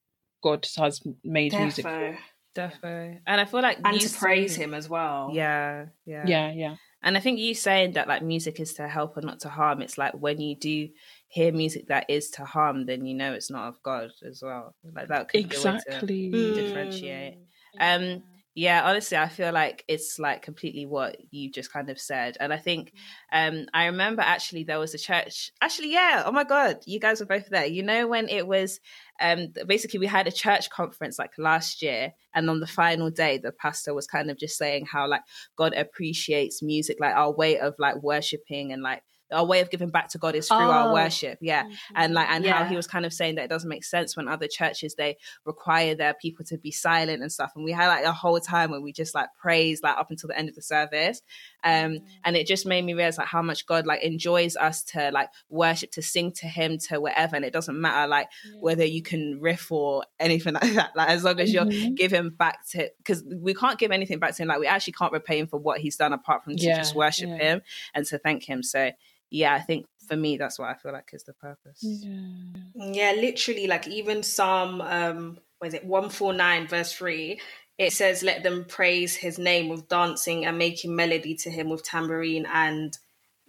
God 0.42 0.66
has 0.76 1.00
made 1.24 1.58
music 1.58 1.86
for. 1.86 2.18
Defo. 2.54 2.80
Defo. 2.83 3.19
And 3.26 3.40
I 3.40 3.45
feel 3.45 3.62
like 3.62 3.78
And 3.85 4.00
you 4.00 4.09
to 4.09 4.19
praise 4.19 4.54
saying- 4.57 4.69
him 4.71 4.75
as 4.75 4.88
well. 4.88 5.30
Yeah, 5.33 5.87
yeah. 6.04 6.25
Yeah, 6.26 6.52
yeah. 6.52 6.76
And 7.02 7.16
I 7.16 7.21
think 7.21 7.38
you 7.38 7.54
saying 7.54 7.92
that 7.92 8.09
like 8.09 8.23
music 8.23 8.61
is 8.61 8.75
to 8.75 8.87
help 8.87 9.16
and 9.16 9.25
not 9.26 9.40
to 9.40 9.49
harm, 9.49 9.80
it's 9.80 9.97
like 9.97 10.12
when 10.14 10.38
you 10.40 10.54
do 10.54 10.88
hear 11.28 11.50
music 11.52 11.88
that 11.88 12.11
is 12.11 12.28
to 12.33 12.45
harm, 12.45 12.85
then 12.85 13.07
you 13.07 13.14
know 13.14 13.33
it's 13.33 13.50
not 13.50 13.69
of 13.69 13.83
God 13.83 14.11
as 14.26 14.42
well. 14.42 14.75
Like 14.95 15.09
that 15.09 15.28
could 15.28 15.40
exactly 15.40 16.28
be 16.28 16.38
a 16.38 16.49
way 16.49 16.54
to 16.54 16.62
differentiate. 16.62 17.38
Um, 17.78 18.23
yeah, 18.57 18.83
honestly, 18.85 19.16
I 19.16 19.28
feel 19.28 19.52
like 19.52 19.85
it's 19.87 20.19
like 20.19 20.42
completely 20.42 20.85
what 20.85 21.16
you 21.30 21.52
just 21.52 21.73
kind 21.73 21.88
of 21.88 22.00
said. 22.00 22.37
And 22.40 22.52
I 22.52 22.57
think 22.57 22.92
um 23.33 23.66
I 23.73 23.87
remember 23.87 24.23
actually 24.23 24.64
there 24.64 24.80
was 24.80 24.92
a 24.92 24.99
church 24.99 25.52
actually, 25.61 25.92
yeah, 25.92 26.25
oh 26.26 26.33
my 26.33 26.42
god, 26.45 26.78
you 26.85 26.99
guys 26.99 27.21
were 27.21 27.26
both 27.26 27.49
there. 27.49 27.66
You 27.66 27.85
know 27.85 28.09
when 28.09 28.28
it 28.28 28.49
was 28.49 28.80
um 29.21 29.49
basically 29.66 30.00
we 30.00 30.07
had 30.07 30.26
a 30.26 30.33
church 30.33 30.69
conference 30.69 31.19
like 31.19 31.33
last 31.38 31.80
year 31.80 32.12
and 32.35 32.50
on 32.50 32.59
the 32.59 32.66
final 32.66 33.11
day 33.11 33.38
the 33.38 33.52
pastor 33.52 33.95
was 33.95 34.07
kind 34.09 34.30
of 34.30 34.38
just 34.38 34.59
saying 34.59 34.87
how 34.90 35.09
like 35.09 35.23
God 35.57 35.73
appreciates 35.75 36.61
music, 36.62 36.99
like 37.00 37.14
our 37.14 37.33
way 37.33 37.59
of 37.59 37.75
like 37.78 38.02
worshiping 38.02 38.73
and 38.73 38.83
like 38.83 39.02
our 39.32 39.44
way 39.44 39.60
of 39.60 39.70
giving 39.70 39.90
back 39.90 40.08
to 40.08 40.18
God 40.18 40.34
is 40.34 40.49
through 40.49 40.56
oh. 40.58 40.70
our 40.70 40.92
worship. 40.92 41.38
Yeah. 41.40 41.64
Mm-hmm. 41.64 41.94
And 41.96 42.14
like 42.14 42.28
and 42.30 42.44
yeah. 42.44 42.58
how 42.58 42.64
he 42.64 42.76
was 42.76 42.87
kind 42.87 43.06
of 43.06 43.12
saying 43.12 43.37
that 43.37 43.44
it 43.44 43.49
doesn't 43.49 43.68
make 43.68 43.84
sense 43.84 44.16
when 44.16 44.28
other 44.28 44.49
churches 44.49 44.94
they 44.94 45.16
require 45.44 45.94
their 45.94 46.14
people 46.14 46.44
to 46.46 46.58
be 46.58 46.70
silent 46.70 47.22
and 47.22 47.30
stuff. 47.30 47.52
And 47.54 47.64
we 47.64 47.72
had 47.72 47.88
like 47.88 48.04
a 48.04 48.12
whole 48.12 48.40
time 48.40 48.70
where 48.70 48.80
we 48.80 48.92
just 48.92 49.14
like 49.14 49.28
praise 49.40 49.82
like 49.82 49.96
up 49.96 50.10
until 50.10 50.28
the 50.28 50.38
end 50.38 50.49
of 50.49 50.54
the 50.54 50.62
service. 50.62 51.22
Um 51.64 51.72
mm-hmm. 51.72 52.04
and 52.25 52.37
it 52.37 52.46
just 52.46 52.66
made 52.66 52.84
me 52.84 52.94
realize 52.94 53.18
like 53.18 53.28
how 53.28 53.42
much 53.42 53.66
God 53.66 53.87
like 53.87 54.02
enjoys 54.02 54.56
us 54.56 54.82
to 54.84 55.10
like 55.12 55.28
worship, 55.49 55.92
to 55.92 56.02
sing 56.02 56.32
to 56.32 56.46
him, 56.46 56.78
to 56.88 57.00
whatever. 57.00 57.37
And 57.37 57.44
it 57.44 57.52
doesn't 57.52 57.80
matter 57.80 58.08
like 58.08 58.28
yeah. 58.44 58.60
whether 58.60 58.84
you 58.84 59.02
can 59.02 59.40
riff 59.40 59.70
or 59.70 60.04
anything 60.18 60.54
like 60.60 60.75
that. 60.75 60.90
Like 60.96 61.10
as 61.10 61.25
long 61.25 61.40
as 61.40 61.52
you're 61.52 61.64
mm-hmm. 61.64 61.94
giving 61.94 62.30
back 62.30 62.66
to 62.70 62.90
because 62.99 63.25
we 63.25 63.54
can't 63.54 63.78
give 63.78 63.90
anything 63.90 64.18
back 64.18 64.34
to 64.37 64.42
him. 64.42 64.49
Like 64.49 64.60
we 64.60 64.66
actually 64.66 64.94
can't 64.94 65.12
repay 65.12 65.38
him 65.38 65.46
for 65.46 65.58
what 65.58 65.80
he's 65.80 65.96
done 65.96 66.12
apart 66.12 66.44
from 66.44 66.56
to 66.56 66.62
yeah. 66.62 66.76
just 66.76 66.94
worship 66.94 67.30
him 67.30 67.62
and 67.94 68.06
to 68.06 68.18
thank 68.18 68.44
him. 68.44 68.62
So 68.62 68.90
yeah, 69.30 69.54
I 69.54 69.60
think 69.60 69.87
for 70.08 70.16
me 70.16 70.37
that's 70.37 70.58
what 70.58 70.68
I 70.68 70.75
feel 70.75 70.92
like 70.92 71.10
is 71.12 71.25
the 71.25 71.32
purpose. 71.34 71.78
Yeah, 71.82 72.60
yeah 72.75 73.12
literally 73.12 73.66
like 73.66 73.87
even 73.88 74.22
Psalm 74.22 74.80
um 74.80 75.38
was 75.60 75.75
it 75.75 75.84
149 75.84 76.66
verse 76.68 76.92
3 76.92 77.40
it 77.78 77.92
says 77.92 78.22
let 78.22 78.42
them 78.42 78.64
praise 78.66 79.16
his 79.16 79.38
name 79.38 79.68
with 79.68 79.88
dancing 79.88 80.44
and 80.44 80.58
making 80.58 80.94
melody 80.94 81.34
to 81.37 81.50
him 81.50 81.70
with 81.70 81.82
tambourine 81.82 82.46
and 82.52 82.99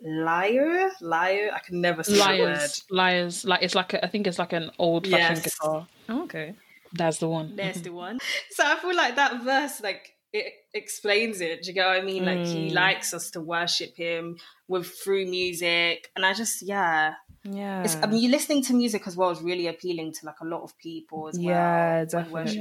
lyre? 0.02 0.92
Lyre? 1.02 1.52
I 1.54 1.60
can 1.60 1.82
never 1.82 2.04
say 2.04 2.18
lyres 2.18 2.84
lyres 2.90 3.44
like 3.44 3.64
it's 3.64 3.76
like 3.76 3.94
a, 3.94 4.06
I 4.06 4.08
think 4.08 4.28
it's 4.28 4.40
like 4.40 4.54
an 4.54 4.72
old 4.78 5.08
fashioned 5.08 5.44
yes. 5.44 5.56
guitar. 5.56 5.88
Oh, 6.10 6.24
okay. 6.24 6.54
That's 6.94 7.18
the 7.18 7.28
one. 7.28 7.56
That's 7.56 7.82
the 7.88 7.92
one. 7.92 8.20
So 8.52 8.64
i 8.66 8.76
feel 8.76 8.96
like 8.96 9.16
that 9.16 9.44
verse 9.44 9.82
like 9.82 10.16
it 10.34 10.54
explains 10.74 11.42
it. 11.42 11.64
Do 11.64 11.70
you 11.70 11.74
get 11.74 11.88
what 11.88 11.98
I 11.98 12.02
mean? 12.02 12.26
Like 12.26 12.46
he 12.46 12.70
mm. 12.70 12.74
likes 12.74 13.14
us 13.14 13.32
to 13.32 13.42
worship 13.42 13.96
him 13.96 14.38
with 14.68 14.88
through 14.88 15.26
music, 15.26 16.10
and 16.16 16.26
I 16.26 16.34
just 16.34 16.62
yeah, 16.62 17.16
yeah. 17.44 17.84
It's, 17.84 17.96
I 17.96 18.08
mean, 18.08 18.22
you 18.22 18.30
listening 18.30 18.64
to 18.64 18.74
music 18.74 19.08
as 19.08 19.18
well 19.18 19.32
is 19.32 19.42
really 19.42 19.68
appealing 19.68 20.14
to 20.14 20.26
like 20.26 20.40
a 20.42 20.46
lot 20.46 20.62
of 20.64 20.78
people 20.78 21.28
as 21.28 21.38
well. 21.38 21.48
Yeah, 21.48 22.06
definitely. 22.06 22.58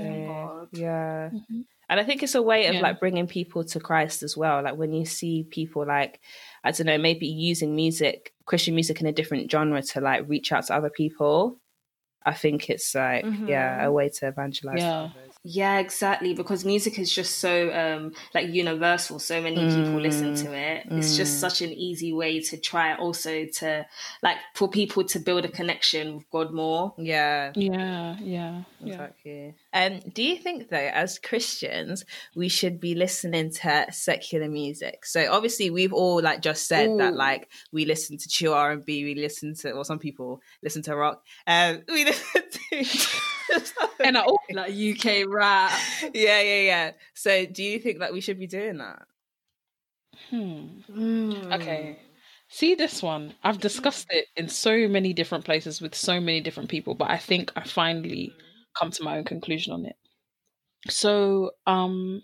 Yeah. 0.72 1.30
Mm-hmm. 1.32 1.60
And 1.88 1.98
I 1.98 2.04
think 2.04 2.22
it's 2.22 2.36
a 2.36 2.42
way 2.42 2.66
of 2.66 2.76
yeah. 2.76 2.82
like 2.82 3.00
bringing 3.00 3.26
people 3.26 3.64
to 3.64 3.80
Christ 3.80 4.22
as 4.22 4.36
well. 4.36 4.62
Like 4.62 4.76
when 4.76 4.92
you 4.92 5.04
see 5.04 5.42
people 5.42 5.84
like, 5.84 6.20
I 6.62 6.70
don't 6.70 6.86
know, 6.86 6.98
maybe 6.98 7.26
using 7.26 7.74
music, 7.74 8.32
Christian 8.46 8.76
music 8.76 9.00
in 9.00 9.08
a 9.08 9.12
different 9.12 9.50
genre 9.50 9.82
to 9.82 10.00
like 10.00 10.28
reach 10.28 10.52
out 10.52 10.66
to 10.66 10.74
other 10.74 10.88
people. 10.88 11.58
I 12.24 12.34
think 12.34 12.70
it's 12.70 12.94
like, 12.94 13.24
mm-hmm. 13.24 13.48
yeah, 13.48 13.84
a 13.84 13.90
way 13.90 14.08
to 14.08 14.28
evangelize. 14.28 14.78
Yeah. 14.78 15.08
Yeah, 15.42 15.78
exactly. 15.78 16.34
Because 16.34 16.66
music 16.66 16.98
is 16.98 17.10
just 17.10 17.38
so 17.38 17.72
um 17.72 18.12
like 18.34 18.48
universal. 18.48 19.18
So 19.18 19.40
many 19.40 19.56
mm. 19.56 19.70
people 19.70 20.00
listen 20.00 20.34
to 20.34 20.52
it. 20.54 20.88
Mm. 20.88 20.98
It's 20.98 21.16
just 21.16 21.36
mm. 21.36 21.40
such 21.40 21.62
an 21.62 21.70
easy 21.70 22.12
way 22.12 22.40
to 22.40 22.58
try 22.58 22.94
also 22.94 23.46
to 23.46 23.86
like 24.22 24.36
for 24.54 24.68
people 24.68 25.04
to 25.04 25.18
build 25.18 25.46
a 25.46 25.48
connection 25.48 26.16
with 26.16 26.30
God 26.30 26.52
more. 26.52 26.92
Yeah. 26.98 27.52
Yeah. 27.54 28.16
Yeah. 28.20 28.62
Exactly. 28.84 29.54
Um, 29.72 30.00
do 30.12 30.22
you 30.22 30.36
think 30.36 30.68
though, 30.68 30.76
as 30.76 31.18
Christians, 31.18 32.04
we 32.34 32.48
should 32.48 32.78
be 32.78 32.94
listening 32.94 33.50
to 33.50 33.86
secular 33.92 34.48
music? 34.48 35.06
So 35.06 35.26
obviously 35.32 35.70
we've 35.70 35.94
all 35.94 36.20
like 36.20 36.42
just 36.42 36.68
said 36.68 36.90
Ooh. 36.90 36.98
that 36.98 37.14
like 37.14 37.48
we 37.72 37.86
listen 37.86 38.18
to 38.18 38.28
chill 38.28 38.52
R 38.52 38.72
and 38.72 38.84
B, 38.84 39.04
we 39.04 39.14
listen 39.14 39.54
to 39.56 39.72
or 39.72 39.86
some 39.86 39.98
people 39.98 40.42
listen 40.62 40.82
to 40.82 40.94
rock. 40.94 41.24
Um 41.46 41.82
we 41.88 42.04
listen 42.10 42.42
to 42.70 43.20
and 44.04 44.16
I, 44.16 44.24
like 44.52 44.72
UK 44.72 45.26
rap. 45.28 45.72
Yeah, 46.14 46.40
yeah, 46.40 46.60
yeah. 46.62 46.90
So, 47.14 47.46
do 47.46 47.62
you 47.62 47.78
think 47.78 48.00
that 48.00 48.12
we 48.12 48.20
should 48.20 48.38
be 48.38 48.46
doing 48.46 48.78
that? 48.78 49.02
Hmm. 50.28 50.80
Mm. 50.90 51.54
Okay. 51.54 51.98
See 52.48 52.74
this 52.74 53.02
one. 53.02 53.34
I've 53.44 53.60
discussed 53.60 54.08
it 54.10 54.26
in 54.36 54.48
so 54.48 54.88
many 54.88 55.12
different 55.12 55.44
places 55.44 55.80
with 55.80 55.94
so 55.94 56.20
many 56.20 56.40
different 56.40 56.68
people, 56.68 56.94
but 56.94 57.10
I 57.10 57.16
think 57.16 57.52
I 57.56 57.62
finally 57.62 58.32
come 58.76 58.90
to 58.90 59.02
my 59.04 59.18
own 59.18 59.24
conclusion 59.24 59.72
on 59.72 59.86
it. 59.86 59.96
So, 60.88 61.52
um, 61.66 62.22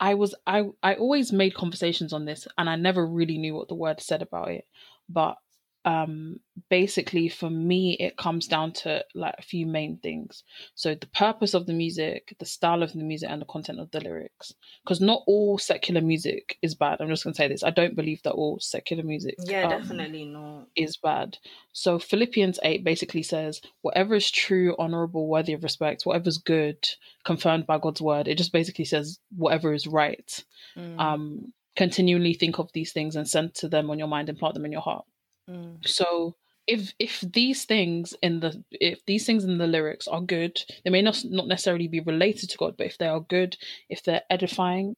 I 0.00 0.14
was 0.14 0.34
I 0.46 0.64
I 0.82 0.94
always 0.94 1.32
made 1.32 1.54
conversations 1.54 2.12
on 2.12 2.24
this, 2.24 2.46
and 2.56 2.68
I 2.68 2.76
never 2.76 3.06
really 3.06 3.38
knew 3.38 3.54
what 3.54 3.68
the 3.68 3.74
word 3.74 4.00
said 4.00 4.22
about 4.22 4.50
it, 4.50 4.66
but 5.08 5.36
um 5.84 6.40
basically 6.70 7.28
for 7.28 7.48
me 7.48 7.96
it 8.00 8.16
comes 8.16 8.48
down 8.48 8.72
to 8.72 9.02
like 9.14 9.34
a 9.38 9.42
few 9.42 9.66
main 9.66 9.96
things. 9.98 10.42
So 10.74 10.94
the 10.94 11.06
purpose 11.06 11.54
of 11.54 11.66
the 11.66 11.72
music 11.72 12.34
the 12.38 12.46
style 12.46 12.82
of 12.82 12.92
the 12.92 12.98
music 12.98 13.30
and 13.30 13.40
the 13.40 13.46
content 13.46 13.78
of 13.78 13.90
the 13.90 14.00
lyrics. 14.00 14.52
Because 14.82 15.00
not 15.00 15.22
all 15.26 15.56
secular 15.56 16.00
music 16.00 16.58
is 16.62 16.74
bad. 16.74 17.00
I'm 17.00 17.08
just 17.08 17.24
going 17.24 17.34
to 17.34 17.38
say 17.38 17.48
this. 17.48 17.62
I 17.62 17.70
don't 17.70 17.94
believe 17.94 18.22
that 18.24 18.32
all 18.32 18.58
secular 18.60 19.04
music 19.04 19.36
yeah 19.38 19.64
um, 19.64 19.70
definitely 19.70 20.24
not. 20.24 20.66
is 20.74 20.96
bad. 20.96 21.38
So 21.72 21.98
philippians 21.98 22.58
8 22.62 22.82
basically 22.82 23.22
says 23.22 23.60
whatever 23.82 24.16
is 24.16 24.30
true 24.30 24.74
honorable 24.78 25.28
worthy 25.28 25.52
of 25.52 25.62
respect 25.62 26.02
whatever's 26.04 26.38
good 26.38 26.88
confirmed 27.24 27.66
by 27.66 27.78
god's 27.78 28.02
word. 28.02 28.26
It 28.26 28.36
just 28.36 28.52
basically 28.52 28.84
says 28.84 29.20
whatever 29.36 29.72
is 29.72 29.86
right. 29.86 30.44
Mm. 30.76 31.00
um 31.00 31.52
continually 31.76 32.34
think 32.34 32.58
of 32.58 32.72
these 32.72 32.92
things 32.92 33.14
and 33.14 33.28
send 33.28 33.54
to 33.54 33.68
them 33.68 33.88
on 33.88 34.00
your 34.00 34.08
mind 34.08 34.28
and 34.28 34.36
plant 34.36 34.54
them 34.54 34.64
in 34.64 34.72
your 34.72 34.80
heart 34.80 35.04
Mm. 35.48 35.86
So 35.86 36.36
if 36.66 36.92
if 36.98 37.20
these 37.20 37.64
things 37.64 38.14
in 38.22 38.40
the 38.40 38.62
if 38.70 39.04
these 39.06 39.24
things 39.24 39.44
in 39.44 39.58
the 39.58 39.66
lyrics 39.66 40.06
are 40.06 40.20
good, 40.20 40.62
they 40.84 40.90
may 40.90 41.02
not 41.02 41.22
not 41.24 41.48
necessarily 41.48 41.88
be 41.88 42.00
related 42.00 42.50
to 42.50 42.58
God, 42.58 42.76
but 42.76 42.86
if 42.86 42.98
they 42.98 43.08
are 43.08 43.20
good, 43.20 43.56
if 43.88 44.02
they're 44.04 44.22
edifying, 44.30 44.94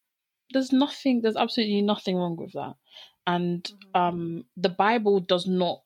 there's 0.53 0.73
nothing 0.73 1.23
there's 1.23 1.37
absolutely 1.37 1.83
nothing 1.83 2.17
wrong 2.17 2.37
with 2.37 2.53
that. 2.53 2.75
And 3.27 3.63
mm-hmm. 3.63 4.01
um 4.01 4.45
the 4.57 4.69
Bible 4.69 5.21
does 5.21 5.47
not 5.47 5.83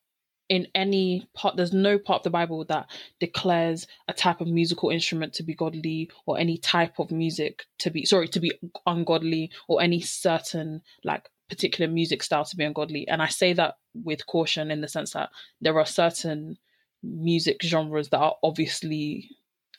in 0.49 0.67
any 0.75 1.27
part 1.35 1.57
there's 1.57 1.73
no 1.73 1.99
part 1.99 2.21
of 2.21 2.25
the 2.25 2.31
bible 2.31 2.65
that 2.67 2.87
declares 3.19 3.87
a 4.09 4.13
type 4.13 4.41
of 4.41 4.47
musical 4.47 4.91
instrument 4.91 5.33
to 5.33 5.43
be 5.43 5.55
godly 5.55 6.11
or 6.27 6.39
any 6.39 6.59
type 6.59 6.99
of 6.99 7.11
music 7.11 7.65
to 7.79 7.91
be 7.91 8.05
sorry 8.05 8.29
to 8.29 8.41
be 8.41 8.53
ungodly 8.87 9.51
or 9.69 9.81
any 9.81 10.01
certain 10.01 10.83
like 11.03 11.31
particular 11.49 11.91
music 11.91 12.23
style 12.23 12.45
to 12.45 12.57
be 12.57 12.65
ungodly. 12.65 13.07
And 13.09 13.23
I 13.23 13.29
say 13.29 13.53
that 13.55 13.75
with 13.95 14.27
caution 14.27 14.71
in 14.71 14.81
the 14.81 14.89
sense 14.89 15.13
that 15.13 15.31
there 15.61 15.79
are 15.79 15.87
certain 15.87 16.59
music 17.03 17.63
genres 17.63 18.09
that 18.11 18.19
are 18.19 18.37
obviously 18.43 19.31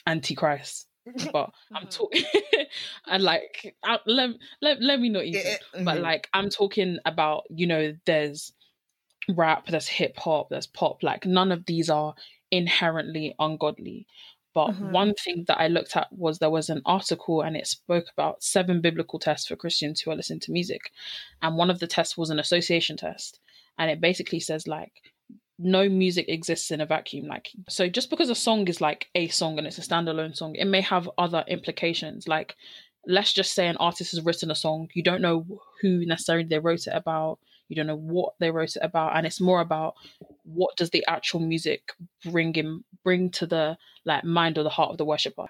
antichrist. 0.05 0.87
But 1.31 1.51
I'm 1.71 1.83
mm-hmm. 1.83 1.89
talking, 1.89 2.23
and 3.07 3.23
like, 3.23 3.75
I, 3.83 3.99
let, 4.07 4.31
let, 4.63 4.81
let 4.81 4.99
me 4.99 5.09
not 5.09 5.23
even, 5.23 5.41
mm-hmm. 5.41 5.83
but 5.83 5.99
like, 5.99 6.27
I'm 6.33 6.49
talking 6.49 6.97
about, 7.05 7.43
you 7.51 7.67
know, 7.67 7.93
there's 8.07 8.51
rap, 9.29 9.67
there's 9.67 9.87
hip 9.87 10.17
hop, 10.17 10.49
there's 10.49 10.65
pop. 10.65 11.03
Like, 11.03 11.27
none 11.27 11.51
of 11.51 11.67
these 11.67 11.91
are 11.91 12.15
inherently 12.49 13.35
ungodly. 13.37 14.07
But 14.55 14.69
mm-hmm. 14.69 14.91
one 14.91 15.13
thing 15.13 15.43
that 15.47 15.59
I 15.59 15.67
looked 15.67 15.97
at 15.97 16.07
was 16.11 16.39
there 16.39 16.49
was 16.49 16.69
an 16.69 16.81
article 16.85 17.41
and 17.41 17.57
it 17.57 17.67
spoke 17.67 18.05
about 18.17 18.41
seven 18.41 18.79
biblical 18.79 19.19
tests 19.19 19.47
for 19.47 19.57
Christians 19.57 19.99
who 19.99 20.11
are 20.11 20.15
listening 20.15 20.39
to 20.41 20.51
music. 20.53 20.91
And 21.41 21.57
one 21.57 21.69
of 21.69 21.79
the 21.79 21.87
tests 21.87 22.17
was 22.17 22.29
an 22.29 22.39
association 22.39 22.95
test. 22.95 23.39
And 23.77 23.91
it 23.91 23.99
basically 23.99 24.39
says, 24.39 24.65
like, 24.65 24.93
no 25.59 25.89
music 25.89 26.29
exists 26.29 26.71
in 26.71 26.79
a 26.79 26.85
vacuum. 26.85 27.27
Like, 27.27 27.49
so 27.67 27.89
just 27.89 28.09
because 28.09 28.29
a 28.29 28.35
song 28.35 28.67
is 28.69 28.79
like 28.79 29.07
a 29.13 29.27
song 29.27 29.57
and 29.57 29.67
it's 29.67 29.77
a 29.77 29.81
standalone 29.81 30.35
song, 30.35 30.55
it 30.55 30.65
may 30.65 30.81
have 30.81 31.09
other 31.17 31.43
implications. 31.49 32.25
Like, 32.25 32.55
let's 33.05 33.33
just 33.33 33.53
say 33.53 33.67
an 33.67 33.77
artist 33.77 34.11
has 34.11 34.23
written 34.23 34.51
a 34.51 34.55
song, 34.55 34.87
you 34.93 35.03
don't 35.03 35.21
know 35.21 35.45
who 35.81 36.05
necessarily 36.05 36.47
they 36.47 36.59
wrote 36.59 36.87
it 36.87 36.93
about 36.93 37.39
you 37.67 37.75
don't 37.75 37.87
know 37.87 37.97
what 37.97 38.33
they 38.39 38.51
wrote 38.51 38.75
it 38.75 38.83
about 38.83 39.15
and 39.15 39.25
it's 39.25 39.41
more 39.41 39.61
about 39.61 39.95
what 40.43 40.75
does 40.77 40.89
the 40.91 41.03
actual 41.07 41.39
music 41.39 41.91
bring 42.23 42.53
in 42.55 42.83
bring 43.03 43.29
to 43.29 43.45
the 43.45 43.77
like 44.05 44.23
mind 44.23 44.57
or 44.57 44.63
the 44.63 44.69
heart 44.69 44.91
of 44.91 44.97
the 44.97 45.05
worshipper 45.05 45.47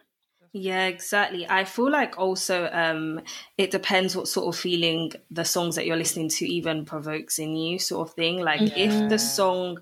yeah, 0.57 0.85
exactly. 0.85 1.45
I 1.49 1.65
feel 1.65 1.91
like 1.91 2.17
also 2.17 2.69
um, 2.71 3.19
it 3.57 3.71
depends 3.71 4.15
what 4.15 4.29
sort 4.29 4.55
of 4.55 4.57
feeling 4.57 5.11
the 5.29 5.43
songs 5.43 5.75
that 5.75 5.85
you're 5.85 5.97
listening 5.97 6.29
to 6.29 6.45
even 6.45 6.85
provokes 6.85 7.39
in 7.39 7.57
you, 7.57 7.77
sort 7.77 8.07
of 8.07 8.15
thing. 8.15 8.41
Like 8.41 8.61
yeah. 8.61 8.85
if 8.85 9.09
the 9.09 9.19
song 9.19 9.79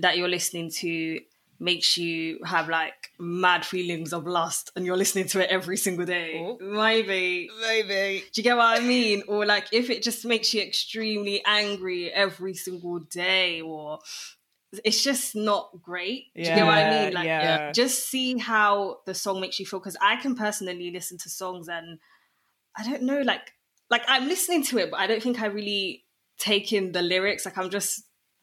that 0.00 0.16
you're 0.16 0.28
listening 0.28 0.70
to 0.70 1.20
makes 1.62 1.96
you 1.96 2.40
have 2.44 2.68
like 2.68 3.12
mad 3.18 3.64
feelings 3.64 4.12
of 4.12 4.26
lust 4.26 4.72
and 4.74 4.84
you're 4.84 4.96
listening 4.96 5.26
to 5.28 5.42
it 5.42 5.48
every 5.48 5.76
single 5.76 6.04
day. 6.04 6.34
Oh. 6.44 6.58
Maybe. 6.60 7.48
Maybe. 7.60 8.24
Do 8.32 8.40
you 8.40 8.42
get 8.42 8.56
what 8.56 8.80
I 8.80 8.84
mean? 8.84 9.22
Or 9.28 9.46
like 9.46 9.68
if 9.72 9.88
it 9.88 10.02
just 10.02 10.24
makes 10.24 10.52
you 10.52 10.60
extremely 10.60 11.42
angry 11.46 12.12
every 12.12 12.54
single 12.54 12.98
day 12.98 13.60
or 13.60 14.00
it's 14.84 15.04
just 15.04 15.36
not 15.36 15.70
great. 15.80 16.26
Do 16.34 16.40
you 16.42 16.48
get 16.48 16.66
what 16.66 16.78
I 16.78 16.90
mean? 16.90 17.14
Like, 17.14 17.26
yeah. 17.26 17.72
just 17.72 18.08
see 18.08 18.38
how 18.38 18.98
the 19.06 19.14
song 19.14 19.40
makes 19.40 19.60
you 19.60 19.66
feel. 19.66 19.78
Because 19.78 19.96
I 20.00 20.16
can 20.16 20.34
personally 20.34 20.90
listen 20.90 21.18
to 21.18 21.28
songs 21.28 21.68
and 21.68 21.98
I 22.76 22.82
don't 22.82 23.02
know, 23.02 23.20
like, 23.20 23.52
like 23.90 24.02
I'm 24.08 24.26
listening 24.26 24.64
to 24.64 24.78
it, 24.78 24.90
but 24.90 24.98
I 24.98 25.06
don't 25.06 25.22
think 25.22 25.40
I 25.40 25.46
really 25.46 26.04
take 26.38 26.72
in 26.72 26.92
the 26.92 27.02
lyrics. 27.02 27.44
Like, 27.44 27.58
I'm 27.58 27.70
just. 27.70 28.02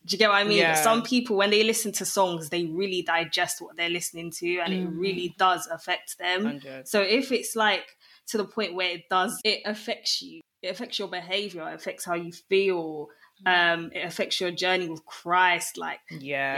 Do 0.09 0.15
you 0.15 0.17
get 0.17 0.29
what 0.29 0.37
I 0.39 0.43
mean? 0.43 0.57
Yeah. 0.57 0.73
Some 0.73 1.03
people, 1.03 1.35
when 1.35 1.51
they 1.51 1.63
listen 1.63 1.91
to 1.93 2.05
songs, 2.05 2.49
they 2.49 2.65
really 2.65 3.03
digest 3.03 3.61
what 3.61 3.77
they're 3.77 3.89
listening 3.89 4.31
to, 4.31 4.57
and 4.59 4.73
it 4.73 4.81
Mm. 4.87 4.99
really 4.99 5.35
does 5.37 5.67
affect 5.67 6.17
them. 6.17 6.43
100. 6.45 6.87
So 6.87 7.01
if 7.01 7.31
it's 7.31 7.55
like 7.55 7.95
to 8.29 8.37
the 8.39 8.45
point 8.45 8.73
where 8.73 8.89
it 8.89 9.03
does, 9.07 9.39
it 9.43 9.61
affects 9.65 10.19
you. 10.23 10.41
It 10.63 10.69
affects 10.69 10.97
your 10.97 11.09
behavior. 11.09 11.69
It 11.69 11.75
affects 11.75 12.05
how 12.05 12.15
you 12.15 12.31
feel. 12.31 13.09
Um, 13.45 13.91
it 13.93 14.03
affects 14.03 14.41
your 14.41 14.49
journey 14.51 14.89
with 14.89 15.05
Christ. 15.05 15.77
Like, 15.77 15.99
Yeah. 16.09 16.55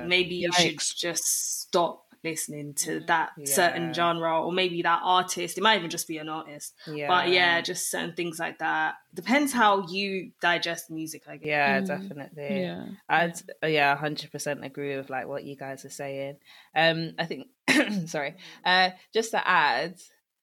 yeah, 0.00 0.04
maybe 0.04 0.34
you 0.34 0.50
should 0.52 0.78
just 0.96 1.24
stop 1.60 2.04
listening 2.24 2.74
to 2.74 3.00
that 3.00 3.30
Yeah. 3.38 3.46
certain 3.46 3.92
genre, 3.94 4.42
or 4.42 4.52
maybe 4.52 4.82
that 4.82 5.00
artist. 5.02 5.56
It 5.58 5.62
might 5.62 5.78
even 5.78 5.90
just 5.90 6.08
be 6.08 6.18
an 6.18 6.28
artist. 6.28 6.74
Yeah. 6.86 7.08
But 7.08 7.28
yeah, 7.28 7.60
just 7.60 7.90
certain 7.90 8.14
things 8.14 8.38
like 8.38 8.58
that. 8.58 8.96
Depends 9.14 9.52
how 9.52 9.86
you 9.88 10.32
digest 10.40 10.90
music. 10.90 11.22
I 11.28 11.36
guess. 11.36 11.46
Yeah, 11.46 11.80
Mm. 11.80 11.86
definitely. 11.86 12.60
Yeah. 12.62 12.84
I'd 13.08 13.34
yeah, 13.64 13.96
hundred 13.96 14.30
percent 14.32 14.64
agree 14.64 14.96
with 14.96 15.10
like 15.10 15.26
what 15.28 15.44
you 15.44 15.56
guys 15.56 15.84
are 15.84 15.90
saying. 15.90 16.36
Um, 16.74 17.12
I 17.18 17.24
think 17.26 17.48
sorry. 18.06 18.36
Uh, 18.64 18.90
just 19.12 19.30
to 19.32 19.46
add, 19.48 19.94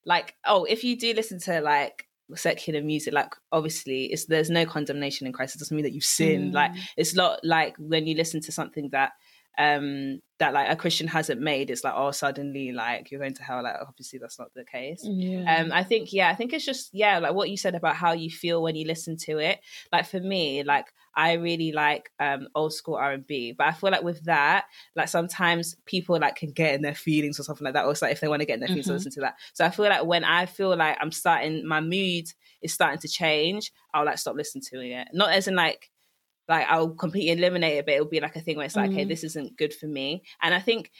like, 0.06 0.36
oh, 0.46 0.66
if 0.66 0.84
you 0.84 0.98
do 0.98 1.14
listen 1.14 1.40
to 1.42 1.62
like 1.62 2.08
secular 2.34 2.82
music, 2.82 3.14
like 3.14 3.34
obviously, 3.52 4.06
it's 4.06 4.26
there's 4.26 4.50
no 4.50 4.66
condemnation 4.66 5.28
in 5.28 5.34
Christ. 5.34 5.56
It 5.56 5.60
doesn't 5.60 5.76
mean 5.76 5.84
that 5.84 5.94
you've 5.94 6.04
sinned. 6.04 6.54
Like, 6.54 6.72
it's 6.98 7.14
not 7.16 7.40
like 7.44 7.76
when 7.78 8.08
you 8.08 8.16
listen 8.16 8.42
to 8.42 8.52
something 8.52 8.90
that 8.90 9.14
um 9.58 10.22
that 10.38 10.54
like 10.54 10.70
a 10.70 10.76
Christian 10.76 11.08
hasn't 11.08 11.40
made. 11.40 11.70
It's 11.70 11.84
like 11.84 11.94
oh, 11.96 12.12
suddenly 12.12 12.74
like 12.74 13.10
you're 13.10 13.22
going 13.22 13.34
to 13.36 13.44
hell. 13.44 13.64
Like, 13.64 13.76
obviously, 13.82 14.20
that's 14.20 14.38
not 14.38 14.54
the 14.54 14.66
case. 14.66 15.02
Yeah. 15.04 15.62
Um, 15.62 15.72
I 15.72 15.84
think 15.84 16.12
yeah, 16.12 16.30
I 16.30 16.36
think 16.36 16.52
it's 16.52 16.66
just 16.66 16.90
yeah, 16.94 17.20
like 17.20 17.34
what 17.34 17.50
you 17.50 17.56
said 17.56 17.74
about 17.76 17.96
how 17.96 18.12
you 18.12 18.30
feel 18.30 18.62
when 18.62 18.76
you 18.76 18.86
listen 18.86 19.16
to 19.18 19.38
it. 19.38 19.60
Like 19.94 20.06
for 20.08 20.20
me, 20.20 20.64
like 20.64 20.88
I 21.16 21.34
really 21.34 21.72
like 21.72 22.12
um 22.20 22.50
old 22.54 22.74
school 22.74 22.96
R 22.96 23.14
and 23.14 23.26
B, 23.26 23.54
but 23.58 23.68
I 23.68 23.72
feel 23.72 23.92
like 23.92 24.04
with 24.04 24.26
that, 24.26 24.66
like 24.96 25.08
sometimes 25.08 25.78
people 25.86 26.20
like 26.20 26.36
can 26.36 26.52
get 26.52 26.76
in 26.76 26.82
their 26.82 26.96
feelings 26.96 27.40
or 27.40 27.44
something 27.44 27.64
like 27.64 27.74
that. 27.76 27.86
Or 27.86 27.92
it's 27.92 28.02
like 28.02 28.12
if 28.12 28.20
they 28.20 28.28
want 28.28 28.42
to 28.42 28.46
get 28.46 28.56
in 28.56 28.60
their 28.60 28.68
feelings, 28.68 28.88
to 28.88 28.92
Mhm. 28.92 28.96
listen 28.96 29.12
to 29.14 29.22
that. 29.22 29.36
So 29.54 29.64
I 29.66 29.70
feel 29.70 29.86
like 29.86 30.04
when 30.06 30.26
I 30.26 30.48
feel 30.48 30.76
like 30.76 30.98
I'm 31.00 31.12
starting, 31.14 31.66
my 31.66 31.80
mood 31.80 32.26
is 32.62 32.74
starting 32.74 33.00
to 33.00 33.08
change, 33.08 33.72
I'll 33.94 34.06
like 34.06 34.18
stop 34.18 34.36
listening 34.36 34.64
to 34.72 34.82
it. 34.86 35.08
Not 35.14 35.32
as 35.32 35.48
in 35.48 35.56
like 35.56 35.92
like 36.48 36.68
I'll 36.70 36.90
completely 36.90 37.32
eliminate 37.32 37.78
it, 37.78 37.86
but 37.86 37.94
it'll 37.96 38.08
be 38.08 38.20
like 38.20 38.36
a 38.36 38.42
thing 38.42 38.58
where 38.58 38.66
it's 38.66 38.76
like, 38.76 38.92
okay, 38.92 39.06
Mm. 39.06 39.08
this 39.10 39.24
isn't 39.24 39.58
good 39.58 39.74
for 39.74 39.88
me. 39.88 40.24
And 40.42 40.54
I 40.54 40.60
think 40.60 40.92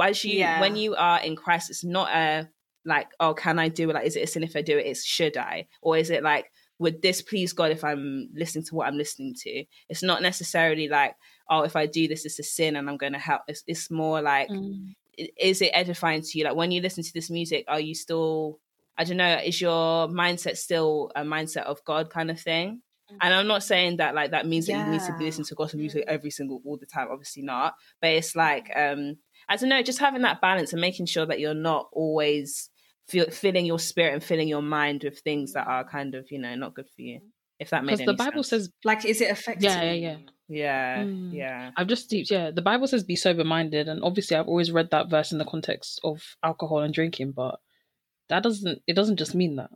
as 0.00 0.24
you 0.24 0.38
Yeah. 0.38 0.60
when 0.60 0.76
you 0.76 0.94
are 0.96 1.20
in 1.20 1.36
Christ, 1.36 1.70
it's 1.70 1.84
not 1.84 2.08
a 2.10 2.48
like, 2.84 3.08
oh, 3.20 3.34
can 3.34 3.58
I 3.58 3.68
do 3.68 3.90
it? 3.90 3.94
Like, 3.94 4.06
is 4.06 4.16
it 4.16 4.22
a 4.22 4.26
sin 4.26 4.42
if 4.42 4.56
I 4.56 4.62
do 4.62 4.78
it? 4.78 4.86
It's 4.86 5.04
should 5.04 5.36
I? 5.36 5.68
Or 5.82 5.96
is 5.98 6.10
it 6.10 6.22
like, 6.22 6.50
would 6.78 7.02
this 7.02 7.20
please 7.20 7.52
God 7.52 7.70
if 7.70 7.84
I'm 7.84 8.30
listening 8.34 8.64
to 8.66 8.74
what 8.76 8.86
I'm 8.86 8.96
listening 8.96 9.34
to? 9.42 9.64
It's 9.90 10.02
not 10.02 10.22
necessarily 10.22 10.88
like, 10.88 11.14
oh, 11.50 11.62
if 11.62 11.76
I 11.76 11.86
do 11.86 12.08
this, 12.08 12.24
it's 12.24 12.38
a 12.38 12.42
sin 12.44 12.76
and 12.76 12.88
I'm 12.88 12.96
going 12.96 13.12
to 13.12 13.18
help. 13.18 13.42
It's, 13.46 13.62
it's 13.66 13.90
more 13.90 14.22
like, 14.22 14.48
Mm. 14.48 14.94
is 15.36 15.60
it 15.60 15.70
edifying 15.74 16.22
to 16.22 16.38
you? 16.38 16.44
Like, 16.44 16.54
when 16.56 16.70
you 16.70 16.80
listen 16.80 17.02
to 17.04 17.12
this 17.12 17.28
music, 17.30 17.64
are 17.68 17.80
you 17.80 17.94
still, 17.94 18.58
I 18.96 19.04
don't 19.04 19.16
know, 19.18 19.38
is 19.44 19.60
your 19.60 20.08
mindset 20.08 20.56
still 20.56 21.10
a 21.14 21.22
mindset 21.22 21.64
of 21.64 21.84
God 21.84 22.08
kind 22.10 22.30
of 22.30 22.40
thing? 22.40 22.80
And 23.20 23.34
I'm 23.34 23.46
not 23.46 23.62
saying 23.62 23.96
that 23.98 24.14
like 24.14 24.30
that 24.32 24.46
means 24.46 24.66
that 24.66 24.72
you 24.86 24.92
need 24.92 25.00
to 25.02 25.16
be 25.18 25.24
listening 25.24 25.46
to 25.46 25.54
gospel 25.54 25.78
music 25.80 26.04
every 26.06 26.30
single 26.30 26.60
all 26.64 26.76
the 26.76 26.86
time. 26.86 27.08
Obviously 27.10 27.42
not. 27.42 27.74
But 28.00 28.10
it's 28.10 28.34
like 28.36 28.70
um 28.76 29.16
I 29.48 29.56
don't 29.56 29.68
know, 29.70 29.82
just 29.82 29.98
having 29.98 30.22
that 30.22 30.40
balance 30.40 30.72
and 30.72 30.80
making 30.80 31.06
sure 31.06 31.24
that 31.26 31.40
you're 31.40 31.54
not 31.54 31.88
always 31.92 32.68
feel, 33.08 33.30
filling 33.30 33.64
your 33.64 33.78
spirit 33.78 34.12
and 34.12 34.22
filling 34.22 34.48
your 34.48 34.60
mind 34.62 35.04
with 35.04 35.20
things 35.20 35.54
that 35.54 35.66
are 35.66 35.84
kind 35.88 36.14
of 36.14 36.30
you 36.30 36.38
know 36.38 36.54
not 36.54 36.74
good 36.74 36.88
for 36.94 37.02
you. 37.02 37.20
If 37.58 37.70
that 37.70 37.84
makes 37.84 37.98
sense. 37.98 38.06
Because 38.06 38.18
the 38.18 38.30
Bible 38.30 38.42
says, 38.44 38.70
Like, 38.84 39.04
is 39.04 39.20
it 39.20 39.30
affecting? 39.32 39.64
yeah, 39.64 39.82
yeah, 39.82 39.92
yeah. 39.92 40.16
yeah, 40.48 41.04
Mm. 41.04 41.34
yeah, 41.34 41.70
I've 41.76 41.88
just 41.88 42.08
deep, 42.08 42.26
yeah. 42.30 42.52
The 42.52 42.62
Bible 42.62 42.86
says 42.86 43.02
be 43.02 43.16
sober 43.16 43.42
minded, 43.42 43.88
and 43.88 44.02
obviously 44.04 44.36
I've 44.36 44.46
always 44.46 44.70
read 44.70 44.90
that 44.92 45.10
verse 45.10 45.32
in 45.32 45.38
the 45.38 45.44
context 45.44 45.98
of 46.04 46.22
alcohol 46.44 46.80
and 46.80 46.94
drinking, 46.94 47.32
but 47.32 47.58
that 48.28 48.42
doesn't. 48.44 48.82
It 48.86 48.92
doesn't 48.94 49.16
just 49.16 49.34
mean 49.34 49.56
that. 49.56 49.70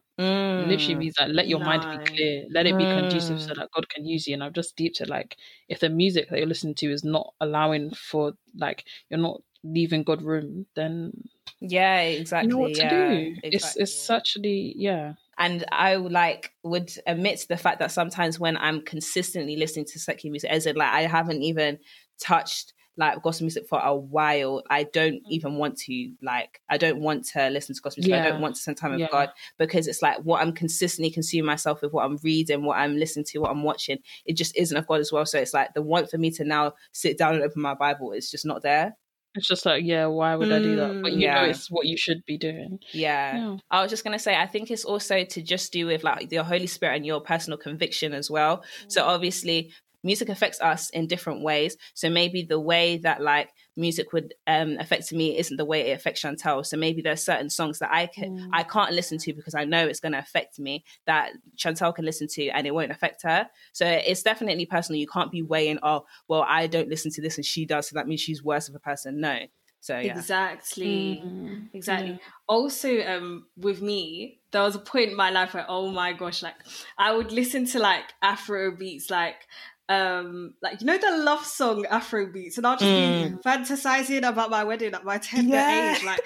It 0.56 0.66
literally 0.68 0.96
Mm. 0.96 0.98
means 0.98 1.14
that 1.18 1.30
let 1.30 1.48
your 1.48 1.60
mind 1.60 1.86
be 1.90 2.00
clear, 2.14 2.44
let 2.50 2.66
it 2.66 2.76
be 2.76 2.86
conducive, 2.86 3.40
so 3.40 3.54
Mm. 3.54 3.56
that 3.56 3.70
God 3.74 3.88
can 3.88 4.04
use 4.06 4.26
you. 4.26 4.34
And 4.34 4.44
I've 4.44 4.52
just 4.52 4.76
deeped 4.76 5.00
it 5.00 5.08
like 5.08 5.36
if 5.68 5.80
the 5.80 5.88
music 5.90 6.28
that 6.30 6.38
you're 6.38 6.46
listening 6.46 6.74
to 6.76 6.92
is 6.92 7.04
not 7.04 7.34
allowing 7.40 7.92
for 7.94 8.34
like 8.56 8.84
you're 9.10 9.20
not 9.20 9.42
leaving 9.64 10.02
God 10.04 10.22
room, 10.22 10.66
then 10.76 11.12
yeah, 11.60 12.00
exactly. 12.00 12.46
you 12.46 12.48
know 12.48 12.58
what 12.58 12.74
to 12.74 12.86
yeah, 12.86 12.88
do. 12.88 13.34
It's 13.42 13.76
exactly. 13.76 13.82
it's 13.82 14.10
actually 14.10 14.74
yeah. 14.76 15.14
and 15.38 15.64
I 15.72 15.96
like 15.96 16.52
would 16.62 16.92
admit 17.06 17.38
to 17.40 17.48
the 17.48 17.56
fact 17.56 17.78
that 17.80 17.90
sometimes 17.90 18.38
when 18.38 18.56
I'm 18.56 18.82
consistently 18.82 19.56
listening 19.56 19.86
to 19.86 19.98
secular 19.98 20.30
music, 20.32 20.50
as 20.50 20.66
in 20.66 20.76
like 20.76 20.92
I 20.92 21.02
haven't 21.02 21.42
even 21.42 21.78
touched 22.20 22.74
like 22.96 23.22
gospel 23.22 23.44
music 23.44 23.66
for 23.68 23.78
a 23.80 23.94
while, 23.94 24.62
I 24.68 24.82
don't 24.84 25.20
even 25.30 25.56
want 25.56 25.78
to 25.80 26.12
like 26.22 26.60
I 26.68 26.76
don't 26.76 27.00
want 27.00 27.24
to 27.32 27.48
listen 27.50 27.74
to 27.74 27.80
gospel 27.80 28.02
music. 28.02 28.14
I 28.20 28.28
don't 28.28 28.40
want 28.40 28.54
to 28.56 28.60
spend 28.60 28.76
time 28.76 28.90
with 28.92 29.00
Yeah. 29.00 29.08
God 29.10 29.30
because 29.58 29.86
it's 29.86 30.02
like 30.02 30.18
what 30.18 30.42
I'm 30.42 30.52
consistently 30.52 31.10
consuming 31.10 31.46
myself 31.46 31.80
with, 31.82 31.92
what 31.92 32.04
I'm 32.04 32.18
reading, 32.22 32.64
what 32.64 32.76
I'm 32.78 32.96
listening 32.96 33.24
to, 33.30 33.38
what 33.38 33.50
I'm 33.50 33.62
watching. 33.62 33.98
It 34.26 34.36
just 34.36 34.56
isn't 34.56 34.76
of 34.76 34.86
God 34.86 35.00
as 35.00 35.10
well. 35.12 35.24
So 35.24 35.38
it's 35.38 35.54
like 35.54 35.72
the 35.74 35.82
want 35.82 36.10
for 36.10 36.18
me 36.18 36.30
to 36.32 36.44
now 36.44 36.74
sit 36.92 37.16
down 37.16 37.34
and 37.34 37.42
open 37.44 37.62
my 37.62 37.74
Bible 37.74 38.12
is 38.12 38.30
just 38.30 38.44
not 38.44 38.62
there. 38.62 38.96
It's 39.34 39.48
just 39.48 39.64
like 39.64 39.82
yeah, 39.82 40.04
why 40.04 40.36
would 40.36 40.52
I 40.52 40.58
do 40.58 40.76
that? 40.76 41.00
But 41.02 41.12
Mm, 41.12 41.14
you 41.14 41.20
yeah. 41.20 41.34
know, 41.42 41.48
it's 41.48 41.70
what 41.70 41.86
you 41.86 41.96
should 41.96 42.22
be 42.26 42.36
doing. 42.36 42.78
Yeah. 42.92 43.34
Yeah. 43.38 43.56
I 43.70 43.80
was 43.80 43.88
just 43.90 44.04
gonna 44.04 44.18
say, 44.18 44.36
I 44.36 44.46
think 44.46 44.70
it's 44.70 44.84
also 44.84 45.24
to 45.24 45.40
just 45.42 45.72
do 45.72 45.86
with 45.86 46.04
like 46.04 46.30
your 46.30 46.44
Holy 46.44 46.66
Spirit 46.66 46.96
and 46.96 47.06
your 47.06 47.22
personal 47.22 47.56
conviction 47.58 48.12
as 48.12 48.30
well. 48.30 48.62
So 48.88 49.02
obviously, 49.06 49.72
music 50.02 50.28
affects 50.28 50.60
us 50.60 50.90
in 50.90 51.06
different 51.06 51.42
ways. 51.42 51.76
So 51.94 52.10
maybe 52.10 52.42
the 52.42 52.60
way 52.60 52.98
that 52.98 53.22
like 53.22 53.50
music 53.76 54.12
would 54.12 54.34
um 54.46 54.76
affect 54.78 55.12
me 55.12 55.38
isn't 55.38 55.56
the 55.56 55.64
way 55.64 55.90
it 55.90 55.94
affects 55.94 56.22
Chantel. 56.22 56.64
So 56.64 56.76
maybe 56.76 57.02
there's 57.02 57.24
certain 57.24 57.50
songs 57.50 57.78
that 57.78 57.90
I 57.92 58.06
can 58.06 58.22
Mm. 58.32 58.48
I 58.52 58.62
can't 58.62 58.92
listen 58.92 59.18
to 59.18 59.32
because 59.32 59.54
I 59.54 59.64
know 59.64 59.86
it's 59.86 60.00
gonna 60.00 60.18
affect 60.18 60.58
me 60.58 60.84
that 61.06 61.32
Chantel 61.56 61.94
can 61.94 62.04
listen 62.04 62.28
to 62.28 62.48
and 62.48 62.66
it 62.66 62.74
won't 62.74 62.90
affect 62.92 63.22
her. 63.22 63.48
So 63.72 63.86
it's 63.86 64.22
definitely 64.22 64.66
personal. 64.66 65.00
You 65.00 65.06
can't 65.06 65.30
be 65.30 65.42
weighing, 65.42 65.78
oh, 65.82 66.04
well, 66.28 66.44
I 66.48 66.66
don't 66.66 66.88
listen 66.88 67.10
to 67.12 67.20
this 67.22 67.36
and 67.36 67.44
she 67.44 67.66
does, 67.66 67.88
so 67.88 67.94
that 67.94 68.06
means 68.06 68.20
she's 68.20 68.42
worse 68.42 68.68
of 68.68 68.74
a 68.74 68.78
person. 68.78 69.20
No. 69.20 69.38
So 69.80 69.98
yeah. 69.98 70.16
Exactly. 70.16 71.20
Mm, 71.24 71.68
Exactly. 71.74 72.10
yeah. 72.10 72.16
Also, 72.48 73.00
um, 73.04 73.46
with 73.56 73.82
me, 73.82 74.40
there 74.52 74.62
was 74.62 74.76
a 74.76 74.78
point 74.78 75.10
in 75.10 75.16
my 75.16 75.30
life 75.30 75.54
where, 75.54 75.66
oh 75.68 75.88
my 75.90 76.12
gosh, 76.12 76.42
like 76.42 76.54
I 76.96 77.12
would 77.16 77.32
listen 77.32 77.66
to 77.66 77.80
like 77.80 78.04
Afro 78.22 78.76
beats, 78.76 79.10
like 79.10 79.46
um, 79.88 80.54
like 80.62 80.80
you 80.80 80.86
know 80.86 80.96
the 80.96 81.18
love 81.18 81.44
song 81.44 81.84
Afro 81.86 82.26
beats, 82.32 82.56
and 82.56 82.66
I'll 82.66 82.76
just 82.76 82.84
Mm. 82.84 83.36
be 83.36 83.42
fantasizing 83.42 84.26
about 84.26 84.48
my 84.50 84.64
wedding 84.64 84.94
at 84.94 85.04
my 85.04 85.18
tender 85.18 85.54
Yeah. 85.54 85.96
age. 85.96 86.04
Like 86.04 86.20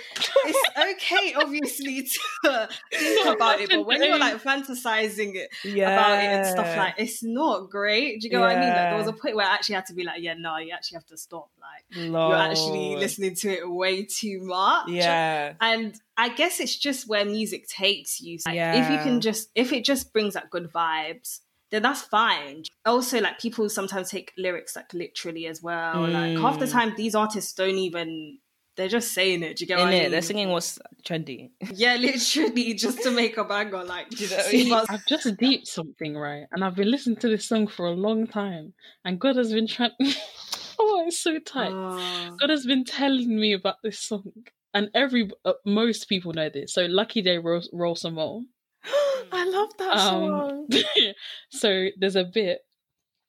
it's 0.45 0.71
okay, 1.05 1.35
obviously, 1.35 2.03
to 2.45 2.69
think 2.93 3.27
about 3.35 3.61
it, 3.61 3.71
but 3.71 3.85
when 3.87 4.03
you're 4.03 4.19
like 4.19 4.43
fantasizing 4.43 5.35
it 5.35 5.49
yeah. 5.65 5.93
about 5.93 6.19
it 6.23 6.27
and 6.27 6.47
stuff 6.47 6.77
like, 6.77 6.95
it's 6.99 7.23
not 7.25 7.71
great. 7.71 8.21
Do 8.21 8.27
you 8.27 8.31
get 8.31 8.41
what 8.41 8.51
I 8.51 8.61
mean? 8.61 8.69
Like 8.69 8.91
there 8.91 8.99
was 8.99 9.09
a 9.09 9.13
point 9.13 9.37
where 9.37 9.47
I 9.47 9.55
actually 9.55 9.77
had 9.77 9.87
to 9.87 9.95
be 9.95 10.05
like, 10.05 10.23
yeah, 10.23 10.35
no, 10.39 10.57
you 10.59 10.73
actually 10.73 10.97
have 10.97 11.07
to 11.07 11.17
stop. 11.17 11.49
Like 11.61 12.05
you're 12.05 12.35
actually 12.35 12.97
listening 12.97 13.35
to 13.37 13.51
it 13.51 13.69
way 13.71 14.05
too 14.05 14.41
much. 14.43 14.89
Yeah. 14.89 15.55
And 15.61 15.99
I 16.17 16.29
guess 16.29 16.61
it's 16.61 16.77
just 16.77 17.09
where 17.09 17.25
music 17.25 17.67
takes 17.69 18.21
you. 18.21 18.39
Like, 18.47 18.57
If 18.57 18.91
you 18.91 18.99
can 18.99 19.21
just, 19.21 19.49
if 19.55 19.73
it 19.73 19.85
just 19.85 20.13
brings 20.13 20.35
that 20.35 20.51
good 20.51 20.71
vibes, 20.73 21.41
then 21.71 21.83
that's 21.83 22.03
fine. 22.03 22.63
Also, 22.85 23.21
like 23.21 23.39
people 23.39 23.69
sometimes 23.69 24.11
take 24.11 24.33
lyrics 24.39 24.77
like 24.77 24.93
literally 24.95 25.47
as 25.47 25.63
well. 25.63 26.11
Like 26.11 26.39
half 26.39 26.59
the 26.59 26.67
Mm. 26.67 26.73
time, 26.73 26.95
these 26.97 27.15
artists 27.15 27.53
don't 27.53 27.77
even. 27.77 28.39
They're 28.77 28.89
just 28.89 29.13
saying 29.15 29.43
it. 29.43 29.57
Do 29.57 29.65
you 29.65 29.69
get 29.69 29.79
what 29.79 29.85
In 29.85 29.89
I 29.89 29.93
it, 29.97 30.03
mean? 30.03 30.11
they're 30.11 30.21
singing 30.23 30.51
what's 30.51 30.79
trendy. 31.03 31.51
Yeah, 31.75 31.97
literally, 32.01 32.75
just 32.75 33.03
to 33.05 33.11
make 33.11 33.39
a 33.39 33.45
banger. 33.45 33.83
Like, 33.85 34.11
Do 34.11 34.25
you 34.25 34.31
know 34.31 34.37
what 34.37 34.47
I 34.47 34.53
mean? 34.53 34.73
I've 34.91 35.07
just 35.07 35.37
deeped 35.39 35.67
something, 35.67 36.15
right? 36.15 36.45
And 36.53 36.63
I've 36.63 36.75
been 36.75 36.91
listening 36.91 37.17
to 37.21 37.29
this 37.29 37.49
song 37.49 37.69
for 37.69 37.87
a 37.87 37.93
long 37.93 38.27
time, 38.27 38.75
and 39.05 39.19
God 39.19 39.37
has 39.37 39.51
been 39.51 39.67
trying. 39.67 39.93
oh, 40.79 41.05
it's 41.07 41.19
so 41.21 41.39
tight. 41.39 41.73
Oh. 41.73 42.37
God 42.39 42.51
has 42.51 42.67
been 42.67 42.85
telling 42.85 43.35
me 43.41 43.55
about 43.55 43.77
this 43.83 43.99
song, 43.99 44.31
and 44.75 44.91
every 44.95 45.31
uh, 45.47 45.55
most 45.65 46.07
people 46.07 46.35
know 46.35 46.51
this. 46.51 46.75
So, 46.75 46.85
Lucky 46.85 47.23
Daye, 47.23 47.39
roll, 47.39 47.63
roll 47.73 47.95
some 47.97 48.15
more. 48.15 48.43
I 49.33 49.45
love 49.45 49.71
that 49.79 49.97
Um, 49.97 50.67
so 51.51 51.89
there's 51.99 52.17
a 52.17 52.25
bit 52.25 52.61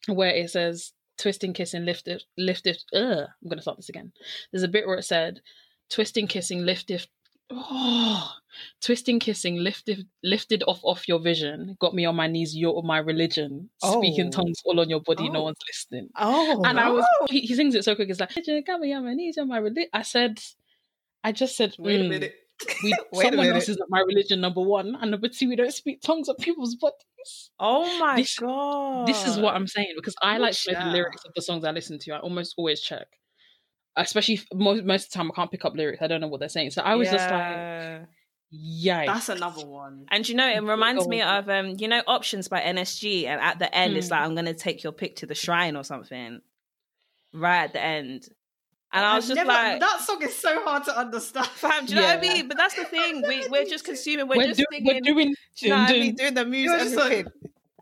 where 0.08 0.30
it 0.30 0.50
says 0.50 0.94
twisting, 1.18 1.54
kissing, 1.54 1.86
lift 1.86 2.08
it, 2.08 2.24
lift 2.38 2.68
it. 2.68 2.84
Ugh, 2.94 3.26
I'm 3.44 3.50
gonna 3.50 3.62
start 3.62 3.78
this 3.78 3.90
again. 3.90 4.12
There's 4.52 4.64
a 4.64 4.68
bit 4.68 4.86
where 4.88 4.98
it 4.98 5.04
said 5.04 5.42
twisting, 5.90 6.28
kissing, 6.28 6.66
lift 6.66 6.92
it, 6.92 7.08
Oh, 7.50 8.34
twisting, 8.82 9.20
kissing, 9.20 9.58
lifted, 9.58 10.06
lifted 10.24 10.64
off 10.68 10.82
off 10.84 11.08
your 11.08 11.20
vision, 11.20 11.78
got 11.80 11.96
me 11.96 12.06
on 12.06 12.16
my 12.16 12.28
knees. 12.28 12.56
You're 12.56 12.82
my 12.84 12.98
religion. 12.98 13.70
Speaking 13.82 14.28
Oh. 14.28 14.32
tongues 14.32 14.62
all 14.66 14.80
on 14.80 14.90
your 14.90 15.02
body, 15.02 15.30
no 15.30 15.40
Oh. 15.40 15.44
one's 15.44 15.58
listening. 15.68 16.10
Oh, 16.18 16.62
and 16.66 16.80
I 16.80 16.90
was, 16.90 17.06
he, 17.30 17.42
he 17.42 17.56
sings 17.56 17.74
it 17.76 17.84
so 17.86 17.96
quick. 17.96 18.10
It's 18.10 18.20
like, 18.20 18.36
"Religion, 18.36 18.64
got 18.68 18.80
me 18.82 18.94
on 18.94 19.06
my 19.06 19.14
knees, 19.14 19.38
you're 19.38 19.46
my 19.46 19.58
religion. 19.60 19.90
I 19.94 20.02
said, 20.02 20.42
I 21.24 21.32
just 21.32 21.56
said, 21.56 21.76
Wait 21.80 22.02
a 22.02 22.04
mm, 22.04 22.10
minute. 22.10 22.36
We, 22.84 22.92
Wait 23.14 23.26
a 23.26 23.30
someone 23.30 23.46
else 23.48 23.68
minute. 23.68 23.70
is 23.70 23.78
my 23.90 24.00
religion, 24.02 24.42
number 24.42 24.62
one, 24.62 24.96
and 25.00 25.12
number 25.12 25.28
two, 25.28 25.48
we 25.50 25.56
don't 25.56 25.74
speak 25.74 26.02
tongues 26.02 26.28
of 26.30 26.38
people's 26.38 26.76
bodies. 26.76 27.52
oh 27.60 28.00
my 28.00 28.16
This- 28.16 28.38
god, 28.40 29.08
This 29.08 29.28
is 29.28 29.38
what 29.38 29.56
I'm 29.56 29.68
saying 29.68 29.94
because 29.96 30.16
I 30.22 30.38
like 30.38 30.54
to 30.56 30.72
know 30.74 30.80
the 30.86 30.92
lyrics 30.92 31.24
of 31.26 31.34
the 31.36 31.42
songs 31.42 31.64
I 31.64 31.72
listen 31.72 32.00
to. 32.00 32.12
I 32.14 32.20
almost 32.20 32.56
always 32.58 32.82
check, 32.82 33.08
especially 33.96 34.40
most 34.54 34.84
most 34.86 35.06
of 35.06 35.12
the 35.12 35.16
time 35.18 35.32
I 35.32 35.36
can't 35.36 35.52
pick 35.52 35.66
up 35.66 35.76
lyrics. 35.76 36.02
I 36.02 36.08
don't 36.08 36.22
know 36.22 36.28
what 36.28 36.40
they're 36.40 36.50
saying, 36.50 36.72
so 36.72 36.82
I 36.82 36.96
was 36.96 37.10
just 37.10 37.30
like, 37.30 37.42
Yeah. 38.52 39.06
yikes. 39.06 39.06
That's 39.08 39.30
another 39.30 39.66
one. 39.68 40.06
And 40.10 40.28
you 40.28 40.34
know, 40.36 40.50
it 40.50 40.64
reminds 40.64 41.08
me 41.08 41.22
of 41.22 41.50
um, 41.50 41.76
you 41.78 41.88
know, 41.88 42.02
options 42.08 42.48
by 42.48 42.62
NSG, 42.62 43.26
and 43.28 43.40
at 43.42 43.60
the 43.60 43.74
end, 43.76 43.96
it's 43.98 44.08
Hmm. 44.08 44.14
like 44.14 44.22
I'm 44.22 44.36
gonna 44.36 44.54
take 44.54 44.84
your 44.84 44.94
pick 44.94 45.18
to 45.18 45.26
the 45.26 45.36
shrine 45.36 45.76
or 45.76 45.84
something. 45.84 46.42
Right 47.34 47.66
at 47.66 47.74
the 47.74 47.82
end, 47.84 48.30
and 48.94 49.06
I 49.06 49.16
was 49.16 49.26
I've 49.30 49.36
just 49.36 49.48
never- 49.48 49.48
like, 49.72 49.80
that 49.80 50.00
song 50.02 50.22
is 50.24 50.36
so 50.36 50.64
hard 50.64 50.84
to 50.86 50.98
understand. 50.98 51.48
fam, 51.48 51.86
do 51.86 51.94
you 51.96 52.02
know 52.02 52.08
what 52.08 52.18
I 52.18 52.22
mean? 52.22 52.48
But 52.48 52.58
that's 52.58 52.76
the 52.76 52.86
thing, 52.86 53.24
we 53.28 53.48
we're 53.50 53.66
just 53.66 53.84
consuming, 53.86 54.28
we're, 54.28 54.38
we're, 54.38 54.48
just 54.48 54.60
do- 54.60 54.66
thinking, 54.70 54.94
we're 54.94 55.02
doing, 55.02 55.36
do 55.58 55.66
you 55.66 55.70
know 55.72 55.78
what 55.82 55.90
I 55.90 55.94
mean? 55.94 56.16
Doing 56.16 56.34
the 56.34 56.46
music. 56.46 56.80
Just 56.80 56.96
like- 56.96 57.06
everything. 57.12 57.32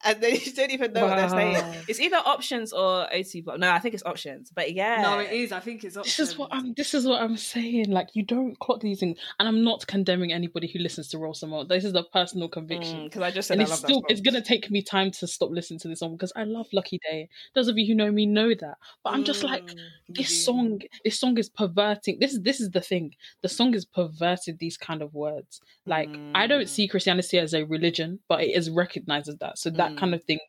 And 0.05 0.21
then 0.21 0.35
you 0.43 0.53
don't 0.53 0.71
even 0.71 0.93
know 0.93 1.07
what 1.07 1.15
they're 1.15 1.29
saying. 1.29 1.83
It's 1.87 1.99
either 1.99 2.17
options 2.17 2.71
or 2.71 3.11
OT 3.13 3.41
block. 3.41 3.59
No, 3.59 3.71
I 3.71 3.79
think 3.79 3.93
it's 3.95 4.03
options. 4.05 4.51
But 4.55 4.73
yeah, 4.73 5.01
No, 5.01 5.19
it 5.19 5.31
is. 5.31 5.51
I 5.51 5.59
think 5.59 5.83
it's 5.83 5.97
This 6.03 6.19
is 6.19 6.37
what 6.37 6.49
options. 6.51 6.63
I'm. 6.67 6.73
This 6.75 6.93
is 6.93 7.07
what 7.07 7.21
I'm 7.21 7.37
saying. 7.37 7.89
Like 7.89 8.09
you 8.13 8.23
don't 8.23 8.57
clock 8.59 8.79
these 8.81 8.99
things, 8.99 9.17
and 9.39 9.47
I'm 9.47 9.63
not 9.63 9.85
condemning 9.87 10.31
anybody 10.31 10.67
who 10.67 10.79
listens 10.79 11.07
to 11.09 11.17
Roll 11.17 11.33
Some 11.33 11.49
Mo. 11.49 11.63
This 11.63 11.83
is 11.83 11.93
a 11.95 12.03
personal 12.03 12.47
conviction. 12.47 13.03
because 13.05 13.21
Mm, 13.21 13.25
I 13.25 13.31
just 13.31 13.47
said 13.47 13.55
and 13.55 13.61
I 13.61 13.63
it's 13.63 13.71
love 13.71 13.79
still 13.79 13.95
song. 14.01 14.05
it's 14.09 14.21
gonna 14.21 14.41
take 14.43 14.69
me 14.69 14.83
time 14.83 15.11
to 15.11 15.27
stop 15.27 15.49
listening 15.51 15.79
to 15.79 15.87
this 15.87 15.99
song 15.99 16.11
because 16.15 16.31
I 16.35 16.43
love 16.43 16.67
Lucky 16.73 16.99
Daye. 17.09 17.27
Those 17.55 17.67
of 17.67 17.77
you 17.77 17.87
who 17.87 17.95
know 17.95 18.11
me 18.11 18.25
know 18.27 18.49
that. 18.53 18.77
But 19.03 19.13
I'm 19.13 19.23
just 19.23 19.43
like 19.43 19.63
Mm, 19.75 19.89
this 20.09 20.29
do. 20.29 20.43
song. 20.45 20.79
This 21.03 21.19
song 21.19 21.37
is 21.37 21.49
perverting. 21.49 22.19
This 22.19 22.33
is 22.33 22.41
this 22.41 22.59
is 22.61 22.69
the 22.71 22.81
thing. 22.81 23.15
The 23.41 23.49
song 23.49 23.73
is 23.73 23.85
perverted 23.85 24.59
these 24.59 24.77
kind 24.77 25.01
of 25.01 25.13
words. 25.13 25.61
Like 25.87 26.19
I 26.35 26.45
Mm. 26.45 26.49
don't 26.49 26.69
see 26.69 26.87
Christianity 26.87 27.39
as 27.39 27.53
a 27.53 27.63
religion, 27.65 28.19
but 28.29 28.41
it 28.41 28.55
is 28.55 28.69
recognized 28.69 29.29
as 29.29 29.37
that. 29.37 29.57
So 29.57 29.69
that 29.71 29.94
Mm. 29.95 29.99
kind 29.99 30.13
of 30.15 30.23
thing 30.23 30.39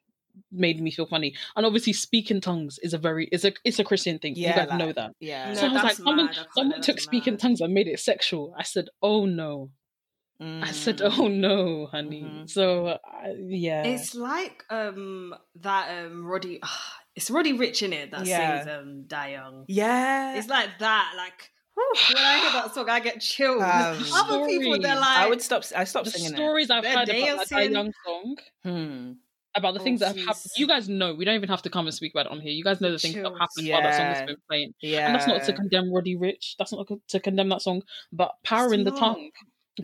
made 0.52 0.80
me 0.80 0.90
feel 0.90 1.06
funny. 1.06 1.34
And 1.56 1.64
obviously, 1.64 1.92
speaking 1.94 2.40
tongues 2.40 2.78
is 2.82 2.92
a 2.92 2.98
very 2.98 3.26
it's 3.32 3.44
a 3.44 3.52
it's 3.64 3.78
a 3.78 3.84
Christian 3.84 4.18
thing. 4.18 4.34
Yeah, 4.36 4.50
you 4.50 4.54
guys 4.56 4.68
like- 4.68 4.78
know 4.78 4.92
that. 4.92 5.12
Yeah. 5.20 5.54
So 5.54 5.62
I 5.62 5.64
was 5.64 5.72
like, 5.74 5.82
that's 5.84 5.96
someone, 5.96 6.16
mad. 6.16 6.30
I 6.30 6.34
can't 6.34 6.48
someone 6.54 6.80
took 6.82 7.00
speaking 7.00 7.36
tongues 7.38 7.60
and 7.60 7.72
made 7.72 7.88
it 7.88 7.98
sexual. 8.00 8.54
I 8.58 8.62
said, 8.62 8.88
oh 9.02 9.24
no. 9.26 9.70
I 10.38 10.70
said, 10.72 10.98
Mm. 10.98 11.18
oh 11.18 11.28
no, 11.28 11.86
honey. 11.86 12.22
Mhm. 12.22 12.50
So 12.50 12.86
uh, 12.88 12.98
yeah, 13.38 13.84
It's 13.84 14.14
like 14.14 14.62
um 14.68 15.34
that 15.60 16.04
um 16.04 16.26
Roddy. 16.26 16.60
it's 17.16 17.30
Roddy 17.30 17.54
Ricch 17.54 17.82
in 17.82 17.94
it 17.94 18.10
that 18.10 18.26
Yeah. 18.26 18.62
sings 18.64 18.76
um 18.78 19.04
Die 19.06 19.30
Young. 19.30 19.64
Yeah. 19.68 20.36
It's 20.36 20.48
like 20.48 20.68
that. 20.80 21.14
Like 21.16 21.50
when 21.74 22.24
I 22.24 22.38
hear 22.40 22.52
that 22.52 22.74
song, 22.74 22.88
I 22.90 23.00
get 23.00 23.20
chills. 23.22 23.62
Um, 23.62 24.04
Other 24.14 24.46
people, 24.46 24.72
they're 24.72 24.92
story. 24.92 24.96
like, 24.96 25.18
I 25.18 25.28
would 25.28 25.40
stop. 25.42 25.62
I 25.74 25.84
stopped 25.84 26.06
the 26.06 26.10
singing 26.12 26.34
stories 26.36 26.68
I've 26.70 26.82
They're 26.82 26.98
heard 26.98 27.08
about 27.08 27.38
that 27.38 27.48
dancing. 27.48 27.72
young 27.72 27.92
song. 28.04 28.36
Hmm. 28.64 29.12
About 29.56 29.72
the 29.72 29.80
Oh, 29.80 29.84
things 29.84 30.00
that 30.00 30.08
have 30.08 30.16
happened. 30.16 30.52
You 30.56 30.66
guys 30.66 30.88
know. 30.88 31.14
We 31.14 31.24
don't 31.24 31.34
even 31.34 31.48
have 31.48 31.62
to 31.62 31.70
come 31.70 31.86
and 31.86 31.94
speak 31.94 32.12
about 32.14 32.26
it 32.26 32.32
on 32.32 32.40
here. 32.40 32.52
You 32.52 32.62
guys 32.62 32.80
know 32.80 32.92
the 32.92 32.98
things 32.98 33.14
that 33.14 33.24
have 33.24 33.32
happened 33.32 33.68
while 33.68 33.82
that 33.82 33.96
song 33.96 34.06
has 34.06 34.26
been 34.26 34.36
playing. 34.48 34.74
Yeah. 34.82 35.06
And 35.06 35.14
that's 35.14 35.26
not 35.26 35.42
to 35.44 35.52
condemn 35.54 35.90
Roddy 35.92 36.14
Ricch. 36.14 36.56
That's 36.58 36.72
not 36.72 36.86
to 37.08 37.20
condemn 37.20 37.48
that 37.48 37.62
song. 37.62 37.82
But 38.12 38.32
power 38.44 38.66
It's 38.66 38.74
in 38.74 38.84
the 38.84 38.90
tongue. 38.90 39.30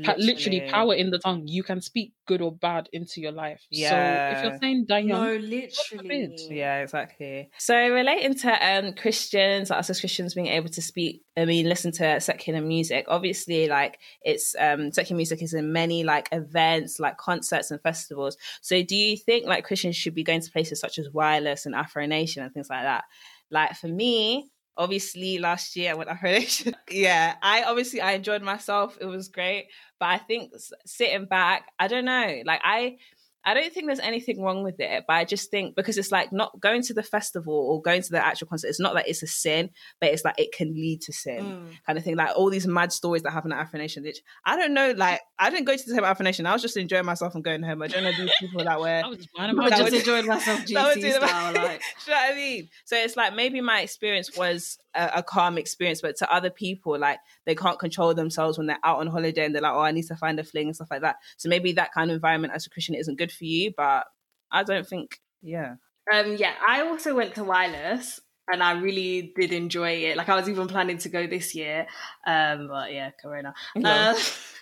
Pa- 0.05 0.15
literally, 0.17 0.61
Literally. 0.61 0.61
power 0.71 0.95
in 0.95 1.11
the 1.11 1.19
tongue. 1.19 1.47
You 1.47 1.63
can 1.63 1.83
speak 1.83 2.15
good 2.27 2.41
or 2.41 2.51
bad 2.51 2.89
into 2.95 3.21
your 3.21 3.33
life. 3.33 3.61
So 3.71 3.71
if 3.71 3.81
Yeah. 3.81 4.43
you're 4.43 4.59
saying 4.59 4.87
Die 4.87 5.03
no, 5.03 5.37
literally. 5.37 6.35
Yeah, 6.51 6.81
exactly. 6.81 7.51
So 7.59 7.75
relating 7.77 8.35
to 8.37 8.51
um 8.67 8.95
Christians, 8.95 9.71
us 9.71 9.91
as 9.91 10.01
Christians 10.01 10.35
being 10.35 10.47
able 10.47 10.71
to 10.71 10.81
speak, 10.81 11.23
I 11.37 11.45
mean, 11.45 11.69
listen 11.69 11.93
to 11.93 12.21
secular 12.21 12.63
music. 12.63 13.05
Obviously, 13.09 13.69
like 13.69 13.99
it's 14.23 14.55
um 14.59 14.93
secular 14.93 15.17
music 15.19 15.43
is 15.43 15.53
in 15.53 15.73
many 15.73 16.05
like 16.05 16.29
events, 16.33 16.99
like 16.99 17.19
concerts 17.19 17.71
and 17.71 17.81
festivals. 17.83 18.37
So 18.63 18.83
do 18.83 18.97
you 18.97 19.17
think 19.19 19.47
like 19.47 19.65
Christians 19.65 19.97
should 19.97 20.15
be 20.15 20.25
going 20.25 20.41
to 20.41 20.51
places 20.51 20.81
such 20.81 20.99
as 20.99 21.11
Wireless 21.11 21.67
and 21.67 21.75
Afro 21.75 22.07
Nation 22.07 22.43
and 22.43 22.53
things 22.55 22.71
like 22.71 22.85
that? 22.85 23.05
Like 23.51 23.77
for 23.77 23.89
me, 23.89 24.49
obviously 24.77 25.39
last 25.39 25.77
year 25.77 25.93
I 25.93 25.95
went 25.95 26.11
Nation. 26.23 26.75
yeah, 26.91 27.37
I 27.43 27.65
obviously 27.65 28.01
I 28.01 28.13
enjoyed 28.13 28.43
myself. 28.43 28.99
It 29.01 29.07
was 29.07 29.29
great, 29.29 29.69
but 29.99 30.07
I 30.07 30.19
think 30.19 30.53
sitting 30.87 31.27
back, 31.27 31.71
I 31.79 31.89
don't 31.89 32.05
know. 32.05 32.43
Like 32.45 32.61
I 32.65 32.99
I 33.45 33.55
don't 33.55 33.73
think 33.73 33.87
there's 33.87 33.99
anything 33.99 34.41
wrong 34.43 34.63
with 34.63 34.79
it, 34.79 35.05
but 35.07 35.15
I 35.15 35.25
just 35.25 35.51
think 35.51 35.75
because 35.75 35.99
it's 35.99 36.13
like 36.13 36.33
not 36.33 36.61
going 36.61 36.83
to 36.83 36.95
the 36.95 37.03
festival 37.03 37.55
or 37.55 37.83
going 37.83 38.03
to 38.03 38.11
the 38.11 38.25
actual 38.25 38.47
concert, 38.47 38.69
it's 38.69 38.81
not 38.81 38.95
like 38.95 39.09
it's 39.09 39.23
a 39.23 39.27
sin, 39.27 39.71
but 40.01 40.11
it's 40.11 40.25
like 40.25 40.39
it 40.39 40.53
can 40.53 40.73
lead 40.75 41.01
to 41.03 41.13
sin 41.13 41.43
Mm. 41.43 41.67
kind 41.87 41.99
of 41.99 42.05
thing. 42.05 42.17
Like 42.17 42.31
all 42.37 42.51
these 42.51 42.67
mad 42.67 42.93
stories 42.93 43.23
that 43.23 43.31
happen 43.33 43.53
at 43.53 43.59
Afro 43.59 43.79
Nation, 43.79 44.03
which 44.05 44.21
I 44.45 44.57
don't 44.57 44.75
know, 44.75 44.93
like 44.97 45.21
I 45.39 45.51
didn't 45.51 45.65
go 45.67 45.77
to 45.77 45.85
the 45.85 45.95
same 45.95 46.05
Afro 46.05 46.25
Nation. 46.25 46.47
I 46.47 46.53
was 46.53 46.63
just 46.63 46.77
enjoying 46.77 47.05
myself 47.05 47.35
and 47.35 47.43
going 47.43 47.63
home. 47.63 47.83
I 47.83 47.89
don't 47.89 48.05
know 48.05 48.13
these 48.17 48.31
people 48.39 48.63
that 48.65 48.79
were 48.81 48.87
I 49.05 49.09
was 49.09 49.27
one 49.35 49.51
of 49.51 49.59
I 49.59 49.63
my 49.63 49.71
just 49.71 49.83
was- 49.85 49.95
enjoyed 49.95 50.25
myself 50.27 50.59
that 50.61 50.69
GC 50.99 51.13
style. 51.15 51.53
Like, 51.55 51.81
Do 52.05 52.11
you 52.11 52.17
know 52.17 52.23
what 52.23 52.33
I 52.33 52.35
mean? 52.37 52.69
So 52.85 52.97
it's 52.97 53.17
like 53.17 53.35
maybe 53.35 53.61
my 53.61 53.81
experience 53.81 54.37
was 54.37 54.79
a, 54.95 55.11
a 55.17 55.23
calm 55.23 55.59
experience, 55.59 56.01
but 56.01 56.17
to 56.17 56.33
other 56.33 56.51
people, 56.51 56.99
like 56.99 57.19
they 57.47 57.55
can't 57.55 57.79
control 57.79 58.15
themselves 58.15 58.59
when 58.59 58.67
they're 58.67 58.79
out 58.85 58.99
on 58.99 59.07
holiday 59.07 59.45
and 59.45 59.55
they're 59.55 59.63
like, 59.63 59.73
oh, 59.73 59.81
I 59.81 59.93
need 59.93 60.07
to 60.07 60.17
find 60.17 60.39
a 60.39 60.45
fling 60.45 60.67
and 60.67 60.77
stuff 60.77 60.91
like 60.91 61.03
that. 61.03 61.17
So 61.37 61.49
maybe 61.49 61.73
that 61.73 61.93
kind 61.93 62.11
of 62.11 62.17
environment 62.17 62.53
as 62.55 62.67
a 62.67 62.71
Christian 62.71 62.95
isn't 62.95 63.19
good 63.19 63.33
for 63.33 63.45
you, 63.45 63.73
but 63.77 64.07
I 64.51 64.63
don't 64.65 64.87
think, 64.87 65.21
yeah. 65.43 65.77
Um, 66.13 66.37
yeah, 66.37 66.55
I 66.67 66.83
also 66.83 67.15
went 67.15 67.35
to 67.37 67.45
Wireless 67.45 68.21
and 68.53 68.63
I 68.63 68.73
really 68.73 69.33
did 69.37 69.53
enjoy 69.53 70.05
it. 70.05 70.17
Like 70.17 70.29
I 70.29 70.37
was 70.37 70.49
even 70.49 70.67
planning 70.67 70.99
to 70.99 71.09
go 71.09 71.27
this 71.27 71.55
year, 71.55 71.87
um, 72.27 72.69
but 72.69 72.93
yeah, 72.93 73.11
Corona. 73.21 73.55
Uh, 73.85 74.15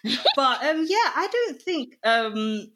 but 0.37 0.65
um, 0.65 0.87
yeah, 0.89 1.11
I 1.15 1.29
don't 1.31 1.61
think. 1.63 1.97
Um, 2.05 2.71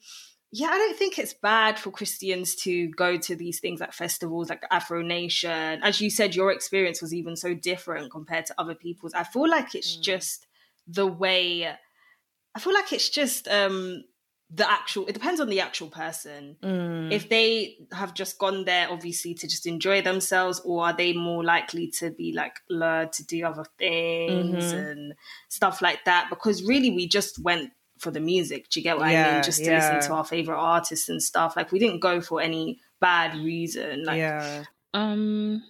yeah, 0.57 0.69
I 0.69 0.79
don't 0.79 0.97
think 0.97 1.19
it's 1.19 1.35
bad 1.35 1.81
for 1.81 1.91
Christians 1.91 2.55
to 2.63 2.89
go 2.91 3.17
to 3.19 3.35
these 3.35 3.59
things 3.59 3.81
like 3.81 3.93
festivals, 3.93 4.49
like 4.51 4.63
Afro 4.71 5.03
Nation. 5.03 5.81
As 5.83 6.01
you 6.01 6.11
said, 6.11 6.37
your 6.37 6.53
experience 6.53 7.03
was 7.03 7.13
even 7.13 7.35
so 7.35 7.55
different 7.55 8.13
compared 8.13 8.47
to 8.47 8.55
other 8.57 8.77
people's. 8.77 9.15
I 9.15 9.25
feel 9.25 9.49
like 9.49 9.75
it's 9.75 9.97
Mm. 9.97 10.03
just 10.03 10.47
the 10.87 11.07
way. 11.09 11.67
I 12.55 12.61
feel 12.61 12.73
like 12.73 12.93
it's 12.93 13.09
just 13.11 13.49
um, 13.49 14.05
the 14.49 14.71
actual. 14.71 15.07
It 15.09 15.15
depends 15.15 15.41
on 15.41 15.49
the 15.49 15.61
actual 15.61 15.89
person 15.89 16.57
Mm. 16.63 17.13
if 17.13 17.29
they 17.29 17.77
have 17.93 18.15
just 18.15 18.39
gone 18.39 18.65
there 18.65 18.87
obviously 18.91 19.35
to 19.35 19.49
just 19.49 19.67
enjoy 19.67 20.01
themselves 20.03 20.61
or 20.65 20.87
are 20.87 20.97
they 20.97 21.13
more 21.13 21.43
likely 21.45 21.89
to 21.99 22.11
be 22.11 22.33
like 22.33 22.61
lured 22.71 23.13
to 23.13 23.25
do 23.25 23.45
other 23.45 23.67
things 23.79 24.73
Mhm. 24.73 24.91
and 24.91 25.15
stuff 25.49 25.83
like 25.83 26.05
that 26.05 26.31
because 26.31 26.63
really 26.63 26.91
we 26.91 27.07
just 27.09 27.43
went 27.43 27.73
for 27.99 28.11
the 28.11 28.21
music 28.21 28.69
do 28.69 28.81
you 28.81 28.85
get 28.85 28.97
what 28.99 29.07
i 29.07 29.33
mean 29.33 29.43
just 29.43 29.59
to 29.59 29.71
yeah. 29.71 29.95
listen 29.95 30.09
to 30.09 30.15
our 30.15 30.25
favorite 30.25 30.59
artists 30.59 31.09
and 31.09 31.23
stuff 31.23 31.57
like 31.57 31.71
we 31.73 31.79
didn't 31.79 32.01
go 32.01 32.21
for 32.21 32.41
any 32.41 32.79
bad 33.01 33.37
reason 33.37 34.05
like 34.05 34.19
yeah. 34.19 34.65
Um, 34.95 35.63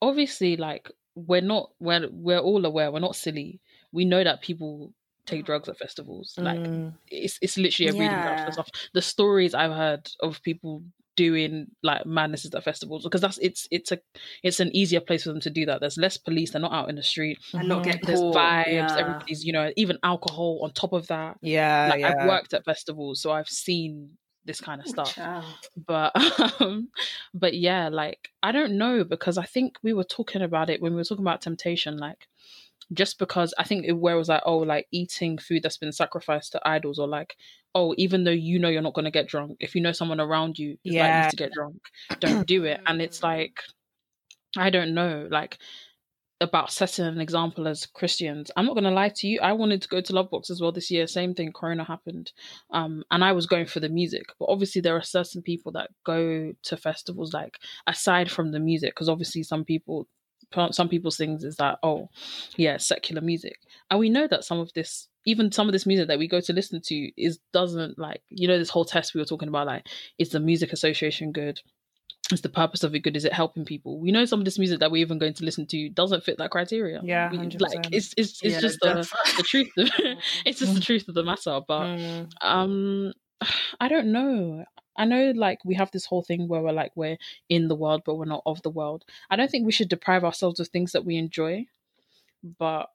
obviously, 0.00 0.56
like 0.56 0.90
we're 1.14 1.42
not 1.42 1.70
we're 1.78 2.08
we're 2.10 2.38
all 2.38 2.64
aware 2.64 2.90
we're 2.90 2.98
not 2.98 3.14
silly. 3.14 3.60
We 3.92 4.04
know 4.04 4.24
that 4.24 4.42
people 4.42 4.92
take 5.26 5.44
drugs 5.44 5.68
at 5.68 5.78
festivals. 5.78 6.34
Like 6.38 6.58
Mm. 6.58 6.94
it's 7.08 7.38
it's 7.40 7.56
literally 7.56 7.90
a 7.90 7.92
reading 7.92 8.08
ground 8.20 8.46
for 8.46 8.52
stuff. 8.52 8.68
The 8.94 9.02
stories 9.02 9.54
I've 9.54 9.72
heard 9.72 10.08
of 10.20 10.42
people 10.42 10.82
doing 11.16 11.66
like 11.82 12.04
madnesses 12.06 12.54
at 12.54 12.64
festivals 12.64 13.04
because 13.04 13.20
that's 13.20 13.38
it's 13.38 13.68
it's 13.70 13.92
a 13.92 13.98
it's 14.42 14.60
an 14.60 14.74
easier 14.74 15.00
place 15.00 15.24
for 15.24 15.30
them 15.30 15.40
to 15.40 15.50
do 15.50 15.66
that. 15.66 15.80
There's 15.80 15.96
less 15.98 16.16
police. 16.16 16.50
They're 16.52 16.60
not 16.60 16.72
out 16.72 16.90
in 16.90 16.96
the 16.96 17.02
street. 17.02 17.38
and 17.52 17.68
not 17.68 17.84
get 17.84 18.00
There's 18.04 18.20
caught 18.20 18.34
vibes. 18.36 18.66
yeah. 18.72 18.96
Everybody's 18.98 19.44
you 19.44 19.52
know 19.52 19.70
even 19.76 19.98
alcohol 20.02 20.60
on 20.62 20.72
top 20.72 20.92
of 20.92 21.06
that. 21.08 21.36
yeah, 21.42 21.88
Like 21.90 22.00
yeah. 22.00 22.14
I've 22.20 22.28
worked 22.28 22.54
at 22.54 22.64
festivals, 22.64 23.20
so 23.20 23.30
I've 23.30 23.48
seen 23.48 24.10
this 24.46 24.60
kind 24.60 24.80
of 24.80 24.86
stuff 24.86 25.14
Child. 25.14 25.44
but 25.86 26.12
um 26.60 26.88
but 27.32 27.54
yeah 27.54 27.88
like 27.88 28.28
i 28.42 28.52
don't 28.52 28.76
know 28.76 29.02
because 29.02 29.38
i 29.38 29.42
think 29.42 29.78
we 29.82 29.94
were 29.94 30.04
talking 30.04 30.42
about 30.42 30.68
it 30.68 30.82
when 30.82 30.92
we 30.92 30.96
were 30.98 31.04
talking 31.04 31.24
about 31.24 31.40
temptation 31.40 31.96
like 31.96 32.28
just 32.92 33.18
because 33.18 33.54
i 33.58 33.64
think 33.64 33.84
it, 33.86 33.92
where 33.92 34.14
it 34.14 34.18
was 34.18 34.28
like 34.28 34.42
oh 34.46 34.58
like 34.58 34.86
eating 34.92 35.38
food 35.38 35.62
that's 35.62 35.78
been 35.78 35.92
sacrificed 35.92 36.52
to 36.52 36.68
idols 36.68 36.98
or 36.98 37.08
like 37.08 37.36
oh 37.74 37.94
even 37.98 38.24
though 38.24 38.30
you 38.30 38.58
know 38.58 38.68
you're 38.68 38.82
not 38.82 38.94
going 38.94 39.04
to 39.04 39.10
get 39.10 39.28
drunk 39.28 39.56
if 39.60 39.74
you 39.74 39.80
know 39.80 39.92
someone 39.92 40.20
around 40.20 40.58
you 40.58 40.76
is 40.84 40.94
Yeah. 40.94 41.02
likely 41.06 41.24
to 41.30 41.36
get 41.36 41.52
drunk 41.52 41.80
don't 42.20 42.46
do 42.46 42.64
it 42.64 42.80
and 42.86 43.00
it's 43.02 43.22
like 43.22 43.60
i 44.56 44.70
don't 44.70 44.94
know 44.94 45.26
like 45.30 45.58
about 46.40 46.70
setting 46.70 47.04
an 47.06 47.20
example 47.20 47.66
as 47.68 47.86
Christians. 47.86 48.50
I'm 48.56 48.66
not 48.66 48.74
gonna 48.74 48.90
lie 48.90 49.08
to 49.08 49.26
you. 49.26 49.40
I 49.40 49.52
wanted 49.52 49.80
to 49.82 49.88
go 49.88 50.00
to 50.00 50.12
Lovebox 50.12 50.50
as 50.50 50.60
well 50.60 50.72
this 50.72 50.90
year. 50.90 51.06
Same 51.06 51.32
thing. 51.34 51.52
Corona 51.52 51.84
happened, 51.84 52.32
um, 52.70 53.04
and 53.10 53.24
I 53.24 53.32
was 53.32 53.46
going 53.46 53.66
for 53.66 53.80
the 53.80 53.88
music. 53.88 54.24
But 54.38 54.46
obviously, 54.48 54.80
there 54.80 54.96
are 54.96 55.02
certain 55.02 55.42
people 55.42 55.72
that 55.72 55.90
go 56.04 56.52
to 56.64 56.76
festivals 56.76 57.32
like 57.32 57.58
aside 57.86 58.30
from 58.30 58.50
the 58.50 58.60
music, 58.60 58.90
because 58.94 59.08
obviously 59.08 59.42
some 59.42 59.64
people 59.64 60.08
some 60.70 60.88
people's 60.88 61.16
things 61.16 61.44
is 61.44 61.56
that 61.56 61.78
oh 61.82 62.08
yeah 62.56 62.76
secular 62.76 63.20
music. 63.22 63.58
And 63.90 64.00
we 64.00 64.08
know 64.10 64.26
that 64.26 64.44
some 64.44 64.58
of 64.58 64.72
this 64.74 65.08
even 65.26 65.50
some 65.52 65.68
of 65.68 65.72
this 65.72 65.86
music 65.86 66.08
that 66.08 66.18
we 66.18 66.28
go 66.28 66.40
to 66.40 66.52
listen 66.52 66.80
to 66.82 67.10
is 67.16 67.38
doesn't 67.52 67.98
like 67.98 68.22
you 68.28 68.46
know 68.48 68.58
this 68.58 68.70
whole 68.70 68.84
test 68.84 69.14
we 69.14 69.20
were 69.20 69.24
talking 69.24 69.48
about 69.48 69.66
like 69.66 69.86
is 70.18 70.30
the 70.30 70.40
music 70.40 70.72
association 70.72 71.32
good? 71.32 71.60
Is 72.32 72.40
the 72.40 72.48
purpose 72.48 72.82
of 72.82 72.94
it 72.94 73.00
good? 73.00 73.16
Is 73.16 73.26
it 73.26 73.34
helping 73.34 73.66
people? 73.66 74.00
We 74.00 74.10
know 74.10 74.24
some 74.24 74.38
of 74.38 74.46
this 74.46 74.58
music 74.58 74.80
that 74.80 74.90
we're 74.90 75.04
even 75.04 75.18
going 75.18 75.34
to 75.34 75.44
listen 75.44 75.66
to 75.66 75.90
doesn't 75.90 76.24
fit 76.24 76.38
that 76.38 76.50
criteria. 76.50 77.00
Yeah, 77.04 77.30
We- 77.30 77.36
like 77.36 77.92
it's 77.92 78.14
it's, 78.16 78.40
it's 78.42 78.54
Yeah, 78.54 78.60
just 78.60 78.78
the, 78.80 78.86
that's- 78.88 79.36
the 79.36 79.42
truth 79.42 79.68
it's 80.46 80.58
just 80.60 80.74
the 80.74 80.80
truth 80.80 81.06
of 81.08 81.14
the 81.14 81.22
matter 81.22 81.60
but 81.68 81.84
Mm. 81.84 82.30
um 82.40 83.12
i 83.80 83.88
don't 83.88 84.10
know 84.10 84.64
i 84.96 85.04
know 85.04 85.32
like 85.34 85.58
we 85.64 85.74
have 85.74 85.90
this 85.90 86.06
whole 86.06 86.22
thing 86.22 86.48
where 86.48 86.60
we're 86.60 86.72
like 86.72 86.92
we're 86.94 87.16
in 87.48 87.68
the 87.68 87.74
world 87.74 88.02
but 88.04 88.16
we're 88.16 88.24
not 88.24 88.42
of 88.46 88.62
the 88.62 88.70
world 88.70 89.04
i 89.30 89.36
don't 89.36 89.50
think 89.50 89.66
we 89.66 89.72
should 89.72 89.88
deprive 89.88 90.24
ourselves 90.24 90.60
of 90.60 90.68
things 90.68 90.92
that 90.92 91.04
we 91.04 91.16
enjoy 91.16 91.64
but 92.58 92.90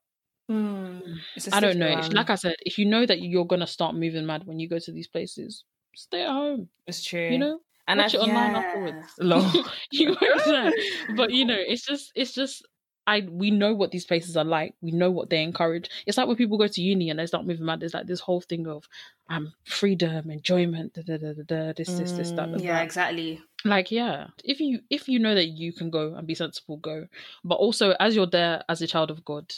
mm, 0.50 1.02
It's 1.36 1.48
a 1.48 1.56
i 1.56 1.60
don't 1.60 1.78
know 1.78 1.88
If- 1.88 2.00
one. 2.00 2.12
like 2.12 2.30
i 2.30 2.36
said 2.36 2.56
if 2.62 2.78
you 2.78 2.86
know 2.86 3.06
that 3.06 3.22
you're 3.22 3.46
gonna 3.46 3.68
start 3.68 3.96
moving 3.96 4.26
mad 4.26 4.46
when 4.46 4.60
you 4.60 4.68
go 4.68 4.80
to 4.80 4.92
these 4.92 5.08
places 5.08 5.64
stay 5.96 6.24
at 6.24 6.30
home 6.30 6.70
it's 6.88 7.04
true. 7.04 7.30
you 7.30 7.38
know 7.38 7.60
and 7.88 8.00
watch 8.00 8.14
I, 8.16 8.20
it 8.20 8.22
online 8.22 8.52
yeah. 8.52 8.58
afterwards 8.66 9.08
Lol. 9.20 9.66
you 9.92 10.16
understand 10.16 10.74
but 11.16 11.32
you 11.32 11.46
know 11.46 11.58
it's 11.68 11.86
just 11.86 12.12
it's 12.16 12.34
just 12.34 12.66
I 13.10 13.28
we 13.30 13.52
know 13.52 13.74
what 13.74 13.92
these 13.92 14.06
places 14.06 14.38
are 14.38 14.44
like. 14.46 14.76
We 14.82 14.92
know 14.92 15.12
what 15.12 15.30
they 15.30 15.42
encourage. 15.44 15.90
It's 16.06 16.18
like 16.18 16.28
when 16.28 16.38
people 16.38 16.58
go 16.58 16.68
to 16.68 16.82
uni 16.82 17.10
and 17.10 17.20
they 17.20 17.26
start 17.26 17.46
moving 17.46 17.66
mad. 17.66 17.80
There's 17.80 17.94
like 17.94 18.08
this 18.08 18.20
whole 18.20 18.42
thing 18.42 18.68
of 18.68 18.88
um 19.30 19.54
freedom, 19.66 20.30
enjoyment, 20.32 20.94
da, 20.94 21.02
da, 21.02 21.18
da, 21.18 21.34
da, 21.34 21.44
da, 21.48 21.74
this, 21.76 21.96
this, 21.98 22.14
this, 22.14 22.32
that, 22.34 22.52
that, 22.52 22.62
Yeah, 22.62 22.76
that. 22.76 22.84
exactly. 22.84 23.42
Like 23.66 23.92
yeah, 23.92 24.28
if 24.44 24.60
you 24.60 24.82
if 24.90 25.08
you 25.10 25.20
know 25.20 25.36
that 25.36 25.48
you 25.48 25.74
can 25.74 25.90
go 25.90 26.14
and 26.16 26.26
be 26.28 26.36
sensible, 26.36 26.78
go. 26.78 27.08
But 27.44 27.56
also, 27.56 27.96
as 28.00 28.16
you're 28.16 28.26
there 28.28 28.64
as 28.70 28.82
a 28.82 28.88
child 28.88 29.12
of 29.12 29.26
God, 29.26 29.52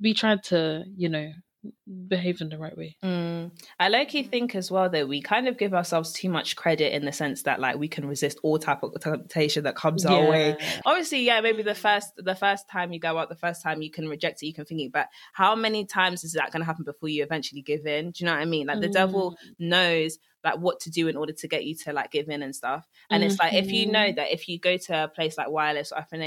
be 0.00 0.14
trying 0.14 0.40
to 0.50 0.84
you 0.96 1.08
know 1.08 1.32
behave 2.08 2.40
in 2.40 2.48
the 2.48 2.58
right 2.58 2.76
way. 2.76 2.96
Mm. 3.04 3.52
I 3.78 3.88
low 3.88 4.04
key 4.04 4.24
mm. 4.24 4.30
think 4.30 4.54
as 4.54 4.70
well 4.70 4.88
that 4.90 5.08
we 5.08 5.20
kind 5.22 5.48
of 5.48 5.58
give 5.58 5.74
ourselves 5.74 6.12
too 6.12 6.28
much 6.28 6.56
credit 6.56 6.92
in 6.92 7.04
the 7.04 7.12
sense 7.12 7.42
that 7.44 7.60
like 7.60 7.78
we 7.78 7.88
can 7.88 8.06
resist 8.06 8.38
all 8.42 8.58
type 8.58 8.82
of 8.82 8.94
temptation 9.00 9.64
that 9.64 9.76
comes 9.76 10.04
our 10.04 10.28
way. 10.28 10.56
Obviously, 10.84 11.22
yeah, 11.22 11.40
maybe 11.40 11.62
the 11.62 11.72
mm. 11.72 11.76
first 11.76 12.12
the 12.16 12.34
first 12.34 12.68
time 12.68 12.92
you 12.92 12.98
go 12.98 13.18
out, 13.18 13.28
the 13.28 13.36
first 13.36 13.62
time 13.62 13.82
you 13.82 13.90
can 13.90 14.08
reject 14.08 14.42
it, 14.42 14.46
you 14.46 14.54
can 14.54 14.64
think 14.64 14.80
it, 14.80 14.92
but 14.92 15.08
how 15.32 15.54
many 15.54 15.84
times 15.84 16.24
is 16.24 16.32
that 16.32 16.50
going 16.52 16.60
to 16.60 16.66
happen 16.66 16.84
before 16.84 17.08
you 17.08 17.22
eventually 17.22 17.62
give 17.62 17.86
in? 17.86 18.10
Do 18.10 18.24
you 18.24 18.26
know 18.26 18.34
what 18.34 18.42
I 18.42 18.46
mean? 18.46 18.66
Like 18.66 18.80
the 18.80 18.88
devil 18.88 19.32
mm. 19.32 19.54
knows 19.58 20.18
like 20.44 20.58
what 20.58 20.80
to 20.80 20.90
do 20.90 21.08
in 21.08 21.16
order 21.16 21.32
to 21.32 21.48
get 21.48 21.64
you 21.64 21.74
to 21.76 21.92
like 21.92 22.10
give 22.10 22.28
in 22.28 22.42
and 22.42 22.54
stuff. 22.54 22.86
And 23.10 23.22
it's 23.22 23.38
like 23.38 23.54
if 23.54 23.70
you 23.70 23.86
know 23.86 24.00
mm-hmm. 24.00 24.16
that 24.16 24.32
if 24.32 24.48
you 24.48 24.58
go 24.58 24.76
to 24.76 25.04
a 25.04 25.08
place 25.08 25.38
like 25.38 25.48
Wireless 25.48 25.92
or 25.92 25.98
Afro 25.98 26.18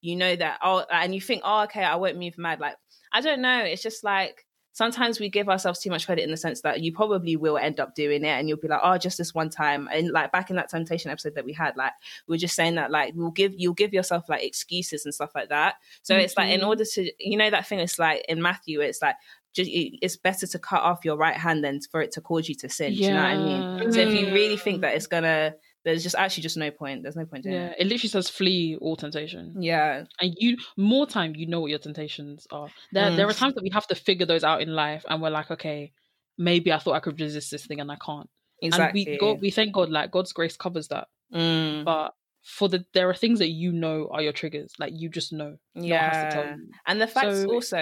you 0.00 0.16
know 0.16 0.36
that 0.36 0.58
oh, 0.62 0.84
and 0.90 1.14
you 1.14 1.20
think 1.20 1.42
oh 1.44 1.64
okay, 1.64 1.84
I 1.84 1.96
won't 1.96 2.18
move 2.18 2.38
mad. 2.38 2.60
Like 2.60 2.76
I 3.12 3.20
don't 3.20 3.42
know. 3.42 3.58
It's 3.58 3.82
just 3.82 4.02
like 4.02 4.46
sometimes 4.74 5.18
we 5.18 5.30
give 5.30 5.48
ourselves 5.48 5.80
too 5.80 5.88
much 5.88 6.04
credit 6.04 6.24
in 6.24 6.30
the 6.30 6.36
sense 6.36 6.60
that 6.60 6.80
you 6.82 6.92
probably 6.92 7.36
will 7.36 7.56
end 7.56 7.80
up 7.80 7.94
doing 7.94 8.22
it 8.24 8.28
and 8.28 8.46
you'll 8.48 8.58
be 8.58 8.68
like 8.68 8.80
oh 8.84 8.98
just 8.98 9.16
this 9.16 9.32
one 9.34 9.48
time. 9.48 9.88
And 9.90 10.10
like 10.10 10.30
back 10.32 10.50
in 10.50 10.56
that 10.56 10.68
temptation 10.68 11.10
episode 11.10 11.34
that 11.36 11.46
we 11.46 11.54
had 11.54 11.76
like 11.78 11.92
we 12.26 12.34
are 12.36 12.38
just 12.38 12.54
saying 12.54 12.74
that 12.74 12.90
like 12.90 13.14
we'll 13.16 13.30
give 13.30 13.54
you'll 13.56 13.72
give 13.72 13.94
yourself 13.94 14.28
like 14.28 14.44
excuses 14.44 15.06
and 15.06 15.14
stuff 15.14 15.30
like 15.34 15.48
that. 15.48 15.76
So 16.02 16.14
it's 16.16 16.36
like 16.36 16.50
in 16.50 16.60
Mhm. 16.60 16.66
order 16.68 16.84
to 16.84 17.10
you 17.18 17.38
know 17.38 17.48
that 17.48 17.66
thing 17.66 17.78
it's 17.78 17.98
like 17.98 18.24
in 18.28 18.42
matthew 18.42 18.80
it's 18.82 19.00
like 19.00 19.16
just 19.54 19.70
it's 19.72 20.16
better 20.16 20.46
to 20.48 20.58
cut 20.58 20.82
off 20.82 21.04
your 21.04 21.16
right 21.16 21.36
hand 21.36 21.62
than 21.64 21.80
for 21.80 22.02
it 22.02 22.10
to 22.12 22.20
cause 22.20 22.48
you 22.48 22.56
to 22.56 22.68
sin. 22.68 22.92
Do 22.94 22.98
you 23.04 23.10
know 23.14 23.22
what 23.22 23.30
i 23.30 23.38
mean? 23.38 23.92
So 23.92 24.00
if 24.00 24.12
you 24.12 24.34
really 24.34 24.56
think 24.56 24.80
that 24.80 24.96
it's 24.96 25.06
gonna 25.06 25.54
there's 25.84 26.02
just 26.02 26.14
actually 26.16 26.42
just 26.42 26.56
no 26.56 26.70
point. 26.70 27.02
There's 27.02 27.16
no 27.16 27.26
point 27.26 27.44
doing 27.44 27.56
it. 27.56 27.58
Yeah, 27.58 27.66
it. 27.70 27.76
it 27.80 27.86
literally 27.88 28.08
says 28.08 28.28
flee 28.30 28.76
all 28.80 28.96
temptation. 28.96 29.54
yeah. 29.60 30.04
And 30.20 30.34
you 30.38 30.56
more 30.76 31.06
time 31.06 31.34
you 31.34 31.46
know 31.46 31.60
what 31.60 31.70
your 31.70 31.78
temptations 31.78 32.46
are. 32.50 32.68
There 32.92 33.10
Mm. 33.10 33.16
there 33.16 33.28
are 33.28 33.32
times 33.34 33.54
that 33.54 33.62
we 33.62 33.70
have 33.70 33.86
to 33.88 33.94
figure 33.94 34.26
those 34.26 34.44
out 34.44 34.62
in 34.62 34.74
life 34.74 35.04
and 35.08 35.20
we're 35.22 35.30
like 35.30 35.50
okay 35.50 35.92
maybe 36.36 36.72
i 36.72 36.78
thought 36.78 36.94
i 36.94 37.00
could 37.00 37.20
resist 37.20 37.50
this 37.50 37.64
thing 37.66 37.80
and 37.80 37.92
i 37.92 37.96
can't. 38.04 38.28
Exactly 38.62 39.02
and 39.02 39.10
we 39.12 39.18
god 39.18 39.40
we 39.40 39.50
thank 39.50 39.72
god 39.74 39.90
like 39.90 40.10
god's 40.10 40.32
grace 40.32 40.56
covers 40.56 40.88
that. 40.88 41.06
Mm, 41.32 41.84
but 41.84 42.14
for 42.42 42.68
the 42.68 42.84
there 42.94 43.08
are 43.08 43.14
things 43.14 43.38
that 43.38 43.48
you 43.50 43.72
know 43.72 44.08
are 44.12 44.20
your 44.22 44.32
triggers 44.32 44.72
like 44.78 44.92
you 44.94 45.08
just 45.08 45.32
know. 45.32 45.56
No 45.74 45.96
has 45.96 46.34
to 46.34 46.36
tell 46.36 46.44
yeah. 46.46 46.56
And 46.86 47.00
the 47.00 47.06
fact 47.06 47.26
So- 47.32 47.46
also, 47.50 47.76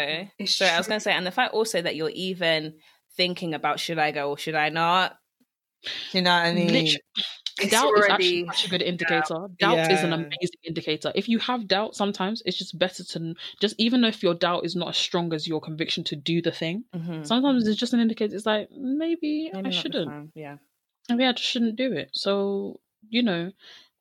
sorry, 0.46 0.70
I 0.70 0.78
was 0.78 0.86
going 0.88 0.98
to 0.98 1.00
say, 1.00 1.12
and 1.12 1.26
the 1.26 1.30
fact 1.30 1.52
also 1.54 1.80
that 1.82 1.96
you're 1.96 2.10
even 2.14 2.74
thinking 3.16 3.54
about 3.54 3.78
should 3.80 3.98
I 3.98 4.10
go 4.12 4.30
or 4.30 4.38
should 4.38 4.54
I 4.54 4.68
not? 4.70 5.16
You 6.12 6.22
know 6.22 6.30
what 6.32 6.46
I 6.46 6.52
mean? 6.52 6.66
Literally, 6.68 7.00
doubt 7.68 7.96
is 7.98 8.06
actually 8.10 8.40
such 8.50 8.64
a 8.66 8.68
good 8.70 8.82
indicator 8.82 9.48
doubt 9.58 9.86
is 9.90 10.02
an 10.02 10.12
amazing 10.12 10.60
indicator 10.64 11.12
if 11.14 11.28
you 11.28 11.38
have 11.38 11.68
doubt 11.68 11.94
sometimes 11.94 12.42
it's 12.46 12.58
just 12.58 12.78
better 12.78 13.04
to 13.04 13.34
just 13.60 13.74
even 13.78 14.04
if 14.04 14.22
your 14.22 14.34
doubt 14.34 14.64
is 14.64 14.74
not 14.76 14.88
as 14.90 14.96
strong 14.96 15.32
as 15.32 15.46
your 15.48 15.60
conviction 15.60 16.02
to 16.04 16.16
do 16.16 16.42
the 16.42 16.50
thing 16.52 16.84
Mhm. 16.94 17.22
sometimes 17.22 17.66
it's 17.68 17.78
just 17.78 17.92
an 17.94 18.00
indicator 18.00 18.34
it's 18.34 18.46
like 18.46 18.68
maybe, 18.72 19.52
Maybe 19.52 19.66
i 19.66 19.70
shouldn't 19.70 20.16
Yeah. 20.34 20.58
maybe 21.08 21.24
I 21.24 21.32
just 21.32 21.48
shouldn't 21.48 21.76
do 21.76 21.92
it. 21.92 22.10
So, 22.14 22.80
you 23.08 23.22
know, 23.22 23.52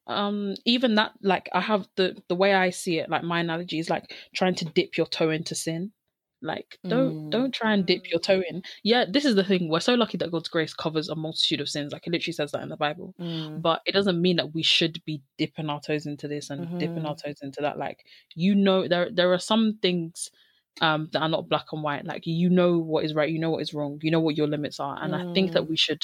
um, 0.08 0.56
even 0.66 0.96
that 0.96 1.14
like 1.22 1.50
I 1.54 1.62
have 1.62 1.88
the 1.96 2.22
the 2.30 2.36
way 2.36 2.54
I 2.54 2.70
see 2.72 3.00
it, 3.00 3.10
like 3.10 3.24
my 3.24 3.40
analogy 3.42 3.80
is 3.80 3.90
like 3.90 4.14
trying 4.36 4.56
to 4.56 4.66
dip 4.66 4.98
your 4.98 5.08
toe 5.08 5.30
into 5.32 5.56
sin. 5.56 5.94
Like 6.42 6.80
don't 6.88 7.14
Mm. 7.28 7.30
don't 7.30 7.54
try 7.54 7.74
and 7.74 7.86
dip 7.86 8.10
your 8.10 8.20
toe 8.20 8.42
in. 8.50 8.64
Yeah, 8.84 9.06
this 9.08 9.26
is 9.26 9.36
the 9.36 9.44
thing. 9.44 9.70
We're 9.70 9.80
so 9.80 9.94
lucky 9.96 10.18
that 10.18 10.32
God's 10.32 10.50
grace 10.50 10.74
covers 10.74 11.08
a 11.10 11.16
multitude 11.16 11.62
of 11.62 11.70
sins. 11.70 11.94
Like 11.94 12.08
it 12.08 12.12
literally 12.12 12.34
says 12.34 12.52
that 12.52 12.64
in 12.64 12.70
the 12.70 12.78
Bible. 12.78 13.14
Mm. 13.20 13.62
But 13.62 13.82
it 13.86 13.92
doesn't 13.92 14.22
mean 14.22 14.38
that 14.38 14.54
we 14.54 14.64
should 14.64 15.04
be 15.06 15.22
dipping 15.38 15.70
our 15.70 15.80
toes 15.82 16.06
into 16.06 16.28
this 16.28 16.50
and 16.50 16.80
dipping 16.80 17.06
our 17.06 17.16
toes 17.16 17.40
into 17.42 17.62
that. 17.62 17.78
Like 17.78 18.06
you 18.36 18.56
know, 18.56 18.88
there 18.88 19.10
there 19.12 19.32
are 19.34 19.40
some 19.40 19.78
things 19.82 20.32
um 20.80 21.10
that 21.12 21.22
are 21.22 21.30
not 21.30 21.50
black 21.50 21.66
and 21.74 21.84
white. 21.84 22.06
Like 22.06 22.26
you 22.26 22.50
know 22.50 22.78
what 22.78 23.04
is 23.06 23.14
right, 23.14 23.30
you 23.30 23.40
know 23.40 23.52
what 23.52 23.62
is 23.62 23.74
wrong, 23.74 24.00
you 24.02 24.10
know 24.10 24.22
what 24.22 24.38
your 24.38 24.48
limits 24.48 24.80
are. 24.80 24.98
And 25.02 25.14
I 25.16 25.34
think 25.34 25.52
that 25.52 25.68
we 25.68 25.76
should 25.78 26.04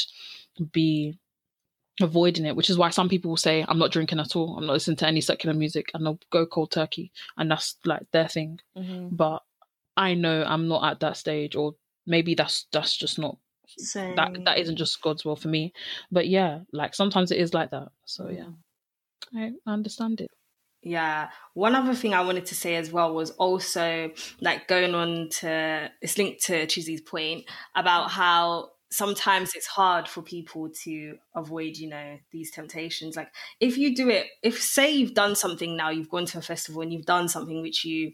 be 0.72 1.18
avoiding 2.00 2.46
it, 2.46 2.56
which 2.56 2.70
is 2.70 2.78
why 2.78 2.90
some 2.92 3.10
people 3.10 3.30
will 3.30 3.38
say, 3.38 3.66
I'm 3.68 3.80
not 3.80 3.92
drinking 3.92 4.20
at 4.20 4.36
all, 4.36 4.56
I'm 4.58 4.68
not 4.68 4.74
listening 4.74 4.98
to 4.98 5.08
any 5.08 5.22
secular 5.22 5.56
music, 5.56 5.90
and 5.94 6.06
they'll 6.06 6.20
go 6.32 6.46
cold 6.46 6.72
turkey. 6.72 7.12
And 7.38 7.50
that's 7.50 7.76
like 7.86 8.04
their 8.12 8.28
thing. 8.28 8.60
Mhm. 8.78 9.16
But 9.18 9.42
I 9.98 10.14
know 10.14 10.44
I'm 10.46 10.68
not 10.68 10.90
at 10.90 11.00
that 11.02 11.18
stage, 11.18 11.56
or 11.56 11.76
maybe 12.06 12.36
that's 12.36 12.68
that's 12.72 12.96
just 12.96 13.20
not 13.20 13.38
that 13.94 14.42
that 14.46 14.58
isn't 14.58 14.78
just 14.78 15.02
God's 15.02 15.26
will 15.26 15.36
for 15.36 15.48
me. 15.48 15.74
But 16.12 16.28
yeah, 16.28 16.60
like 16.72 16.96
sometimes 16.96 17.32
it 17.32 17.40
is 17.40 17.54
like 17.54 17.72
that. 17.72 17.90
So 18.06 18.26
mm. 18.26 18.38
yeah. 18.38 19.50
I 19.66 19.72
understand 19.72 20.22
it. 20.22 20.30
Yeah. 20.82 21.30
One 21.54 21.76
other 21.76 21.94
thing 21.94 22.14
I 22.14 22.22
wanted 22.22 22.46
to 22.48 22.56
say 22.56 22.76
as 22.76 22.92
well 22.92 23.14
was 23.14 23.32
also 23.32 24.12
like 24.40 24.68
going 24.68 24.96
on 24.96 25.30
to 25.40 25.92
it's 26.02 26.18
linked 26.18 26.46
to 26.46 26.66
Chizzy's 26.68 27.02
point 27.02 27.46
about 27.76 28.12
how 28.12 28.70
sometimes 28.90 29.54
it's 29.54 29.68
hard 29.68 30.08
for 30.08 30.22
people 30.22 30.70
to 30.84 31.18
avoid, 31.36 31.76
you 31.76 31.90
know, 31.90 32.18
these 32.32 32.52
temptations. 32.52 33.18
Like 33.18 33.30
if 33.60 33.78
you 33.78 33.96
do 33.96 34.08
it, 34.10 34.28
if 34.44 34.62
say 34.62 34.92
you've 34.92 35.14
done 35.14 35.36
something 35.36 35.76
now, 35.76 35.90
you've 35.90 36.10
gone 36.10 36.26
to 36.28 36.38
a 36.38 36.42
festival 36.42 36.82
and 36.82 36.94
you've 36.94 37.06
done 37.06 37.28
something 37.28 37.62
which 37.62 37.84
you 37.84 38.14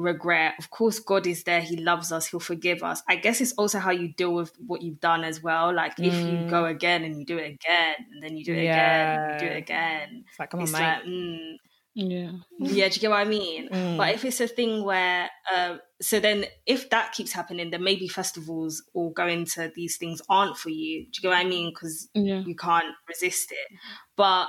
regret, 0.00 0.54
of 0.58 0.70
course 0.70 0.98
God 0.98 1.26
is 1.26 1.44
there, 1.44 1.60
He 1.60 1.76
loves 1.76 2.12
us, 2.12 2.26
He'll 2.26 2.40
forgive 2.40 2.82
us. 2.82 3.02
I 3.08 3.16
guess 3.16 3.40
it's 3.40 3.52
also 3.52 3.78
how 3.78 3.90
you 3.90 4.08
deal 4.14 4.34
with 4.34 4.52
what 4.66 4.82
you've 4.82 5.00
done 5.00 5.24
as 5.24 5.42
well. 5.42 5.74
Like 5.74 5.92
if 5.98 6.14
you 6.26 6.48
go 6.48 6.64
again 6.66 7.04
and 7.04 7.16
you 7.18 7.24
do 7.24 7.38
it 7.38 7.52
again, 7.54 7.94
and 8.12 8.22
then 8.22 8.36
you 8.36 8.44
do 8.44 8.52
it 8.54 8.62
again, 8.62 9.20
and 9.20 9.32
you 9.32 9.38
do 9.38 9.46
Yeah. 9.46 9.52
it 9.52 9.58
again. 9.58 10.24
It's 10.28 10.38
like, 10.38 10.50
come 10.50 10.60
on, 10.60 10.64
It's 10.64 10.72
mate. 10.72 10.80
like, 10.80 11.02
mm, 11.04 11.56
Yeah. 11.94 12.32
yeah, 12.60 12.88
do 12.88 12.94
you 12.94 13.00
get 13.00 13.10
what 13.10 13.16
I 13.20 13.24
mean? 13.24 13.68
Mm. 13.68 13.96
But 13.96 14.14
if 14.14 14.24
it's 14.24 14.40
a 14.40 14.46
thing 14.48 14.84
where, 14.84 15.28
uh, 15.52 15.78
so 16.00 16.20
then 16.20 16.46
if 16.66 16.88
that 16.90 17.12
keeps 17.12 17.32
happening, 17.32 17.70
then 17.70 17.82
maybe 17.82 18.08
festivals 18.08 18.82
or 18.94 19.12
going 19.12 19.44
to 19.54 19.70
these 19.74 19.96
things 19.98 20.22
aren't 20.28 20.56
for 20.56 20.70
you. 20.70 21.04
Do 21.04 21.10
you 21.14 21.22
get 21.22 21.28
what 21.28 21.38
I 21.38 21.44
mean? 21.44 21.70
Because 21.70 22.08
Yeah. 22.14 22.40
you 22.46 22.54
can't 22.54 22.94
resist 23.08 23.50
it. 23.52 23.78
But 24.16 24.48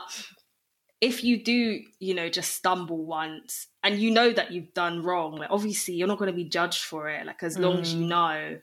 if 1.02 1.24
you 1.24 1.44
do, 1.44 1.82
you 2.00 2.14
know, 2.14 2.30
just 2.30 2.52
stumble 2.56 3.04
once 3.06 3.68
and 3.84 4.00
you 4.00 4.12
know 4.12 4.32
that 4.32 4.52
you've 4.52 4.74
done 4.74 5.02
wrong, 5.04 5.36
like 5.36 5.50
obviously 5.52 5.96
you're 5.96 6.08
not 6.08 6.20
going 6.20 6.32
to 6.32 6.36
be 6.36 6.46
judged 6.46 6.84
for 6.84 7.10
it. 7.10 7.26
Like 7.26 7.44
as 7.44 7.58
long 7.58 7.80
as 7.80 7.94
you 7.94 8.06
Mm. 8.06 8.08
know 8.08 8.60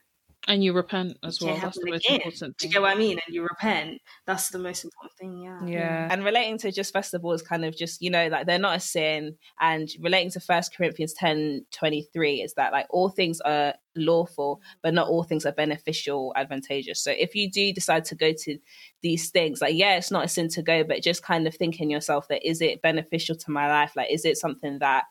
And 0.48 0.64
you 0.64 0.72
repent 0.72 1.18
as 1.22 1.42
well. 1.42 1.50
can't 1.50 1.62
That's 1.62 1.78
the 1.78 1.90
most 1.90 2.06
again. 2.06 2.20
important 2.22 2.56
Do 2.56 2.66
you 2.66 2.72
get 2.72 2.80
what 2.80 2.96
I 2.96 2.98
mean? 2.98 3.20
And 3.26 3.34
you 3.34 3.42
repent. 3.42 4.00
That's 4.26 4.48
the 4.48 4.58
most 4.58 4.82
important 4.82 5.12
thing. 5.20 5.42
Yeah. 5.42 5.64
Yeah. 5.66 6.08
Mm. 6.08 6.12
And 6.12 6.24
relating 6.24 6.58
to 6.58 6.72
just 6.72 6.92
festivals, 6.92 7.42
kind 7.42 7.66
of 7.66 7.76
just, 7.76 8.00
you 8.00 8.08
know, 8.08 8.28
like 8.28 8.46
they're 8.46 8.58
not 8.58 8.76
a 8.76 8.80
sin. 8.80 9.36
And 9.60 9.90
relating 10.00 10.30
to 10.32 10.40
First 10.40 10.74
Corinthians 10.74 11.12
10 11.12 11.66
23 11.70 12.40
is 12.40 12.54
that 12.54 12.72
like 12.72 12.86
all 12.88 13.10
things 13.10 13.42
are 13.42 13.74
lawful, 13.94 14.62
but 14.82 14.94
not 14.94 15.08
all 15.08 15.22
things 15.22 15.44
are 15.44 15.52
beneficial, 15.52 16.32
advantageous. 16.34 17.02
So 17.02 17.10
if 17.10 17.34
you 17.34 17.50
do 17.50 17.70
decide 17.72 18.06
to 18.06 18.14
go 18.14 18.32
to 18.32 18.58
these 19.02 19.28
things, 19.28 19.60
like, 19.60 19.74
yeah, 19.74 19.96
it's 19.96 20.10
not 20.10 20.24
a 20.24 20.28
sin 20.28 20.48
to 20.50 20.62
go, 20.62 20.82
but 20.82 21.02
just 21.02 21.22
kind 21.22 21.46
of 21.46 21.54
thinking 21.54 21.90
yourself 21.90 22.26
that 22.28 22.48
is 22.48 22.62
it 22.62 22.80
beneficial 22.80 23.36
to 23.36 23.50
my 23.50 23.68
life? 23.68 23.92
Like, 23.94 24.10
is 24.10 24.24
it 24.24 24.38
something 24.38 24.78
that 24.78 25.04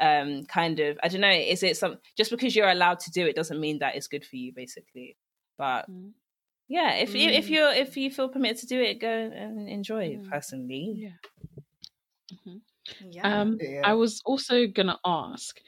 um 0.00 0.44
kind 0.46 0.80
of 0.80 0.98
I 1.02 1.08
don't 1.08 1.20
know, 1.20 1.30
is 1.30 1.62
it 1.62 1.76
some 1.76 1.98
just 2.16 2.30
because 2.30 2.56
you're 2.56 2.68
allowed 2.68 3.00
to 3.00 3.10
do 3.10 3.26
it 3.26 3.36
doesn't 3.36 3.60
mean 3.60 3.78
that 3.80 3.96
it's 3.96 4.06
good 4.08 4.24
for 4.24 4.36
you, 4.36 4.52
basically. 4.52 5.16
But 5.58 5.90
Mm. 5.90 6.12
yeah, 6.68 6.94
if 6.94 7.14
you 7.14 7.28
if 7.30 7.46
Mm. 7.46 7.50
you're 7.50 7.72
if 7.72 7.96
you 7.96 8.10
feel 8.10 8.28
permitted 8.28 8.58
to 8.58 8.66
do 8.66 8.80
it, 8.80 9.00
go 9.00 9.08
and 9.08 9.68
enjoy 9.68 10.04
it 10.06 10.22
Mm. 10.22 10.30
personally. 10.30 10.94
Yeah. 10.96 11.10
Mhm. 12.32 12.60
Yeah. 13.10 13.40
Um, 13.40 13.58
yeah. 13.60 13.82
I 13.84 13.94
was 13.94 14.22
also 14.24 14.66
gonna 14.66 14.98
ask, 15.04 15.60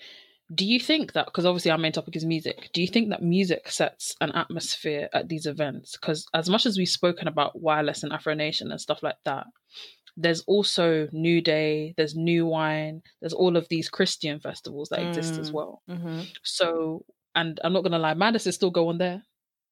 do 0.55 0.65
you 0.67 0.79
think 0.81 1.13
that 1.13 1.27
because 1.27 1.45
obviously 1.47 1.71
our 1.71 1.79
main 1.79 1.93
topic 1.93 2.17
is 2.17 2.25
music, 2.25 2.71
do 2.73 2.81
you 2.81 2.89
think 2.89 3.11
that 3.11 3.23
music 3.23 3.71
sets 3.71 4.15
an 4.21 4.33
atmosphere 4.33 5.09
at 5.13 5.29
these 5.29 5.47
events? 5.47 5.93
Because 5.97 6.27
as 6.35 6.49
much 6.49 6.67
as 6.67 6.79
we've 6.79 6.89
spoken 6.89 7.29
about 7.29 7.61
wireless 7.61 8.03
and 8.03 8.13
Afro 8.13 8.35
Nation 8.35 8.71
and 8.71 8.81
stuff 8.81 9.03
like 9.03 9.17
that, 9.25 9.47
there's 10.17 10.43
also 10.43 11.09
New 11.13 11.41
Day, 11.41 11.95
there's 11.97 12.15
New 12.15 12.47
Wine, 12.47 13.03
there's 13.21 13.33
all 13.33 13.57
of 13.57 13.69
these 13.69 13.89
Christian 13.89 14.41
festivals 14.41 14.89
that 14.91 15.01
mm. 15.01 15.09
exist 15.09 15.39
as 15.39 15.51
mm, 15.51 15.55
well. 15.55 15.83
Mm-hmm. 15.89 16.21
So, 16.43 17.05
and 17.35 17.59
I'm 17.65 17.73
not 17.73 17.83
gonna 17.83 17.99
lie, 17.99 18.15
Madness 18.15 18.47
is 18.47 18.55
still 18.55 18.71
going 18.71 18.99
there. 18.99 19.23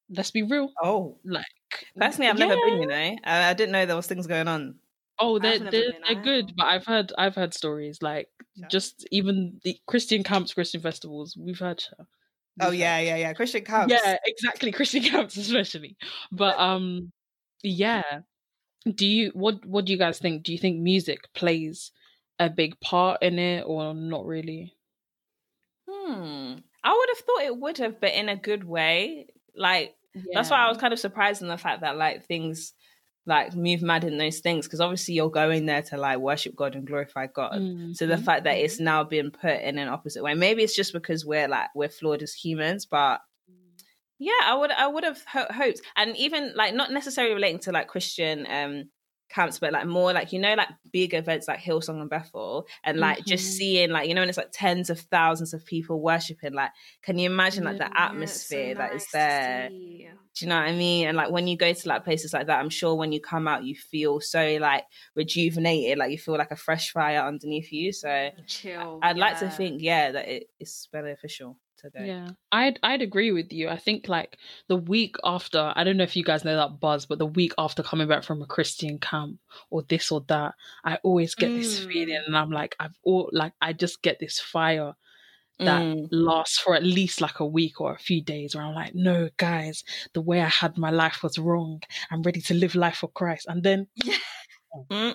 Let's 0.09 0.31
be 0.31 0.43
real. 0.43 0.71
Oh, 0.83 1.17
like 1.23 1.45
personally, 1.95 2.29
I've 2.29 2.39
yeah. 2.39 2.47
never 2.47 2.61
been. 2.65 2.81
You 2.81 2.87
know, 2.87 3.15
I, 3.23 3.49
I, 3.49 3.53
didn't 3.53 3.71
know 3.71 3.85
there 3.85 3.95
was 3.95 4.07
things 4.07 4.27
going 4.27 4.47
on. 4.47 4.75
Oh, 5.19 5.39
they're 5.39 5.59
they're, 5.59 5.91
they're 6.05 6.21
good, 6.21 6.53
but 6.57 6.65
I've 6.65 6.85
heard 6.85 7.13
I've 7.17 7.35
heard 7.35 7.53
stories 7.53 8.01
like 8.01 8.27
yeah. 8.55 8.67
just 8.67 9.07
even 9.11 9.61
the 9.63 9.77
Christian 9.87 10.23
camps, 10.23 10.53
Christian 10.53 10.81
festivals. 10.81 11.37
We've 11.39 11.59
heard. 11.59 11.83
We've 11.97 12.67
oh 12.67 12.71
yeah, 12.71 12.99
yeah, 12.99 13.15
yeah, 13.17 13.33
Christian 13.33 13.63
camps. 13.63 13.93
Yeah, 13.93 14.17
exactly, 14.25 14.71
Christian 14.73 15.03
camps 15.03 15.37
especially. 15.37 15.95
But 16.31 16.59
um, 16.59 17.11
yeah, 17.63 18.01
do 18.85 19.05
you 19.05 19.31
what 19.33 19.63
what 19.65 19.85
do 19.85 19.91
you 19.91 19.97
guys 19.97 20.19
think 20.19 20.43
do 20.43 20.51
you 20.51 20.57
think 20.57 20.79
music 20.79 21.31
plays 21.33 21.91
a 22.39 22.49
big 22.49 22.79
part 22.79 23.21
in 23.21 23.37
it 23.37 23.61
or 23.61 23.93
not 23.93 24.25
really 24.25 24.73
hmm 25.89 26.53
i 26.83 26.91
would 26.91 27.09
have 27.09 27.25
thought 27.25 27.43
it 27.43 27.57
would 27.57 27.77
have 27.77 28.01
but 28.01 28.13
in 28.13 28.29
a 28.29 28.35
good 28.35 28.63
way 28.63 29.27
like 29.55 29.95
yeah. 30.15 30.23
that's 30.33 30.49
why 30.49 30.57
i 30.57 30.67
was 30.67 30.77
kind 30.77 30.93
of 30.93 30.99
surprised 30.99 31.41
in 31.41 31.47
the 31.47 31.57
fact 31.57 31.81
that 31.81 31.97
like 31.97 32.25
things 32.25 32.73
like 33.27 33.55
move 33.55 33.83
mad 33.83 34.03
in 34.03 34.17
those 34.17 34.39
things 34.39 34.65
because 34.65 34.81
obviously 34.81 35.13
you're 35.13 35.29
going 35.29 35.67
there 35.67 35.83
to 35.83 35.95
like 35.95 36.17
worship 36.17 36.55
god 36.55 36.75
and 36.75 36.87
glorify 36.87 37.27
god 37.27 37.53
mm-hmm. 37.53 37.93
so 37.93 38.07
the 38.07 38.17
fact 38.17 38.45
that 38.45 38.57
it's 38.57 38.75
mm-hmm. 38.75 38.85
now 38.85 39.03
being 39.03 39.29
put 39.29 39.61
in 39.61 39.77
an 39.77 39.87
opposite 39.87 40.23
way 40.23 40.33
maybe 40.33 40.63
it's 40.63 40.75
just 40.75 40.91
because 40.91 41.23
we're 41.23 41.47
like 41.47 41.67
we're 41.75 41.87
flawed 41.87 42.23
as 42.23 42.33
humans 42.33 42.87
but 42.87 43.21
yeah, 44.21 44.33
I 44.43 44.53
would 44.53 44.69
I 44.69 44.85
would 44.85 45.03
have 45.03 45.23
ho- 45.25 45.47
hoped, 45.49 45.81
and 45.95 46.15
even 46.15 46.53
like 46.55 46.75
not 46.75 46.91
necessarily 46.91 47.33
relating 47.33 47.57
to 47.61 47.71
like 47.71 47.87
Christian 47.87 48.45
um 48.47 48.83
camps, 49.29 49.57
but 49.57 49.73
like 49.73 49.87
more 49.87 50.13
like 50.13 50.31
you 50.31 50.37
know 50.37 50.53
like 50.53 50.67
big 50.91 51.15
events 51.15 51.47
like 51.47 51.59
Hillsong 51.59 51.99
and 51.99 52.07
Bethel, 52.07 52.67
and 52.83 52.99
like 52.99 53.17
mm-hmm. 53.17 53.29
just 53.29 53.57
seeing 53.57 53.89
like 53.89 54.07
you 54.07 54.13
know, 54.13 54.21
and 54.21 54.29
it's 54.29 54.37
like 54.37 54.51
tens 54.51 54.91
of 54.91 54.99
thousands 54.99 55.55
of 55.55 55.65
people 55.65 55.99
worshiping. 55.99 56.53
Like, 56.53 56.69
can 57.01 57.17
you 57.17 57.31
imagine 57.31 57.63
like 57.63 57.79
the 57.79 57.99
atmosphere 57.99 58.67
yeah, 58.67 58.73
so 58.73 58.77
that 58.77 58.91
nice 58.93 59.05
is 59.05 59.11
there? 59.11 59.69
Do 59.69 60.45
you 60.45 60.49
know 60.49 60.59
what 60.59 60.67
I 60.67 60.71
mean? 60.73 61.07
And 61.07 61.17
like 61.17 61.31
when 61.31 61.47
you 61.47 61.57
go 61.57 61.73
to 61.73 61.89
like 61.89 62.03
places 62.03 62.31
like 62.31 62.45
that, 62.45 62.59
I'm 62.59 62.69
sure 62.69 62.93
when 62.93 63.11
you 63.11 63.19
come 63.19 63.47
out, 63.47 63.63
you 63.63 63.73
feel 63.73 64.19
so 64.19 64.59
like 64.61 64.83
rejuvenated, 65.15 65.97
like 65.97 66.11
you 66.11 66.19
feel 66.19 66.37
like 66.37 66.51
a 66.51 66.55
fresh 66.55 66.91
fire 66.91 67.21
underneath 67.21 67.71
you. 67.71 67.91
So 67.91 68.29
chill. 68.45 68.99
I'd 69.01 69.17
yeah. 69.17 69.25
like 69.25 69.39
to 69.39 69.49
think, 69.49 69.81
yeah, 69.81 70.11
that 70.11 70.27
it 70.27 70.43
is 70.59 70.87
beneficial 70.91 71.57
today. 71.81 72.07
Yeah, 72.07 72.29
I'd 72.51 72.79
I'd 72.83 73.01
agree 73.01 73.31
with 73.31 73.51
you. 73.51 73.69
I 73.69 73.77
think 73.77 74.07
like 74.07 74.37
the 74.67 74.75
week 74.75 75.15
after, 75.23 75.73
I 75.75 75.83
don't 75.83 75.97
know 75.97 76.03
if 76.03 76.15
you 76.15 76.23
guys 76.23 76.45
know 76.45 76.55
that 76.55 76.79
buzz, 76.79 77.05
but 77.05 77.19
the 77.19 77.25
week 77.25 77.53
after 77.57 77.83
coming 77.83 78.07
back 78.07 78.23
from 78.23 78.41
a 78.41 78.45
Christian 78.47 78.99
camp 78.99 79.39
or 79.69 79.83
this 79.83 80.11
or 80.11 80.23
that, 80.27 80.55
I 80.83 80.97
always 81.03 81.35
get 81.35 81.49
mm. 81.49 81.57
this 81.57 81.79
feeling, 81.83 82.21
and 82.25 82.37
I'm 82.37 82.51
like, 82.51 82.75
I've 82.79 82.95
all 83.03 83.29
like 83.31 83.53
I 83.61 83.73
just 83.73 84.01
get 84.01 84.19
this 84.19 84.39
fire 84.39 84.93
that 85.59 85.81
mm. 85.81 86.07
lasts 86.11 86.59
for 86.59 86.75
at 86.75 86.83
least 86.83 87.21
like 87.21 87.39
a 87.39 87.45
week 87.45 87.79
or 87.79 87.93
a 87.93 87.99
few 87.99 88.21
days 88.23 88.55
where 88.55 88.63
I'm 88.63 88.73
like, 88.73 88.95
no, 88.95 89.29
guys, 89.37 89.83
the 90.13 90.21
way 90.21 90.41
I 90.41 90.47
had 90.47 90.77
my 90.77 90.89
life 90.89 91.21
was 91.21 91.37
wrong. 91.37 91.81
I'm 92.09 92.23
ready 92.23 92.41
to 92.41 92.53
live 92.53 92.73
life 92.73 92.97
for 92.97 93.09
Christ. 93.09 93.45
And 93.47 93.61
then 93.61 93.87
mm. 94.91 95.13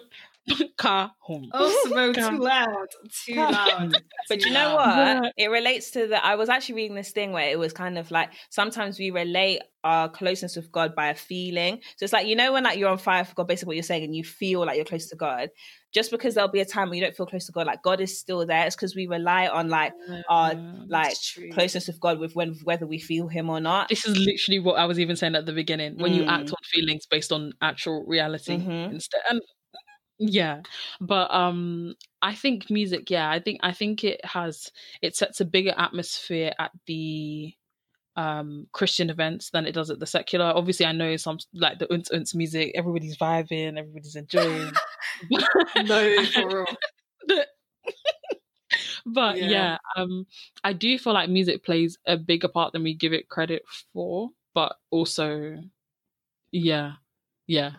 Car 0.76 1.12
home. 1.20 1.48
Oh, 1.52 1.84
Simone, 1.84 2.14
too 2.14 2.38
loud. 2.38 2.86
Too 3.24 3.34
loud. 3.34 4.02
but 4.28 4.44
you 4.44 4.52
know 4.52 4.74
what? 4.74 5.32
It 5.36 5.48
relates 5.48 5.90
to 5.92 6.06
the. 6.06 6.24
I 6.24 6.36
was 6.36 6.48
actually 6.48 6.76
reading 6.76 6.96
this 6.96 7.12
thing 7.12 7.32
where 7.32 7.48
it 7.48 7.58
was 7.58 7.72
kind 7.72 7.98
of 7.98 8.10
like 8.10 8.30
sometimes 8.50 8.98
we 8.98 9.10
relate 9.10 9.62
our 9.84 10.08
closeness 10.08 10.56
with 10.56 10.72
God 10.72 10.94
by 10.94 11.08
a 11.08 11.14
feeling. 11.14 11.80
So 11.96 12.04
it's 12.04 12.12
like 12.12 12.26
you 12.26 12.36
know 12.36 12.52
when 12.52 12.64
like 12.64 12.78
you're 12.78 12.90
on 12.90 12.98
fire 12.98 13.24
for 13.24 13.34
God, 13.34 13.48
basically 13.48 13.70
what 13.70 13.76
you're 13.76 13.82
saying, 13.82 14.04
and 14.04 14.14
you 14.14 14.24
feel 14.24 14.64
like 14.64 14.76
you're 14.76 14.84
close 14.84 15.08
to 15.08 15.16
God. 15.16 15.50
Just 15.94 16.10
because 16.10 16.34
there'll 16.34 16.50
be 16.50 16.60
a 16.60 16.66
time 16.66 16.90
when 16.90 16.98
you 16.98 17.04
don't 17.04 17.16
feel 17.16 17.26
close 17.26 17.46
to 17.46 17.52
God, 17.52 17.66
like 17.66 17.82
God 17.82 18.00
is 18.00 18.18
still 18.18 18.44
there. 18.44 18.66
It's 18.66 18.76
because 18.76 18.94
we 18.94 19.06
rely 19.06 19.46
on 19.46 19.68
like 19.68 19.92
our 20.28 20.54
like 20.88 21.14
closeness 21.52 21.86
with 21.86 22.00
God 22.00 22.18
with 22.18 22.34
when 22.34 22.54
whether 22.64 22.86
we 22.86 22.98
feel 22.98 23.28
Him 23.28 23.48
or 23.48 23.60
not. 23.60 23.88
This 23.88 24.04
is 24.04 24.18
literally 24.18 24.58
what 24.58 24.78
I 24.78 24.84
was 24.84 25.00
even 25.00 25.16
saying 25.16 25.36
at 25.36 25.46
the 25.46 25.52
beginning. 25.52 25.98
When 25.98 26.12
mm. 26.12 26.16
you 26.16 26.24
act 26.24 26.46
mm. 26.46 26.52
on 26.52 26.58
feelings 26.64 27.06
based 27.06 27.32
on 27.32 27.52
actual 27.62 28.04
reality 28.06 28.58
mm-hmm. 28.58 28.94
instead, 28.94 29.22
and 29.30 29.40
yeah 30.18 30.60
but 31.00 31.32
um 31.34 31.94
i 32.22 32.34
think 32.34 32.70
music 32.70 33.10
yeah 33.10 33.30
i 33.30 33.38
think 33.38 33.60
i 33.62 33.72
think 33.72 34.02
it 34.02 34.24
has 34.24 34.70
it 35.02 35.14
sets 35.14 35.40
a 35.40 35.44
bigger 35.44 35.74
atmosphere 35.76 36.52
at 36.58 36.70
the 36.86 37.54
um 38.16 38.66
christian 38.72 39.10
events 39.10 39.50
than 39.50 39.66
it 39.66 39.72
does 39.72 39.90
at 39.90 39.98
the 40.00 40.06
secular. 40.06 40.46
Obviously 40.46 40.86
i 40.86 40.92
know 40.92 41.16
some 41.16 41.38
like 41.52 41.78
the 41.78 41.86
unts 41.88 42.10
unts 42.10 42.34
music 42.34 42.72
everybody's 42.74 43.18
vibing 43.18 43.78
everybody's 43.78 44.16
enjoying. 44.16 44.72
No 45.84 46.24
for 46.32 46.48
real. 46.48 46.66
But 49.08 49.38
yeah. 49.38 49.48
yeah 49.48 49.78
um 49.96 50.26
i 50.64 50.72
do 50.72 50.98
feel 50.98 51.12
like 51.12 51.30
music 51.30 51.64
plays 51.64 51.96
a 52.06 52.16
bigger 52.16 52.48
part 52.48 52.72
than 52.72 52.82
we 52.82 52.94
give 52.94 53.12
it 53.12 53.28
credit 53.28 53.62
for 53.92 54.30
but 54.54 54.76
also 54.90 55.58
yeah 56.50 56.94
yeah 57.46 57.72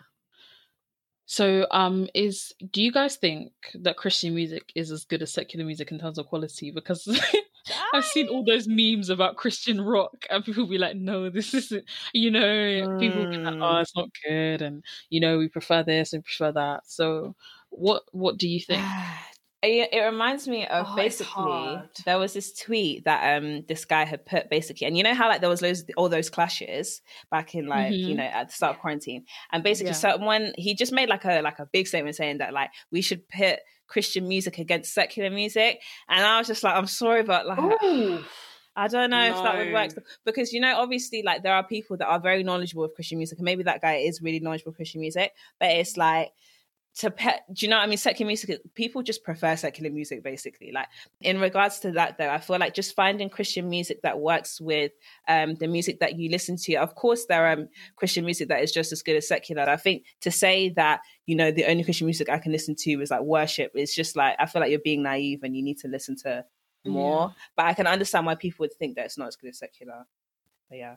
so, 1.30 1.66
um, 1.70 2.08
is 2.14 2.54
do 2.72 2.82
you 2.82 2.90
guys 2.90 3.16
think 3.16 3.52
that 3.74 3.98
Christian 3.98 4.34
music 4.34 4.72
is 4.74 4.90
as 4.90 5.04
good 5.04 5.20
as 5.20 5.30
secular 5.30 5.62
music 5.66 5.92
in 5.92 5.98
terms 5.98 6.16
of 6.16 6.26
quality? 6.26 6.70
Because 6.70 7.06
I've 7.92 8.06
seen 8.06 8.28
all 8.28 8.46
those 8.46 8.66
memes 8.66 9.10
about 9.10 9.36
Christian 9.36 9.78
rock, 9.78 10.24
and 10.30 10.42
people 10.42 10.66
be 10.66 10.78
like, 10.78 10.96
"No, 10.96 11.28
this 11.28 11.52
isn't." 11.52 11.84
You 12.14 12.30
know, 12.30 12.40
mm. 12.40 12.98
people 12.98 13.26
be 13.26 13.36
like, 13.36 13.56
"Oh, 13.60 13.76
it's 13.76 13.94
not 13.94 14.08
good," 14.26 14.62
and 14.62 14.82
you 15.10 15.20
know, 15.20 15.36
we 15.36 15.48
prefer 15.48 15.82
this 15.82 16.14
and 16.14 16.24
prefer 16.24 16.50
that. 16.52 16.84
So, 16.86 17.36
what 17.68 18.04
what 18.12 18.38
do 18.38 18.48
you 18.48 18.60
think? 18.60 18.82
It, 19.60 19.88
it 19.92 20.00
reminds 20.02 20.46
me 20.46 20.66
of 20.68 20.86
oh, 20.88 20.94
basically 20.94 21.82
there 22.04 22.18
was 22.18 22.32
this 22.32 22.52
tweet 22.52 23.04
that 23.06 23.36
um 23.36 23.64
this 23.66 23.84
guy 23.84 24.04
had 24.04 24.24
put 24.24 24.48
basically, 24.48 24.86
and 24.86 24.96
you 24.96 25.02
know 25.02 25.14
how 25.14 25.28
like 25.28 25.40
there 25.40 25.50
was 25.50 25.62
loads 25.62 25.84
all 25.96 26.08
those 26.08 26.30
clashes 26.30 27.00
back 27.28 27.56
in 27.56 27.66
like 27.66 27.92
mm-hmm. 27.92 28.08
you 28.10 28.14
know 28.14 28.22
at 28.22 28.48
the 28.48 28.54
start 28.54 28.76
of 28.76 28.80
quarantine, 28.80 29.24
and 29.50 29.64
basically 29.64 29.90
yeah. 29.90 29.96
someone 29.96 30.52
he 30.56 30.74
just 30.76 30.92
made 30.92 31.08
like 31.08 31.24
a 31.24 31.40
like 31.42 31.58
a 31.58 31.66
big 31.72 31.88
statement 31.88 32.14
saying 32.14 32.38
that 32.38 32.52
like 32.52 32.70
we 32.92 33.02
should 33.02 33.28
put 33.28 33.58
Christian 33.88 34.28
music 34.28 34.58
against 34.58 34.94
secular 34.94 35.30
music, 35.30 35.80
and 36.08 36.24
I 36.24 36.38
was 36.38 36.46
just 36.46 36.62
like, 36.62 36.76
I'm 36.76 36.86
sorry, 36.86 37.24
but 37.24 37.46
like. 37.46 37.82
Ooh. 37.82 38.24
I 38.76 38.86
don't 38.86 39.10
know 39.10 39.28
no. 39.28 39.36
if 39.36 39.42
that 39.42 39.56
would 39.56 39.72
work 39.72 39.90
because 40.24 40.52
you 40.52 40.60
know, 40.60 40.76
obviously, 40.76 41.24
like 41.24 41.42
there 41.42 41.52
are 41.52 41.66
people 41.66 41.96
that 41.96 42.06
are 42.06 42.20
very 42.20 42.44
knowledgeable 42.44 42.84
of 42.84 42.94
Christian 42.94 43.18
music, 43.18 43.38
and 43.38 43.44
maybe 43.44 43.64
that 43.64 43.80
guy 43.80 43.94
is 43.94 44.22
really 44.22 44.38
knowledgeable 44.38 44.70
of 44.70 44.76
Christian 44.76 45.00
music, 45.00 45.32
but 45.58 45.70
it's 45.70 45.96
like 45.96 46.30
to 46.98 47.12
pet 47.12 47.44
do 47.52 47.64
you 47.64 47.70
know 47.70 47.76
what 47.76 47.84
I 47.84 47.86
mean? 47.86 47.96
Secular 47.96 48.26
music, 48.26 48.60
people 48.74 49.02
just 49.02 49.22
prefer 49.22 49.54
secular 49.54 49.88
music 49.88 50.22
basically. 50.24 50.72
Like 50.72 50.88
in 51.20 51.40
regards 51.40 51.78
to 51.80 51.92
that 51.92 52.18
though, 52.18 52.28
I 52.28 52.38
feel 52.38 52.58
like 52.58 52.74
just 52.74 52.96
finding 52.96 53.30
Christian 53.30 53.68
music 53.68 54.02
that 54.02 54.18
works 54.18 54.60
with 54.60 54.90
um, 55.28 55.54
the 55.54 55.68
music 55.68 56.00
that 56.00 56.18
you 56.18 56.28
listen 56.28 56.56
to. 56.56 56.74
Of 56.74 56.96
course, 56.96 57.26
there 57.26 57.46
are 57.46 57.52
um, 57.52 57.68
Christian 57.94 58.24
music 58.24 58.48
that 58.48 58.62
is 58.62 58.72
just 58.72 58.90
as 58.92 59.02
good 59.02 59.16
as 59.16 59.28
secular. 59.28 59.62
I 59.62 59.76
think 59.76 60.04
to 60.22 60.32
say 60.32 60.70
that, 60.70 61.00
you 61.26 61.36
know, 61.36 61.52
the 61.52 61.66
only 61.66 61.84
Christian 61.84 62.06
music 62.06 62.28
I 62.28 62.38
can 62.38 62.50
listen 62.50 62.74
to 62.80 62.90
is 63.00 63.12
like 63.12 63.22
worship, 63.22 63.70
it's 63.74 63.94
just 63.94 64.16
like, 64.16 64.34
I 64.40 64.46
feel 64.46 64.60
like 64.60 64.70
you're 64.70 64.80
being 64.80 65.04
naive 65.04 65.44
and 65.44 65.56
you 65.56 65.62
need 65.62 65.78
to 65.78 65.88
listen 65.88 66.16
to 66.24 66.44
more. 66.84 67.28
Yeah. 67.28 67.42
But 67.56 67.66
I 67.66 67.74
can 67.74 67.86
understand 67.86 68.26
why 68.26 68.34
people 68.34 68.64
would 68.64 68.74
think 68.74 68.96
that 68.96 69.04
it's 69.04 69.18
not 69.18 69.28
as 69.28 69.36
good 69.36 69.50
as 69.50 69.58
secular. 69.58 70.04
But 70.68 70.78
yeah. 70.78 70.96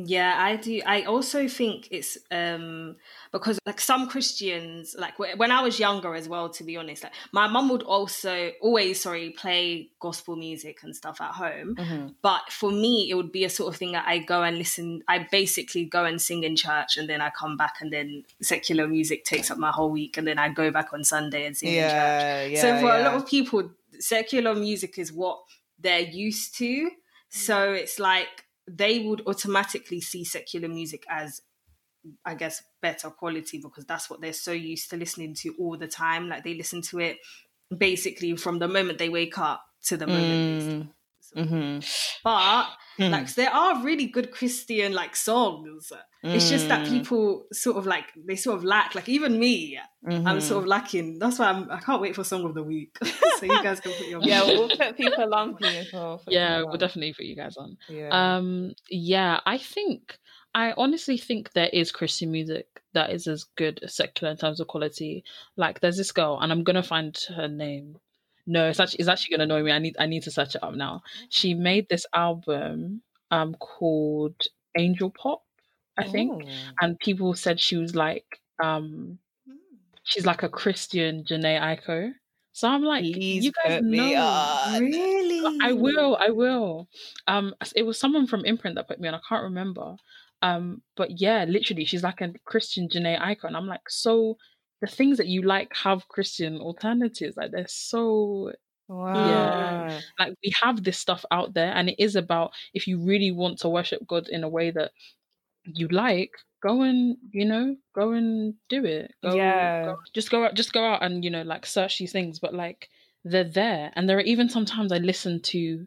Yeah, 0.00 0.36
I 0.38 0.54
do. 0.54 0.80
I 0.86 1.02
also 1.02 1.48
think 1.48 1.88
it's 1.90 2.16
um 2.30 2.94
because 3.32 3.58
like 3.66 3.80
some 3.80 4.08
Christians, 4.08 4.94
like 4.96 5.18
when 5.18 5.50
I 5.50 5.60
was 5.60 5.80
younger 5.80 6.14
as 6.14 6.28
well, 6.28 6.48
to 6.50 6.62
be 6.62 6.76
honest, 6.76 7.02
like 7.02 7.12
my 7.32 7.48
mum 7.48 7.68
would 7.70 7.82
also 7.82 8.52
always, 8.60 9.00
sorry, 9.00 9.30
play 9.30 9.90
gospel 10.00 10.36
music 10.36 10.84
and 10.84 10.94
stuff 10.94 11.20
at 11.20 11.32
home. 11.32 11.74
Mm-hmm. 11.74 12.06
But 12.22 12.42
for 12.48 12.70
me, 12.70 13.10
it 13.10 13.14
would 13.14 13.32
be 13.32 13.44
a 13.44 13.50
sort 13.50 13.74
of 13.74 13.76
thing 13.76 13.90
that 13.90 14.06
I 14.06 14.18
go 14.18 14.44
and 14.44 14.56
listen. 14.56 15.02
I 15.08 15.26
basically 15.32 15.84
go 15.86 16.04
and 16.04 16.22
sing 16.22 16.44
in 16.44 16.54
church, 16.54 16.96
and 16.96 17.08
then 17.08 17.20
I 17.20 17.30
come 17.30 17.56
back, 17.56 17.78
and 17.80 17.92
then 17.92 18.22
secular 18.40 18.86
music 18.86 19.24
takes 19.24 19.50
up 19.50 19.58
my 19.58 19.72
whole 19.72 19.90
week, 19.90 20.16
and 20.16 20.28
then 20.28 20.38
I 20.38 20.48
go 20.48 20.70
back 20.70 20.92
on 20.92 21.02
Sunday 21.02 21.44
and 21.44 21.56
sing 21.56 21.74
yeah, 21.74 22.42
in 22.42 22.50
church. 22.50 22.54
Yeah, 22.54 22.60
so 22.62 22.80
for 22.80 22.86
yeah. 22.86 23.00
a 23.00 23.02
lot 23.02 23.14
of 23.14 23.26
people, 23.26 23.68
secular 23.98 24.54
music 24.54 24.96
is 24.96 25.12
what 25.12 25.40
they're 25.76 25.98
used 25.98 26.56
to. 26.58 26.90
So 27.30 27.72
it's 27.72 27.98
like 27.98 28.44
they 28.68 29.00
would 29.00 29.22
automatically 29.26 30.00
see 30.00 30.24
secular 30.24 30.68
music 30.68 31.04
as 31.08 31.42
I 32.24 32.34
guess 32.34 32.62
better 32.80 33.10
quality 33.10 33.60
because 33.62 33.84
that's 33.84 34.08
what 34.08 34.20
they're 34.20 34.32
so 34.32 34.52
used 34.52 34.90
to 34.90 34.96
listening 34.96 35.34
to 35.40 35.54
all 35.58 35.76
the 35.76 35.88
time. 35.88 36.28
Like 36.28 36.44
they 36.44 36.54
listen 36.54 36.82
to 36.82 37.00
it 37.00 37.18
basically 37.76 38.36
from 38.36 38.58
the 38.58 38.68
moment 38.68 38.98
they 38.98 39.08
wake 39.08 39.38
up 39.38 39.62
to 39.84 39.96
the 39.96 40.06
moment. 40.06 40.62
Mm. 40.62 40.88
Mm-hmm. 41.36 41.80
But 42.24 42.66
Hmm. 42.98 43.12
like 43.12 43.32
there 43.34 43.50
are 43.54 43.84
really 43.84 44.06
good 44.06 44.32
Christian 44.32 44.92
like 44.92 45.14
songs. 45.14 45.92
It's 46.24 46.48
just 46.50 46.66
that 46.68 46.84
Mm. 46.84 46.88
people 46.90 47.46
sort 47.52 47.76
of 47.76 47.86
like 47.86 48.06
they 48.26 48.34
sort 48.34 48.56
of 48.58 48.64
lack. 48.64 48.96
Like 48.96 49.08
even 49.08 49.38
me, 49.38 49.78
I'm 50.04 50.24
Mhm. 50.24 50.42
sort 50.42 50.62
of 50.64 50.66
lacking. 50.66 51.20
That's 51.20 51.38
why 51.38 51.46
I'm. 51.50 51.70
I 51.70 51.78
can't 51.78 52.02
wait 52.02 52.16
for 52.16 52.24
song 52.24 52.44
of 52.44 52.54
the 52.54 52.62
week. 52.64 52.96
so 53.38 53.46
you 53.46 53.62
guys 53.62 53.78
can 53.78 53.92
put 53.92 54.08
your 54.08 54.20
yeah, 54.24 54.42
we'll 54.42 54.68
put 54.76 54.96
people 54.96 55.32
on 55.32 55.56
for 55.56 55.64
you 55.64 55.78
as 55.78 55.92
well. 55.92 56.18
put 56.18 56.32
Yeah, 56.34 56.58
we'll 56.58 56.70
on. 56.72 56.78
definitely 56.78 57.12
put 57.14 57.24
you 57.26 57.36
guys 57.36 57.56
on. 57.56 57.76
Yeah. 57.88 58.08
Um, 58.10 58.72
yeah, 58.90 59.38
I 59.46 59.58
think 59.58 60.18
I 60.52 60.72
honestly 60.76 61.18
think 61.18 61.52
there 61.52 61.70
is 61.72 61.92
Christian 61.92 62.32
music 62.32 62.66
that 62.94 63.10
is 63.10 63.28
as 63.28 63.44
good 63.44 63.78
as 63.84 63.94
secular 63.94 64.32
in 64.32 64.38
terms 64.38 64.58
of 64.58 64.66
quality. 64.66 65.22
Like, 65.56 65.78
there's 65.78 65.98
this 65.98 66.10
girl, 66.10 66.40
and 66.40 66.50
I'm 66.50 66.64
gonna 66.64 66.82
find 66.82 67.16
her 67.36 67.46
name. 67.46 67.98
No, 68.48 68.68
it's 68.68 68.80
actually 68.80 69.00
it's 69.00 69.08
actually 69.08 69.36
gonna 69.36 69.44
annoy 69.44 69.62
me. 69.62 69.72
I 69.72 69.78
need 69.78 69.96
I 69.98 70.06
need 70.06 70.22
to 70.24 70.30
search 70.30 70.54
it 70.54 70.62
up 70.64 70.74
now. 70.74 71.02
She 71.28 71.52
made 71.54 71.88
this 71.88 72.06
album 72.14 73.02
um 73.30 73.54
called 73.60 74.40
Angel 74.76 75.10
Pop, 75.10 75.42
I 75.98 76.04
think, 76.04 76.44
Ooh. 76.44 76.48
and 76.80 76.98
people 76.98 77.34
said 77.34 77.60
she 77.60 77.76
was 77.76 77.94
like 77.94 78.24
um 78.62 79.18
she's 80.02 80.24
like 80.26 80.42
a 80.42 80.48
Christian 80.48 81.24
Jhené 81.24 81.60
Aiko. 81.60 82.12
So 82.52 82.68
I'm 82.68 82.82
like, 82.82 83.04
Please 83.04 83.44
you 83.44 83.52
guys 83.52 83.82
know. 83.82 84.78
really. 84.80 85.58
I 85.62 85.72
will, 85.72 86.16
I 86.18 86.30
will. 86.30 86.88
Um, 87.28 87.54
it 87.76 87.84
was 87.84 88.00
someone 88.00 88.26
from 88.26 88.44
Imprint 88.44 88.76
that 88.76 88.88
put 88.88 88.98
me 88.98 89.08
on. 89.08 89.14
I 89.14 89.20
can't 89.28 89.44
remember. 89.44 89.94
Um, 90.42 90.82
but 90.96 91.20
yeah, 91.20 91.44
literally, 91.46 91.84
she's 91.84 92.02
like 92.02 92.20
a 92.20 92.32
Christian 92.46 92.88
Jhené 92.88 93.20
Aiko. 93.20 93.54
I'm 93.54 93.66
like, 93.66 93.88
so 93.88 94.38
the 94.80 94.86
things 94.86 95.18
that 95.18 95.26
you 95.28 95.42
like 95.42 95.74
have 95.76 96.08
Christian 96.08 96.58
alternatives. 96.60 97.36
Like 97.36 97.50
they're 97.52 97.66
so 97.68 98.52
Wow. 98.88 100.02
like 100.18 100.34
we 100.42 100.52
have 100.62 100.84
this 100.84 100.98
stuff 100.98 101.24
out 101.30 101.54
there, 101.54 101.72
and 101.74 101.88
it 101.90 102.02
is 102.02 102.16
about 102.16 102.52
if 102.74 102.86
you 102.86 102.98
really 102.98 103.30
want 103.30 103.58
to 103.60 103.68
worship 103.68 104.06
God 104.06 104.28
in 104.28 104.44
a 104.44 104.48
way 104.48 104.70
that 104.70 104.92
you 105.64 105.88
like, 105.88 106.32
go 106.62 106.82
and 106.82 107.16
you 107.32 107.44
know, 107.46 107.76
go 107.94 108.12
and 108.12 108.54
do 108.68 108.84
it. 108.84 109.14
Go, 109.22 109.32
Yeah. 109.34 109.84
go- 109.84 109.96
just 110.14 110.30
go 110.30 110.44
out, 110.44 110.54
just 110.54 110.72
go 110.72 110.84
out 110.84 111.02
and 111.02 111.24
you 111.24 111.30
know, 111.30 111.42
like 111.42 111.66
search 111.66 111.98
these 111.98 112.12
things. 112.12 112.38
But 112.38 112.54
like 112.54 112.88
they're 113.24 113.44
there, 113.44 113.92
and 113.96 114.08
there 114.08 114.18
are 114.18 114.22
even 114.22 114.48
sometimes 114.48 114.92
I 114.92 114.98
listen 114.98 115.40
to 115.42 115.86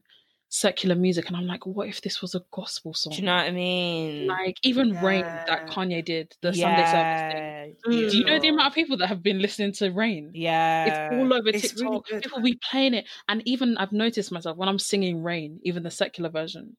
secular 0.53 0.95
music, 0.95 1.27
and 1.27 1.37
I'm 1.37 1.47
like, 1.47 1.65
what 1.65 1.87
if 1.87 2.01
this 2.01 2.21
was 2.21 2.35
a 2.35 2.43
gospel 2.51 2.93
song? 2.93 3.11
Do 3.11 3.19
you 3.19 3.25
know 3.25 3.35
what 3.35 3.45
I 3.45 3.51
mean? 3.51 4.27
Like 4.27 4.57
even 4.63 4.91
Rain 5.01 5.23
that 5.23 5.67
Kanye 5.67 6.03
did, 6.03 6.35
the 6.41 6.53
Sunday 6.53 6.85
service 6.85 7.33
thing. 7.33 7.75
yeah. 7.87 8.07
Mm. 8.07 8.11
Do 8.11 8.17
you 8.17 8.25
know 8.25 8.39
the 8.39 8.49
amount 8.49 8.67
of 8.67 8.73
people 8.73 8.97
that 8.97 9.07
have 9.07 9.23
been 9.23 9.39
listening 9.39 9.71
to 9.73 9.89
Rain? 9.91 10.31
Yeah. 10.33 10.85
It's 10.85 11.15
all 11.15 11.33
over 11.33 11.49
It's 11.49 11.61
TikTok. 11.61 12.09
really. 12.09 12.21
People 12.21 12.41
be 12.41 12.59
playing 12.69 12.93
it, 12.93 13.07
and 13.29 13.41
even 13.45 13.77
I've 13.77 13.93
noticed 13.93 14.31
myself 14.31 14.57
when 14.57 14.67
I'm 14.67 14.77
singing 14.77 15.23
"Rain," 15.23 15.59
even 15.63 15.83
the 15.83 15.91
secular 15.91 16.29
version, 16.29 16.75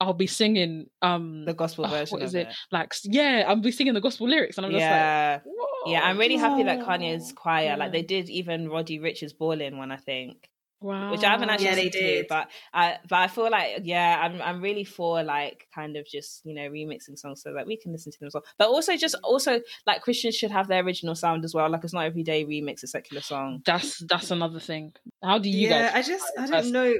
I'll 0.00 0.14
be 0.14 0.28
singing 0.28 0.86
um 1.02 1.44
the 1.44 1.54
gospel 1.54 1.86
oh, 1.86 1.90
version 1.90 2.18
what 2.20 2.22
is 2.22 2.34
of 2.34 2.42
it? 2.42 2.48
like 2.70 2.94
yeah, 3.02 3.44
I'll 3.48 3.56
be 3.56 3.72
singing 3.72 3.94
the 3.94 4.00
gospel 4.00 4.28
lyrics, 4.28 4.58
and 4.58 4.64
I'm 4.64 4.70
just 4.70 4.80
yeah. 4.80 5.40
like, 5.44 5.52
Whoa, 5.56 5.92
yeah, 5.92 6.02
I'm 6.02 6.18
really 6.18 6.36
happy 6.36 6.62
that 6.62 6.80
Kanye's 6.86 7.32
choir, 7.32 7.76
like 7.76 7.90
they 7.90 8.02
did 8.02 8.30
even 8.30 8.68
Roddy 8.68 9.00
Ricch's 9.00 9.32
Ballin 9.32 9.76
one, 9.76 9.90
I 9.90 9.96
think. 9.96 10.48
Wow, 10.80 11.10
which 11.10 11.24
I 11.24 11.30
haven't 11.30 11.50
actually 11.50 11.70
Yeah, 11.70 11.74
they 11.74 11.90
listened 11.90 11.92
to, 11.92 12.24
but 12.28 12.50
I 12.72 12.98
but 13.08 13.16
I 13.16 13.28
feel 13.28 13.50
like 13.50 13.80
yeah, 13.84 14.18
I'm 14.22 14.40
I'm 14.42 14.60
really 14.62 14.84
for 14.84 15.22
like 15.22 15.68
kind 15.74 15.96
of 15.96 16.06
just 16.06 16.44
you 16.44 16.54
know 16.54 16.68
remixing 16.70 17.18
songs 17.18 17.42
so 17.42 17.52
that 17.54 17.66
we 17.66 17.76
can 17.76 17.92
listen 17.92 18.12
to 18.12 18.18
them 18.18 18.28
as 18.28 18.34
well. 18.34 18.44
But 18.58 18.68
also 18.68 18.96
just 18.96 19.16
also 19.22 19.60
like 19.86 20.02
Christians 20.02 20.36
should 20.36 20.50
have 20.50 20.68
their 20.68 20.82
original 20.84 21.14
sound 21.14 21.44
as 21.44 21.54
well. 21.54 21.68
Like 21.70 21.84
it's 21.84 21.92
not 21.94 22.04
every 22.06 22.22
day 22.22 22.44
remix 22.44 22.82
a 22.82 22.86
secular 22.86 23.22
song. 23.22 23.62
That's 23.64 23.98
that's 24.08 24.30
another 24.30 24.60
thing. 24.60 24.92
How 25.22 25.38
do 25.38 25.48
you 25.50 25.68
yeah, 25.68 25.92
guys? 25.92 25.92
I 25.94 26.02
just 26.02 26.32
I 26.38 26.46
don't 26.46 26.72
know 26.72 26.94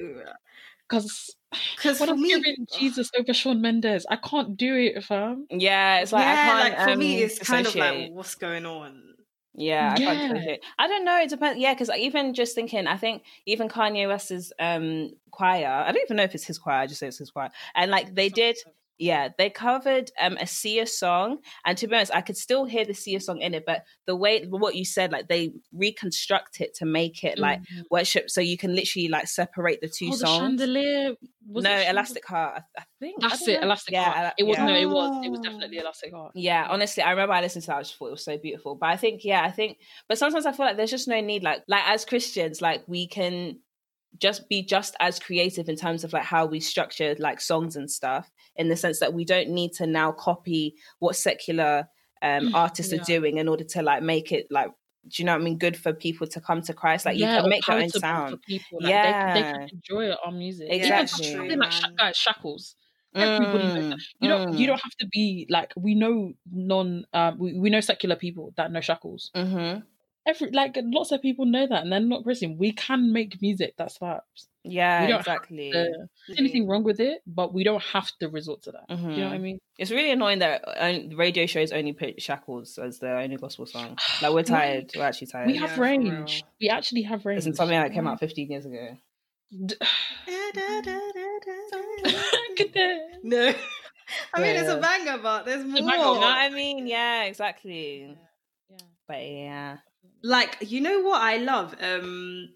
Because 0.88 1.36
because 1.76 1.98
for 1.98 2.10
I'm 2.10 2.20
me, 2.20 2.56
Jesus 2.78 3.10
over 3.18 3.32
Shawn 3.34 3.60
Mendes, 3.60 4.06
I 4.10 4.16
can't 4.16 4.56
do 4.56 4.74
it, 4.76 5.02
fam. 5.04 5.46
Yeah, 5.50 6.00
it's 6.00 6.12
like 6.12 6.26
I 6.26 6.34
yeah, 6.34 6.42
can't. 6.42 6.58
like 6.58 6.80
for 6.80 6.96
me, 6.96 7.16
um, 7.18 7.22
it's 7.22 7.38
kind 7.38 7.66
of 7.66 7.74
like 7.74 8.10
what's 8.10 8.34
going 8.34 8.66
on. 8.66 9.14
Yeah, 9.54 9.92
I 9.92 9.98
can't 9.98 10.18
Yeah. 10.18 10.28
dissociate. 10.28 10.64
I 10.78 10.86
don't 10.86 11.04
know. 11.04 11.18
It 11.20 11.30
depends. 11.30 11.58
Yeah, 11.58 11.74
because 11.74 11.90
even 11.90 12.34
just 12.34 12.54
thinking, 12.54 12.86
I 12.86 12.96
think 12.96 13.22
even 13.46 13.68
Kanye 13.68 14.06
West's 14.08 14.52
um 14.58 15.10
choir. 15.30 15.66
I 15.66 15.90
don't 15.92 16.02
even 16.02 16.16
know 16.16 16.22
if 16.24 16.34
it's 16.34 16.44
his 16.44 16.58
choir. 16.58 16.76
I 16.76 16.86
just 16.86 17.00
say 17.00 17.08
it's 17.08 17.18
his 17.18 17.30
choir. 17.30 17.50
And 17.74 17.90
like 17.90 18.14
they 18.14 18.28
did, 18.28 18.56
yeah, 18.98 19.28
they 19.38 19.50
covered 19.50 20.10
um 20.20 20.36
a 20.40 20.46
Sia 20.46 20.86
song. 20.86 21.38
And 21.64 21.78
to 21.78 21.86
be 21.86 21.94
honest, 21.94 22.14
I 22.14 22.20
could 22.20 22.36
still 22.36 22.64
hear 22.64 22.84
the 22.84 22.94
Sia 22.94 23.20
song 23.20 23.40
in 23.40 23.54
it, 23.54 23.64
but 23.66 23.84
the 24.06 24.16
way 24.16 24.44
what 24.44 24.74
you 24.74 24.84
said, 24.84 25.12
like 25.12 25.28
they 25.28 25.52
reconstruct 25.72 26.60
it 26.60 26.74
to 26.76 26.84
make 26.86 27.24
it 27.24 27.38
like 27.38 27.60
Mhm. 27.60 27.82
worship, 27.90 28.30
so 28.30 28.40
you 28.40 28.56
can 28.58 28.74
literally 28.74 29.08
like 29.08 29.26
separate 29.28 29.80
the 29.80 29.88
two 29.88 30.08
oh, 30.08 30.12
the 30.12 30.16
songs. 30.18 30.38
chandelier. 30.60 31.14
Was 31.50 31.64
no, 31.64 31.70
it 31.70 31.72
chandelier? 31.74 31.90
Elastic 31.92 32.26
Heart. 32.26 32.62
I, 32.76 32.80
I 32.80 32.84
think 33.00 33.20
That's 33.22 33.38
don't 33.40 33.48
it, 33.54 33.60
know. 33.60 33.66
Elastic 33.66 33.92
Yeah, 33.92 34.10
Heart. 34.12 34.34
It 34.38 34.42
was 34.44 34.58
yeah. 34.58 34.66
no, 34.66 34.74
it 34.74 34.86
was. 34.90 35.24
It 35.24 35.30
was 35.30 35.40
definitely 35.40 35.78
Elastic 35.78 36.12
Heart. 36.12 36.32
Yeah, 36.34 36.66
honestly, 36.68 37.02
I 37.02 37.10
remember 37.10 37.32
I 37.34 37.40
listened 37.40 37.62
to 37.64 37.68
that. 37.68 37.76
I 37.76 37.82
just 37.82 37.96
thought 37.96 38.08
it 38.08 38.10
was 38.12 38.24
so 38.24 38.36
beautiful. 38.38 38.74
But 38.74 38.90
I 38.90 38.96
think, 38.96 39.24
yeah, 39.24 39.42
I 39.42 39.50
think, 39.50 39.78
but 40.08 40.18
sometimes 40.18 40.44
I 40.46 40.52
feel 40.52 40.66
like 40.66 40.76
there's 40.76 40.90
just 40.90 41.08
no 41.08 41.20
need. 41.20 41.42
Like, 41.42 41.62
like 41.68 41.84
as 41.86 42.04
Christians, 42.04 42.60
like 42.60 42.82
we 42.86 43.06
can 43.06 43.60
just 44.16 44.48
be 44.48 44.62
just 44.62 44.96
as 45.00 45.18
creative 45.18 45.68
in 45.68 45.76
terms 45.76 46.02
of 46.04 46.12
like 46.12 46.24
how 46.24 46.46
we 46.46 46.60
structure 46.60 47.14
like 47.18 47.40
songs 47.40 47.76
and 47.76 47.90
stuff. 47.90 48.30
In 48.56 48.68
the 48.68 48.76
sense 48.76 48.98
that 49.00 49.12
we 49.14 49.24
don't 49.24 49.50
need 49.50 49.72
to 49.74 49.86
now 49.86 50.12
copy 50.12 50.74
what 50.98 51.14
secular 51.16 51.88
um 52.22 52.50
artists 52.54 52.92
Yeah. 52.92 53.00
are 53.00 53.04
doing 53.04 53.38
in 53.38 53.48
order 53.48 53.64
to 53.64 53.82
like 53.82 54.02
make 54.02 54.32
it 54.32 54.46
like. 54.50 54.70
Do 55.06 55.22
you 55.22 55.24
know 55.26 55.32
what 55.32 55.40
I 55.40 55.44
mean? 55.44 55.56
Good 55.58 55.76
for 55.76 55.92
people 55.94 56.26
to 56.26 56.40
come 56.40 56.60
to 56.62 56.74
Christ. 56.74 57.06
Like 57.06 57.16
Yeah, 57.16 57.36
you 57.36 57.40
can 57.42 57.48
make 57.50 57.66
your 57.66 57.78
own 57.78 57.88
sound. 57.88 58.30
For 58.32 58.36
people. 58.38 58.78
Like, 58.82 59.34
they, 59.34 59.40
they 59.40 59.42
can 59.52 59.68
enjoy 59.72 60.10
our 60.24 60.32
music. 60.32 60.66
Exactly. 60.70 61.28
Even 61.28 61.38
something 61.38 61.58
like 61.60 61.72
Sha- 61.72 61.86
man. 61.88 61.96
guys, 61.96 62.16
Shackles. 62.16 62.74
Everybody 63.14 63.64
knows 63.68 63.88
that. 63.88 63.96
Mm, 63.96 64.02
You 64.20 64.28
don't. 64.28 64.52
You 64.58 64.64
mm, 64.64 64.66
don't 64.66 64.80
have 64.82 64.94
to 65.00 65.06
be 65.10 65.46
like 65.48 65.72
we 65.76 65.94
know 65.94 66.32
non. 66.52 67.06
Um, 67.14 67.38
we, 67.38 67.54
we 67.58 67.70
know 67.70 67.80
secular 67.80 68.16
people 68.16 68.52
that 68.56 68.70
know 68.70 68.80
Shackles. 68.80 69.30
mhm. 69.34 69.82
Every 70.28 70.50
like 70.50 70.76
lots 70.82 71.10
of 71.10 71.22
people 71.22 71.46
know 71.46 71.66
that, 71.66 71.82
and 71.84 71.90
they're 71.92 72.00
not 72.00 72.22
Christian. 72.22 72.58
We 72.58 72.72
can 72.72 73.12
make 73.12 73.40
music 73.40 73.74
that 73.78 73.90
slaps. 73.90 74.46
Yeah, 74.62 75.00
We 75.00 75.06
don't 75.06 75.16
have 75.16 75.20
exactly. 75.26 75.70
Uh, 75.72 75.84
there's 76.26 76.38
anything 76.38 76.68
wrong 76.68 76.84
with 76.84 77.00
it, 77.00 77.22
but 77.26 77.54
we 77.54 77.64
don't 77.64 77.82
have 77.82 78.10
to 78.20 78.28
resort 78.28 78.60
to 78.64 78.72
that. 78.72 78.84
You 78.90 78.96
know 78.96 79.24
what 79.28 79.32
I 79.32 79.38
Mhm. 79.38 79.40
mean? 79.40 79.58
It's 79.78 79.90
really 79.90 80.10
annoying 80.10 80.40
that 80.40 80.62
on- 80.78 81.16
radio 81.16 81.46
shows 81.46 81.72
only 81.72 81.94
put 81.94 82.20
Shackles 82.20 82.76
as 82.78 82.98
the 82.98 83.10
only 83.10 83.36
gospel 83.36 83.64
song. 83.64 83.96
Like 84.22 84.32
we're 84.34 84.42
tired. 84.42 84.90
We're 84.94 85.04
actually 85.04 85.28
tired. 85.28 85.46
We 85.46 85.56
have 85.56 85.70
for 85.72 85.80
real. 85.82 85.90
range. 85.98 86.44
We 86.60 86.68
actually 86.68 87.02
have 87.02 87.24
range. 87.24 87.38
Isn't 87.38 87.54
something 87.56 87.78
that 87.80 87.92
came 87.94 88.06
out 88.06 88.20
15 88.20 88.50
years 88.50 88.66
ago. 88.66 88.98
No, 93.22 93.52
I 94.34 94.40
mean 94.40 94.56
it's 94.56 94.68
a 94.68 94.78
banger, 94.78 95.18
but 95.22 95.44
there's 95.44 95.64
more. 95.64 95.80
a 95.80 95.82
banger, 95.82 95.96
You 95.96 96.02
know 96.02 96.12
what 96.20 96.24
I 96.24 96.48
mean? 96.50 96.86
Yeah, 96.86 97.24
exactly. 97.24 98.16
yeah. 98.70 98.76
But 99.06 99.22
yeah. 99.22 99.76
Like 100.22 100.56
you 100.60 100.80
know 100.80 101.00
what 101.02 101.20
I 101.22 101.36
love 101.38 101.74
um 101.80 102.54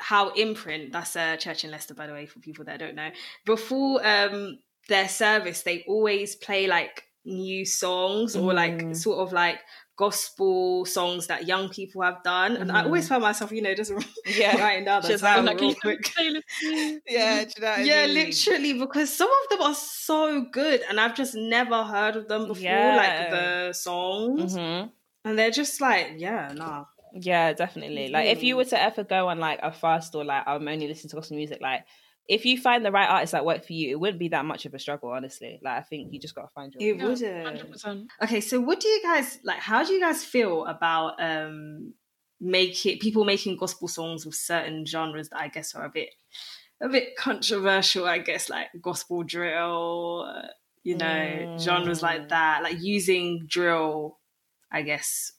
how 0.00 0.30
imprint 0.30 0.92
that's 0.92 1.16
a 1.16 1.36
church 1.36 1.64
in 1.64 1.70
Leicester 1.70 1.94
by 1.94 2.06
the 2.06 2.12
way 2.12 2.26
for 2.26 2.40
people 2.40 2.64
that 2.66 2.78
don't 2.78 2.94
know 2.94 3.10
before 3.44 4.06
um 4.06 4.58
their 4.88 5.08
service 5.08 5.62
they 5.62 5.84
always 5.88 6.36
play 6.36 6.66
like 6.66 7.04
new 7.24 7.64
songs 7.66 8.36
or 8.36 8.54
like 8.54 8.86
Mm. 8.86 8.94
sort 8.94 9.18
of 9.18 9.32
like 9.32 9.60
gospel 9.96 10.84
songs 10.84 11.26
that 11.26 11.46
young 11.46 11.68
people 11.68 12.00
have 12.02 12.22
done 12.22 12.56
and 12.56 12.70
I 12.70 12.82
always 12.84 13.08
find 13.08 13.22
myself 13.22 13.52
you 13.52 13.62
know 13.62 13.74
just 13.74 13.92
Yeah. 14.24 14.56
writing 14.56 14.84
down 14.84 15.02
the 15.02 15.12
Just 15.12 15.14
title 15.14 15.44
like, 15.44 15.60
real 15.60 15.74
quick 15.82 16.04
play 16.04 16.30
this 16.32 16.44
too. 16.62 17.00
Yeah, 17.06 17.44
do 17.44 17.52
you 17.56 17.62
know 17.62 17.68
what 17.70 17.80
I 17.80 17.86
yeah 17.86 18.06
mean? 18.06 18.46
literally 18.46 18.78
because 18.78 19.14
some 19.14 19.30
of 19.30 19.48
them 19.50 19.62
are 19.62 19.74
so 19.74 20.42
good 20.52 20.82
and 20.88 21.00
I've 21.00 21.14
just 21.14 21.34
never 21.34 21.84
heard 21.84 22.16
of 22.16 22.28
them 22.28 22.46
before 22.46 22.92
Yeah. 22.92 22.94
like 22.94 23.28
the 23.28 23.72
songs 23.72 24.58
Mhm. 24.58 24.92
And 25.28 25.38
they're 25.38 25.50
just 25.50 25.80
like 25.80 26.12
yeah 26.16 26.52
nah 26.54 26.84
Yeah, 27.12 27.52
definitely. 27.54 28.08
Like 28.08 28.28
if 28.28 28.42
you 28.42 28.54
Mm. 28.54 28.58
were 28.58 28.64
to 28.66 28.80
ever 28.82 29.02
go 29.04 29.28
on 29.28 29.38
like 29.38 29.60
a 29.62 29.72
fast 29.72 30.14
or 30.14 30.24
like 30.24 30.44
I'm 30.46 30.68
only 30.68 30.86
listening 30.88 31.10
to 31.10 31.16
gospel 31.16 31.36
music, 31.36 31.58
like 31.60 31.84
if 32.28 32.44
you 32.44 32.60
find 32.60 32.84
the 32.84 32.92
right 32.92 33.08
artists 33.08 33.32
that 33.32 33.46
work 33.46 33.64
for 33.64 33.72
you, 33.72 33.90
it 33.90 33.98
wouldn't 33.98 34.18
be 34.18 34.28
that 34.28 34.44
much 34.44 34.66
of 34.66 34.74
a 34.74 34.78
struggle, 34.78 35.10
honestly. 35.10 35.58
Like 35.62 35.78
I 35.78 35.82
think 35.82 36.12
you 36.12 36.20
just 36.20 36.34
gotta 36.34 36.48
find 36.54 36.72
your 36.74 36.82
It 36.84 37.02
wouldn't. 37.02 37.62
100%. 37.62 38.08
Okay, 38.24 38.40
so 38.42 38.60
what 38.60 38.80
do 38.80 38.88
you 38.88 39.00
guys 39.02 39.38
like? 39.42 39.58
How 39.58 39.82
do 39.84 39.92
you 39.94 40.00
guys 40.00 40.22
feel 40.22 40.66
about 40.66 41.14
um 41.18 41.94
making 42.40 42.98
people 42.98 43.24
making 43.24 43.56
gospel 43.56 43.88
songs 43.88 44.26
with 44.26 44.34
certain 44.34 44.84
genres 44.86 45.30
that 45.30 45.40
I 45.40 45.48
guess 45.48 45.74
are 45.74 45.86
a 45.86 45.90
bit 45.90 46.10
a 46.82 46.88
bit 46.90 47.16
controversial? 47.16 48.04
I 48.06 48.18
guess 48.18 48.50
like 48.50 48.68
gospel 48.82 49.22
drill, 49.22 50.28
uh, 50.28 50.48
you 50.84 50.96
know, 50.96 51.46
genres 51.58 52.02
like 52.02 52.22
Mm. 52.22 52.28
that, 52.28 52.62
like 52.62 52.76
using 52.80 53.46
drill. 53.48 54.18
I 54.70 54.82
guess, 54.82 55.32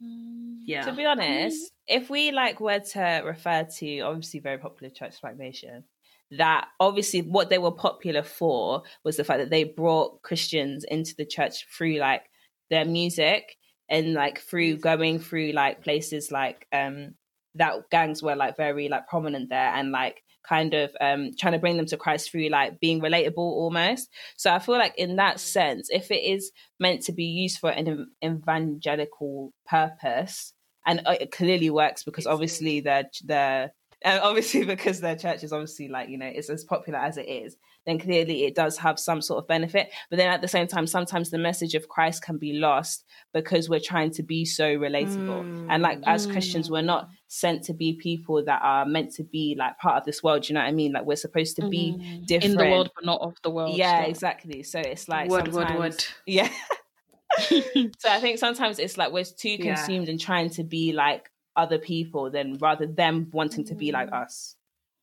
yeah. 0.00 0.82
To 0.82 0.92
be 0.92 1.04
honest, 1.06 1.72
if 1.86 2.10
we 2.10 2.32
like 2.32 2.60
were 2.60 2.80
to 2.80 3.22
refer 3.24 3.66
to 3.78 4.00
obviously 4.00 4.40
very 4.40 4.58
popular 4.58 4.92
Church 4.92 5.20
Black 5.20 5.36
Nation, 5.36 5.84
that 6.32 6.68
obviously 6.80 7.22
what 7.22 7.50
they 7.50 7.58
were 7.58 7.72
popular 7.72 8.22
for 8.22 8.82
was 9.04 9.16
the 9.16 9.24
fact 9.24 9.40
that 9.40 9.50
they 9.50 9.64
brought 9.64 10.22
Christians 10.22 10.84
into 10.84 11.14
the 11.16 11.26
church 11.26 11.66
through 11.76 11.98
like 11.98 12.22
their 12.70 12.84
music 12.84 13.56
and 13.88 14.14
like 14.14 14.40
through 14.40 14.78
going 14.78 15.18
through 15.18 15.52
like 15.52 15.82
places 15.82 16.32
like 16.32 16.66
um 16.72 17.14
that 17.54 17.88
gangs 17.90 18.22
were 18.22 18.34
like 18.34 18.56
very 18.56 18.88
like 18.88 19.06
prominent 19.06 19.50
there 19.50 19.72
and 19.74 19.92
like 19.92 20.22
kind 20.48 20.74
of 20.74 20.90
um 21.00 21.30
trying 21.38 21.54
to 21.54 21.58
bring 21.58 21.76
them 21.76 21.86
to 21.86 21.96
Christ 21.96 22.30
through 22.30 22.48
like 22.48 22.80
being 22.80 23.00
relatable 23.00 23.38
almost. 23.38 24.08
So 24.36 24.52
I 24.52 24.58
feel 24.58 24.78
like 24.78 24.94
in 24.96 25.16
that 25.16 25.40
sense, 25.40 25.88
if 25.90 26.10
it 26.10 26.22
is 26.22 26.52
meant 26.78 27.02
to 27.02 27.12
be 27.12 27.24
used 27.24 27.58
for 27.58 27.70
an 27.70 28.08
evangelical 28.24 29.52
purpose, 29.66 30.52
and 30.86 31.02
uh, 31.06 31.16
it 31.20 31.32
clearly 31.32 31.70
works 31.70 32.04
because 32.04 32.26
obviously 32.26 32.80
the 32.80 33.06
the 33.24 33.70
and 34.02 34.20
obviously 34.20 34.64
because 34.64 35.00
their 35.00 35.16
church 35.16 35.42
is 35.42 35.52
obviously 35.52 35.88
like 35.88 36.08
you 36.08 36.18
know 36.18 36.30
it's 36.32 36.50
as 36.50 36.64
popular 36.64 36.98
as 36.98 37.16
it 37.16 37.28
is 37.28 37.56
then 37.86 37.98
clearly 37.98 38.44
it 38.44 38.54
does 38.54 38.78
have 38.78 38.98
some 38.98 39.20
sort 39.20 39.42
of 39.42 39.48
benefit 39.48 39.90
but 40.10 40.16
then 40.16 40.28
at 40.28 40.40
the 40.40 40.48
same 40.48 40.66
time 40.66 40.86
sometimes 40.86 41.30
the 41.30 41.38
message 41.38 41.74
of 41.74 41.88
christ 41.88 42.22
can 42.22 42.38
be 42.38 42.54
lost 42.54 43.04
because 43.32 43.68
we're 43.68 43.80
trying 43.80 44.10
to 44.10 44.22
be 44.22 44.44
so 44.44 44.76
relatable 44.76 45.44
mm, 45.44 45.66
and 45.70 45.82
like 45.82 45.98
as 46.06 46.26
christians 46.26 46.70
we're 46.70 46.82
not 46.82 47.08
mm. 47.08 47.12
sent 47.28 47.62
to 47.62 47.74
be 47.74 47.92
people 47.94 48.44
that 48.44 48.60
are 48.62 48.86
meant 48.86 49.12
to 49.12 49.22
be 49.22 49.54
like 49.58 49.78
part 49.78 49.96
of 49.96 50.04
this 50.04 50.22
world 50.22 50.48
you 50.48 50.54
know 50.54 50.60
what 50.60 50.68
i 50.68 50.72
mean 50.72 50.92
like 50.92 51.04
we're 51.04 51.16
supposed 51.16 51.56
to 51.56 51.68
be 51.68 51.96
mm. 51.98 52.26
different 52.26 52.52
in 52.52 52.58
the 52.58 52.70
world 52.70 52.90
but 52.94 53.04
not 53.04 53.20
of 53.20 53.34
the 53.42 53.50
world 53.50 53.76
yeah 53.76 54.02
exactly 54.02 54.62
so 54.62 54.78
it's 54.78 55.08
like 55.08 55.28
word 55.28 55.52
word 55.52 55.74
word 55.78 56.04
yeah 56.26 56.50
so 57.48 58.08
I 58.08 58.20
think 58.20 58.38
sometimes 58.38 58.78
it's 58.78 58.96
like 58.96 59.12
we're 59.12 59.24
too 59.24 59.58
consumed 59.58 60.06
yeah. 60.06 60.12
in 60.12 60.18
trying 60.18 60.50
to 60.50 60.64
be 60.64 60.92
like 60.92 61.30
other 61.56 61.78
people 61.78 62.30
than 62.30 62.58
rather 62.58 62.86
them 62.86 63.28
wanting 63.32 63.64
to 63.66 63.74
be 63.74 63.92
like 63.92 64.10
mm. 64.10 64.22
us. 64.22 64.56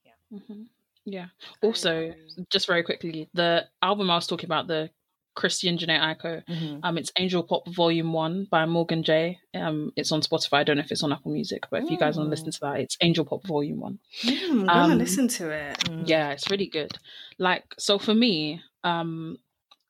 Yeah. 0.05 0.11
Mm-hmm. 0.33 0.63
Yeah. 1.05 1.27
Also, 1.61 2.13
just 2.49 2.67
very 2.67 2.83
quickly, 2.83 3.29
the 3.33 3.65
album 3.81 4.09
I 4.09 4.15
was 4.15 4.27
talking 4.27 4.47
about, 4.47 4.67
the 4.67 4.89
Christian 5.35 5.77
Jhené 5.77 5.99
Aiko, 5.99 6.43
mm-hmm. 6.45 6.79
um, 6.83 6.97
it's 6.97 7.11
Angel 7.17 7.41
Pop 7.41 7.67
Volume 7.69 8.11
One 8.13 8.47
by 8.51 8.65
Morgan 8.65 9.01
J. 9.01 9.39
Um, 9.55 9.91
it's 9.95 10.11
on 10.11 10.21
Spotify. 10.21 10.57
I 10.59 10.63
don't 10.63 10.77
know 10.77 10.83
if 10.83 10.91
it's 10.91 11.03
on 11.03 11.13
Apple 11.13 11.31
Music, 11.31 11.63
but 11.71 11.83
if 11.83 11.89
you 11.89 11.97
guys 11.97 12.17
want 12.17 12.27
to 12.27 12.29
listen 12.29 12.49
mm. 12.49 12.53
to 12.55 12.59
that, 12.61 12.79
it's 12.81 12.97
Angel 13.01 13.25
Pop 13.25 13.45
Volume 13.47 13.79
One. 13.79 13.99
Mm, 14.23 14.69
um, 14.69 14.97
listen 14.97 15.27
to 15.29 15.49
it. 15.49 15.79
Mm. 15.79 16.07
Yeah, 16.07 16.31
it's 16.31 16.49
really 16.51 16.67
good. 16.67 16.97
Like, 17.37 17.63
so 17.79 17.97
for 17.97 18.13
me, 18.13 18.61
um, 18.83 19.37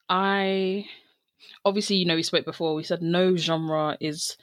I 0.08 0.86
obviously, 1.66 1.96
you 1.96 2.06
know, 2.06 2.16
we 2.16 2.24
spoke 2.24 2.46
before. 2.46 2.76
We 2.76 2.84
said 2.84 3.02
no 3.02 3.36
genre 3.36 3.98
is 4.00 4.38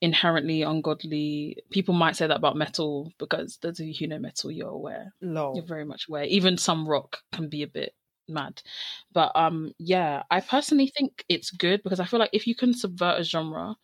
inherently 0.00 0.62
ungodly. 0.62 1.56
People 1.70 1.94
might 1.94 2.16
say 2.16 2.26
that 2.26 2.36
about 2.36 2.56
metal 2.56 3.12
because 3.18 3.58
those 3.62 3.80
of 3.80 3.86
you 3.86 3.94
who 3.98 4.06
know 4.06 4.18
metal, 4.18 4.50
you're 4.50 4.68
aware. 4.68 5.12
No. 5.20 5.54
You're 5.54 5.64
very 5.64 5.84
much 5.84 6.06
aware. 6.08 6.24
Even 6.24 6.58
some 6.58 6.88
rock 6.88 7.18
can 7.32 7.48
be 7.48 7.62
a 7.62 7.68
bit 7.68 7.94
mad. 8.28 8.62
But 9.12 9.32
um 9.34 9.72
yeah, 9.78 10.22
I 10.30 10.40
personally 10.40 10.92
think 10.96 11.24
it's 11.28 11.50
good 11.50 11.82
because 11.82 12.00
I 12.00 12.04
feel 12.06 12.20
like 12.20 12.30
if 12.32 12.46
you 12.46 12.54
can 12.54 12.74
subvert 12.74 13.20
a 13.20 13.24
genre, 13.24 13.76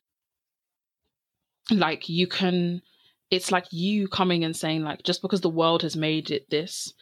like 1.70 2.08
you 2.08 2.26
can 2.26 2.82
it's 3.30 3.50
like 3.50 3.66
you 3.70 4.08
coming 4.08 4.44
and 4.44 4.54
saying 4.54 4.82
like 4.82 5.02
just 5.04 5.22
because 5.22 5.40
the 5.40 5.48
world 5.48 5.82
has 5.82 5.96
made 5.96 6.30
it 6.30 6.50
this 6.50 6.92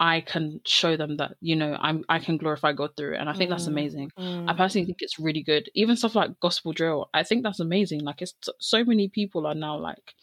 I 0.00 0.22
can 0.22 0.62
show 0.64 0.96
them 0.96 1.18
that 1.18 1.36
you 1.42 1.54
know 1.54 1.76
I'm 1.78 2.04
I 2.08 2.20
can 2.20 2.38
glorify 2.38 2.72
God 2.72 2.96
through 2.96 3.14
it, 3.14 3.20
and 3.20 3.28
I 3.28 3.34
think 3.34 3.48
mm, 3.48 3.52
that's 3.52 3.66
amazing. 3.66 4.10
Mm. 4.18 4.48
I 4.48 4.54
personally 4.54 4.86
think 4.86 5.02
it's 5.02 5.20
really 5.20 5.42
good. 5.42 5.68
Even 5.74 5.94
stuff 5.94 6.14
like 6.14 6.40
gospel 6.40 6.72
drill, 6.72 7.10
I 7.12 7.22
think 7.22 7.42
that's 7.42 7.60
amazing. 7.60 8.00
Like 8.00 8.22
it's 8.22 8.34
so 8.58 8.82
many 8.82 9.08
people 9.08 9.46
are 9.46 9.54
now 9.54 9.76
like 9.76 10.14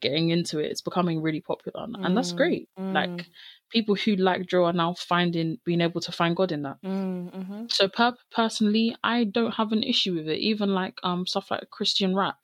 getting 0.00 0.30
into 0.30 0.60
it. 0.60 0.70
It's 0.70 0.80
becoming 0.80 1.20
really 1.20 1.40
popular, 1.40 1.88
mm, 1.88 2.06
and 2.06 2.16
that's 2.16 2.32
mm, 2.32 2.36
great. 2.36 2.68
Like 2.78 3.10
mm. 3.10 3.26
people 3.68 3.96
who 3.96 4.14
like 4.14 4.46
drill 4.46 4.66
are 4.66 4.72
now 4.72 4.94
finding 4.94 5.58
being 5.64 5.80
able 5.80 6.00
to 6.02 6.12
find 6.12 6.36
God 6.36 6.52
in 6.52 6.62
that. 6.62 6.80
Mm, 6.84 7.34
mm-hmm. 7.34 7.64
So 7.68 7.88
per- 7.88 8.16
personally, 8.30 8.96
I 9.02 9.24
don't 9.24 9.54
have 9.54 9.72
an 9.72 9.82
issue 9.82 10.14
with 10.14 10.28
it. 10.28 10.38
Even 10.38 10.72
like 10.72 11.00
um 11.02 11.26
stuff 11.26 11.50
like 11.50 11.68
Christian 11.70 12.14
rap, 12.14 12.38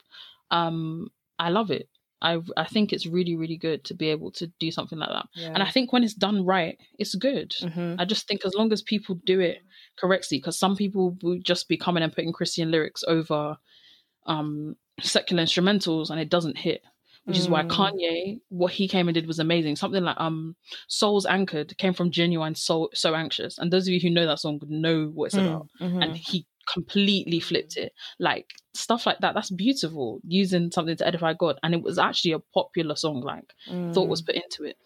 um 0.51 1.07
I 1.39 1.49
love 1.49 1.71
it. 1.71 1.87
I 2.23 2.39
I 2.57 2.65
think 2.65 2.91
it's 2.91 3.05
really 3.05 3.35
really 3.35 3.57
good 3.57 3.83
to 3.85 3.93
be 3.93 4.09
able 4.09 4.31
to 4.31 4.47
do 4.59 4.71
something 4.71 4.97
like 4.97 5.09
that. 5.09 5.25
Yeah. 5.35 5.51
And 5.53 5.61
I 5.61 5.69
think 5.69 5.91
when 5.91 6.03
it's 6.03 6.13
done 6.13 6.45
right, 6.45 6.77
it's 6.97 7.15
good. 7.15 7.51
Mm-hmm. 7.61 7.95
I 7.99 8.05
just 8.05 8.27
think 8.27 8.45
as 8.45 8.53
long 8.55 8.71
as 8.71 8.81
people 8.81 9.19
do 9.25 9.39
it 9.39 9.59
correctly, 9.97 10.37
because 10.37 10.57
some 10.57 10.75
people 10.75 11.17
will 11.21 11.39
just 11.39 11.67
be 11.67 11.77
coming 11.77 12.03
and 12.03 12.13
putting 12.13 12.33
Christian 12.33 12.71
lyrics 12.71 13.03
over 13.07 13.57
um, 14.25 14.75
secular 15.01 15.43
instrumentals, 15.43 16.09
and 16.09 16.19
it 16.19 16.29
doesn't 16.29 16.57
hit. 16.57 16.81
Which 17.25 17.37
mm. 17.37 17.39
is 17.39 17.49
why 17.49 17.63
mm. 17.63 17.69
Kanye, 17.69 18.41
what 18.49 18.73
he 18.73 18.87
came 18.89 19.07
and 19.07 19.15
did 19.15 19.27
was 19.27 19.39
amazing. 19.39 19.77
Something 19.77 20.03
like 20.03 20.19
um, 20.19 20.55
"Souls 20.87 21.25
Anchored" 21.25 21.77
came 21.77 21.93
from 21.93 22.11
genuine 22.11 22.55
soul, 22.55 22.89
so 22.93 23.15
anxious. 23.15 23.57
And 23.57 23.71
those 23.71 23.87
of 23.87 23.93
you 23.93 23.99
who 24.01 24.09
know 24.09 24.25
that 24.25 24.39
song 24.39 24.59
know 24.67 25.05
what 25.05 25.27
it's 25.27 25.35
mm. 25.35 25.47
about. 25.47 25.67
Mm-hmm. 25.79 26.01
And 26.01 26.17
he 26.17 26.45
completely 26.71 27.39
flipped 27.39 27.77
it. 27.77 27.93
Like 28.19 28.51
stuff 28.73 29.05
like 29.05 29.19
that. 29.19 29.33
That's 29.33 29.51
beautiful. 29.51 30.19
Using 30.27 30.71
something 30.71 30.97
to 30.97 31.07
edify 31.07 31.33
God, 31.33 31.59
and 31.63 31.73
it 31.73 31.81
was 31.81 31.97
actually 31.97 32.31
a 32.31 32.39
popular 32.39 32.95
song. 32.95 33.21
Like 33.21 33.53
mm. 33.69 33.93
thought 33.93 34.09
was 34.09 34.21
mm. 34.21 34.27
put 34.27 34.35
into 34.35 34.63
it. 34.63 34.77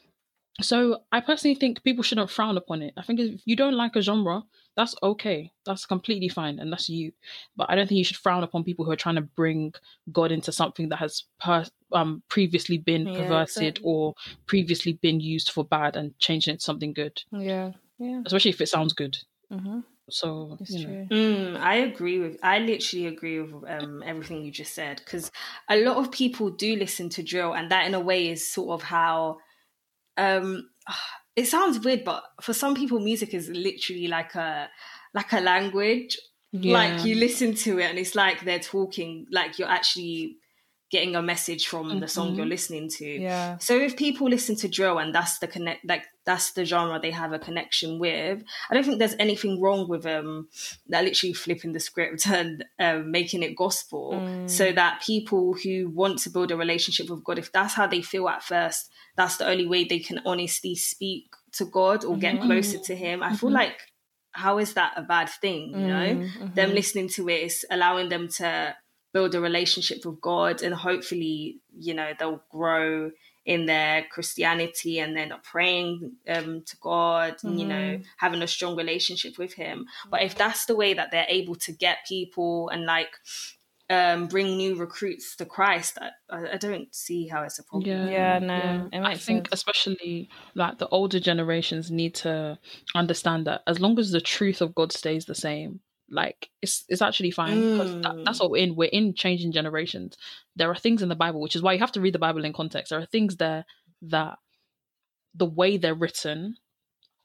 So 0.60 1.02
I 1.12 1.22
personally 1.22 1.56
think 1.56 1.84
people 1.84 2.04
shouldn't 2.04 2.32
frown 2.32 2.58
upon 2.58 2.82
it. 2.82 2.94
I 2.98 3.04
think 3.04 3.20
if 3.20 3.42
you 3.46 3.56
don't 3.56 3.76
like 3.76 3.96
a 3.96 4.02
genre, 4.02 4.44
that's 4.76 4.96
okay. 5.04 5.52
That's 5.66 5.86
completely 5.86 6.30
fine, 6.30 6.60
and 6.60 6.72
that's 6.72 6.90
you. 6.90 7.12
But 7.56 7.70
I 7.70 7.76
don't 7.76 7.88
think 7.88 8.00
you 8.00 8.04
should 8.04 8.18
frown 8.18 8.44
upon 8.44 8.64
people 8.64 8.84
who 8.84 8.92
are 8.92 8.96
trying 8.96 9.16
to 9.16 9.22
bring 9.22 9.74
God 10.12 10.32
into 10.32 10.52
something 10.52 10.90
that 10.90 10.98
has 10.98 11.24
per- 11.40 11.66
um, 11.92 12.24
previously 12.28 12.80
been 12.80 13.08
yeah, 13.08 13.22
perverted 13.22 13.64
exactly. 13.64 13.84
or 13.84 14.16
previously 14.48 14.94
been 14.94 15.20
used 15.20 15.52
for 15.52 15.64
bad 15.64 15.96
and 15.96 16.18
changing 16.18 16.56
it 16.56 16.58
to 16.58 16.64
something 16.64 16.94
good. 16.94 17.22
Yeah, 17.32 17.72
yeah. 18.00 18.22
Especially 18.26 18.50
if 18.50 18.62
it 18.62 18.70
sounds 18.70 18.94
good. 18.94 19.18
Mm-hmm. 19.52 19.82
So 20.10 20.58
it's 20.62 20.82
true. 20.82 21.08
Mm, 21.12 21.58
I 21.60 21.76
agree 21.76 22.20
with. 22.20 22.38
I 22.41 22.60
literally 22.60 23.08
agree 23.08 23.41
with 23.41 23.70
um, 23.70 24.03
everything 24.05 24.43
you 24.43 24.51
just 24.51 24.74
said 24.74 25.01
because 25.03 25.32
a 25.70 25.84
lot 25.84 25.97
of 25.97 26.12
people 26.12 26.49
do 26.49 26.76
listen 26.76 27.10
to 27.10 27.24
drill, 27.24 27.53
and 27.53 27.72
that 27.72 27.86
in 27.86 27.93
a 27.93 27.99
way 27.99 28.30
is 28.30 28.49
sort 28.49 28.70
of 28.80 28.84
how. 28.88 29.39
Um, 30.16 30.70
it 31.36 31.45
sounds 31.45 31.80
weird, 31.80 32.03
but 32.03 32.24
for 32.41 32.53
some 32.53 32.74
people, 32.74 32.99
music 32.99 33.34
is 33.34 33.49
literally 33.49 34.08
like 34.08 34.36
a 34.36 34.70
like 35.14 35.34
a 35.34 35.41
language. 35.41 36.18
Yeah. 36.53 36.74
Like 36.74 37.05
you 37.05 37.16
listen 37.16 37.53
to 37.55 37.80
it, 37.80 37.89
and 37.89 37.99
it's 37.99 38.16
like 38.16 38.45
they're 38.45 38.60
talking. 38.60 39.28
Like 39.30 39.60
you're 39.60 39.70
actually 39.70 40.38
getting 40.90 41.16
a 41.16 41.22
message 41.22 41.68
from 41.68 41.88
mm-hmm. 41.88 42.00
the 42.00 42.08
song 42.08 42.30
you're 42.30 42.46
mm-hmm. 42.46 42.50
listening 42.50 42.90
to. 42.90 43.06
Yeah. 43.06 43.58
So 43.58 43.76
if 43.76 43.98
people 43.98 44.30
listen 44.30 44.56
to 44.58 44.70
drill 44.70 45.00
and 45.00 45.14
that's 45.14 45.40
the 45.40 45.48
connect 45.48 45.86
like 45.86 46.06
that's 46.26 46.52
the 46.52 46.66
genre 46.66 47.00
they 47.00 47.12
have 47.12 47.34
a 47.34 47.40
connection 47.40 48.00
with, 48.00 48.44
I 48.70 48.74
don't 48.74 48.86
think 48.86 49.00
there's 49.00 49.16
anything 49.20 49.62
wrong 49.62 49.90
with 49.90 50.06
um 50.06 50.48
that 50.88 51.04
literally 51.04 51.34
flipping 51.34 51.74
the 51.74 51.80
script 51.80 52.28
and 52.32 52.64
um, 52.80 53.12
making 53.12 53.44
it 53.44 53.56
gospel 53.56 54.14
mm. 54.14 54.50
so 54.50 54.72
that 54.72 55.02
people 55.02 55.54
who 55.54 55.90
want 55.90 56.20
to 56.20 56.30
build 56.30 56.52
a 56.52 56.58
relationship 56.58 57.10
with 57.10 57.24
God, 57.24 57.40
if 57.40 57.52
that's 57.52 57.74
how 57.74 57.88
they 57.88 58.02
feel 58.02 58.30
at 58.30 58.44
first, 58.44 58.90
that's 59.18 59.38
the 59.38 59.48
only 59.48 59.68
way 59.68 59.84
they 59.84 60.00
can 60.00 60.22
honestly 60.26 60.76
speak 60.76 61.26
to 61.54 61.66
God 61.66 62.06
or 62.06 62.18
get 62.18 62.36
mm-hmm. 62.36 62.46
closer 62.46 62.78
to 62.78 62.96
Him. 62.96 63.22
I 63.22 63.28
mm-hmm. 63.28 63.36
feel 63.36 63.52
like 63.52 63.82
how 64.32 64.60
is 64.60 64.74
that 64.76 64.94
a 64.96 65.02
bad 65.02 65.30
thing? 65.30 65.72
You 65.72 65.88
know, 65.88 66.16
mm-hmm. 66.16 66.54
them 66.54 66.72
listening 66.72 67.10
to 67.10 67.28
it 67.28 67.42
is 67.42 67.66
allowing 67.72 68.10
them 68.10 68.28
to 68.38 68.76
build 69.18 69.34
a 69.34 69.41
relationship 69.41 70.05
with 70.05 70.22
God 70.22 70.61
and 70.61 70.76
hopefully, 70.76 71.59
you 71.76 71.95
know, 71.95 72.11
they'll 72.20 72.43
grow 72.51 73.09
in 73.47 73.65
their 73.65 74.05
Christianity 74.11 74.99
and 74.99 75.18
then 75.18 75.32
are 75.32 75.41
praying 75.41 76.11
um, 76.30 76.61
to 76.68 76.78
God, 76.82 77.38
mm-hmm. 77.38 77.57
you 77.57 77.65
know, 77.65 77.88
mm-hmm. 77.93 78.03
having 78.18 78.43
a 78.43 78.47
strong 78.47 78.76
relationship 78.76 79.39
with 79.39 79.53
Him. 79.53 79.88
But 80.11 80.22
if 80.22 80.36
that's 80.36 80.65
the 80.65 80.76
way 80.76 80.93
that 80.93 81.09
they're 81.09 81.26
able 81.28 81.55
to 81.55 81.72
get 81.72 82.05
people 82.07 82.70
and 82.70 82.86
like 82.86 83.09
um, 83.89 84.28
bring 84.28 84.55
new 84.55 84.76
recruits 84.76 85.36
to 85.38 85.45
Christ, 85.45 85.97
I, 86.30 86.53
I, 86.53 86.57
don't 86.57 86.93
see 86.93 87.28
how 87.28 87.41
it's 87.41 87.57
a 87.57 87.63
problem. 87.63 87.89
Yeah, 87.89 88.09
yeah 88.09 88.39
no, 88.39 88.89
yeah. 88.93 89.07
I 89.07 89.15
think 89.15 89.49
especially 89.51 90.30
like 90.53 90.78
the 90.78 90.89
older 90.89 91.20
generations 91.20 91.89
need 91.89 92.13
to 92.15 92.59
understand 92.93 93.47
that 93.47 93.63
as 93.65 93.80
long 93.80 93.97
as 93.97 94.11
the 94.11 94.22
truth 94.22 94.61
of 94.61 94.76
God 94.76 94.91
stays 94.91 95.26
the 95.26 95.34
same, 95.34 95.80
like 96.10 96.49
it's 96.62 96.86
it's 96.88 97.01
actually 97.01 97.32
fine 97.32 97.60
because 97.60 97.91
mm. 97.91 98.03
that, 98.03 98.26
that's 98.26 98.39
what 98.39 98.51
we're 98.51 98.64
in. 98.64 98.76
We're 98.76 98.86
in 98.86 99.14
changing 99.14 99.51
generations. 99.51 100.18
There 100.55 100.72
are 100.72 100.76
things 100.76 101.01
in 101.01 101.10
the 101.10 101.16
Bible, 101.16 101.41
which 101.41 101.55
is 101.55 101.62
why 101.62 101.74
you 101.74 101.80
have 101.80 101.91
to 101.93 102.01
read 102.01 102.14
the 102.14 102.20
Bible 102.20 102.45
in 102.45 102.53
context. 102.53 102.89
There 102.89 102.99
are 102.99 103.05
things 103.05 103.38
there 103.38 103.66
that 104.03 104.38
the 105.36 105.45
way 105.45 105.78
they're 105.78 105.93
written 105.93 106.58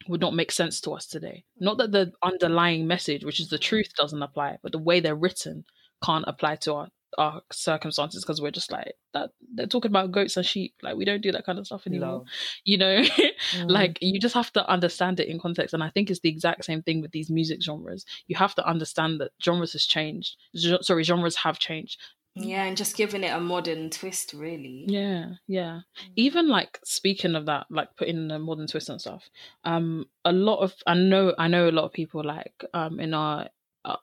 would 0.09 0.20
not 0.20 0.35
make 0.35 0.51
sense 0.51 0.80
to 0.80 0.93
us 0.93 1.07
today. 1.07 1.45
Not 1.59 1.78
that 1.78 1.93
the 1.93 2.12
underlying 2.22 2.87
message, 2.87 3.24
which 3.24 3.41
is 3.41 3.49
the 3.49 3.59
truth, 3.59 3.95
doesn't 3.97 4.22
apply, 4.22 4.59
but 4.62 4.72
the 4.72 4.78
way 4.78 5.01
they're 5.01 5.14
written 5.14 5.64
can't 6.05 6.24
apply 6.26 6.57
to 6.57 6.74
our 6.74 6.89
our 7.19 7.43
circumstances 7.51 8.23
because 8.23 8.41
we're 8.41 8.51
just 8.51 8.73
like 8.73 8.95
that 9.13 9.31
they're 9.55 9.67
talking 9.67 9.91
about 9.91 10.13
goats 10.13 10.37
and 10.37 10.47
sheep 10.47 10.75
like 10.83 10.97
we 10.97 11.05
don't 11.05 11.23
do 11.23 11.33
that 11.33 11.45
kind 11.45 11.59
of 11.59 11.67
stuff 11.67 11.87
anymore 11.87 12.09
no. 12.09 12.25
you 12.65 12.79
know 12.79 13.03
mm. 13.03 13.71
like 13.71 13.99
you 14.01 14.19
just 14.19 14.35
have 14.35 14.53
to 14.53 14.67
understand 14.69 15.21
it 15.21 15.29
in 15.29 15.39
context 15.39 15.75
and 15.75 15.83
i 15.83 15.91
think 15.91 16.11
it's 16.11 16.21
the 16.21 16.29
exact 16.29 16.65
same 16.65 16.83
thing 16.83 17.01
with 17.01 17.13
these 17.13 17.31
music 17.31 17.63
genres 17.63 18.05
you 18.27 18.37
have 18.37 18.55
to 18.55 18.67
understand 18.67 19.21
that 19.21 19.31
genres 19.43 19.73
has 19.73 19.85
changed 19.85 20.37
sorry 20.83 21.03
genres 21.03 21.37
have 21.37 21.59
changed 21.59 21.99
yeah 22.35 22.65
and 22.65 22.79
just 22.79 22.97
giving 22.97 23.25
it 23.25 23.29
a 23.35 23.41
modern 23.41 23.91
twist 23.91 24.33
really 24.33 24.85
yeah 24.89 25.27
yeah 25.47 25.81
mm. 26.03 26.11
even 26.17 26.49
like 26.49 26.79
speaking 26.83 27.35
of 27.35 27.47
that 27.47 27.67
like 27.69 27.95
putting 27.97 28.31
a 28.31 28.39
modern 28.39 28.67
twist 28.67 28.89
and 28.89 29.01
stuff 29.01 29.29
um 29.65 30.07
a 30.25 30.33
lot 30.33 30.61
of 30.61 30.75
i 30.87 30.95
know 30.95 31.35
i 31.39 31.47
know 31.47 31.69
a 31.69 31.71
lot 31.71 31.85
of 31.85 31.93
people 31.93 32.25
like 32.25 32.65
um 32.73 32.99
in 33.01 33.13
our 33.13 33.49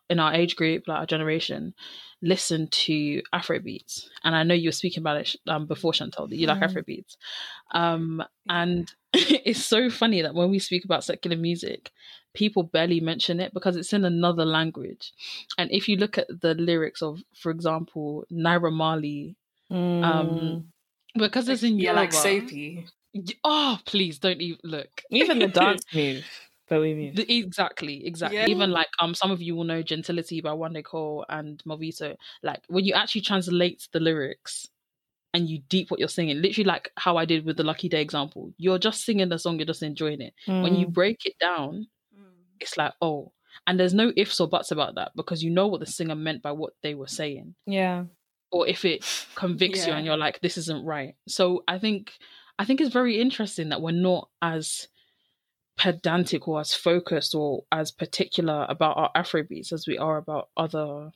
in 0.09 0.19
our 0.19 0.34
age 0.34 0.55
group 0.55 0.88
like 0.88 0.99
our 0.99 1.05
generation 1.05 1.73
listen 2.21 2.67
to 2.67 3.21
Afrobeats, 3.34 4.07
and 4.23 4.36
I 4.36 4.43
know 4.43 4.53
you 4.53 4.67
were 4.67 4.73
speaking 4.73 5.01
about 5.01 5.17
it 5.17 5.36
um, 5.47 5.65
before, 5.67 5.93
Chantal, 5.93 6.27
that 6.27 6.36
you 6.36 6.47
like 6.47 6.59
mm. 6.59 6.63
Afrobeats, 6.69 7.15
um, 7.71 8.21
and 8.49 8.91
it's 9.13 9.63
so 9.63 9.89
funny 9.89 10.21
that 10.21 10.36
when 10.36 10.49
we 10.49 10.59
speak 10.59 10.84
about 10.86 11.03
secular 11.05 11.38
music, 11.38 11.91
people 12.34 12.63
barely 12.63 12.99
mention 12.99 13.39
it 13.39 13.53
because 13.53 13.75
it's 13.77 13.93
in 13.93 14.03
another 14.05 14.45
language. 14.45 15.13
And 15.57 15.71
if 15.71 15.88
you 15.88 15.95
look 15.97 16.17
at 16.17 16.27
the 16.41 16.53
lyrics 16.55 17.01
of, 17.01 17.23
for 17.36 17.51
example, 17.51 18.25
Naira 18.32 18.71
Marley, 18.71 19.36
Mm. 19.71 20.03
um, 20.03 20.73
because 21.15 21.47
it's 21.47 21.63
in 21.63 21.80
yeah, 21.80 21.93
Yoruba. 21.93 22.15
like. 22.15 22.51
Y- 23.13 23.23
Oh, 23.43 23.80
please 23.86 24.19
don't 24.19 24.41
even 24.41 24.59
look. 24.63 25.03
even 25.09 25.39
the 25.39 25.47
dance 25.61 25.84
move, 25.93 26.25
but 26.70 26.82
we 26.82 26.93
move. 26.93 27.15
The- 27.15 27.38
exactly, 27.38 28.05
exactly. 28.05 28.38
Yeah. 28.38 28.47
Even 28.47 28.72
like 28.72 28.88
um, 28.99 29.13
some 29.15 29.32
of 29.32 29.41
you 29.41 29.55
will 29.55 29.63
know 29.63 29.82
"Gentility" 29.82 30.41
by 30.41 30.51
Wande 30.51 30.84
Coal 30.84 31.26
and 31.30 31.61
Movito. 31.65 32.15
Like 32.43 32.61
when 32.67 32.86
you 32.86 32.93
actually 32.93 33.22
translate 33.22 33.88
the 33.91 33.99
lyrics 33.99 34.67
and 35.34 35.47
you 35.49 35.59
deep 35.70 35.91
what 35.91 35.99
you're 35.99 36.09
singing, 36.09 36.41
literally 36.41 36.65
like 36.65 36.89
how 36.97 37.17
I 37.17 37.26
did 37.26 37.45
with 37.45 37.57
the 37.57 37.63
Lucky 37.63 37.89
Daye 37.89 38.01
example. 38.01 38.51
You're 38.57 38.80
just 38.80 39.05
singing 39.05 39.30
the 39.30 39.38
song, 39.39 39.57
you're 39.59 39.65
just 39.65 39.84
enjoying 39.84 40.22
it. 40.22 40.34
When 40.45 40.76
you 40.76 40.88
Mm. 40.88 40.93
break 40.93 41.26
it 41.26 41.36
down, 41.39 41.88
it's 42.59 42.78
like 42.78 42.93
oh, 43.01 43.32
and 43.67 43.80
there's 43.80 43.93
no 43.93 44.11
ifs 44.15 44.39
or 44.39 44.47
buts 44.47 44.72
about 44.72 44.95
that 44.95 45.11
because 45.15 45.43
you 45.43 45.49
know 45.49 45.67
what 45.67 45.80
the 45.80 45.86
singer 45.86 46.15
meant 46.15 46.41
by 46.41 46.51
what 46.51 46.74
they 46.84 46.93
were 46.95 47.07
saying, 47.07 47.55
yeah, 47.65 48.05
or 48.51 48.67
if 48.67 48.86
it 48.86 49.03
convicts 49.36 49.86
you 49.86 49.93
and 49.93 50.05
you're 50.05 50.17
like 50.17 50.39
this 50.41 50.57
isn't 50.57 50.86
right. 50.86 51.15
So 51.28 51.63
I 51.67 51.78
think 51.80 52.13
I 52.57 52.65
think 52.65 52.82
it's 52.82 52.91
very 52.93 53.22
interesting 53.22 53.70
that 53.70 53.82
we're 53.82 53.91
not 53.91 54.30
as 54.41 54.88
pedantic 55.80 56.47
or 56.47 56.59
as 56.59 56.73
focused 56.75 57.34
or 57.34 57.63
as 57.71 57.91
particular 57.91 58.65
about 58.69 58.97
our 58.97 59.11
Afrobeats 59.15 59.71
as 59.73 59.88
we 59.88 59.97
are 59.97 60.17
about 60.17 60.49
other, 60.57 61.11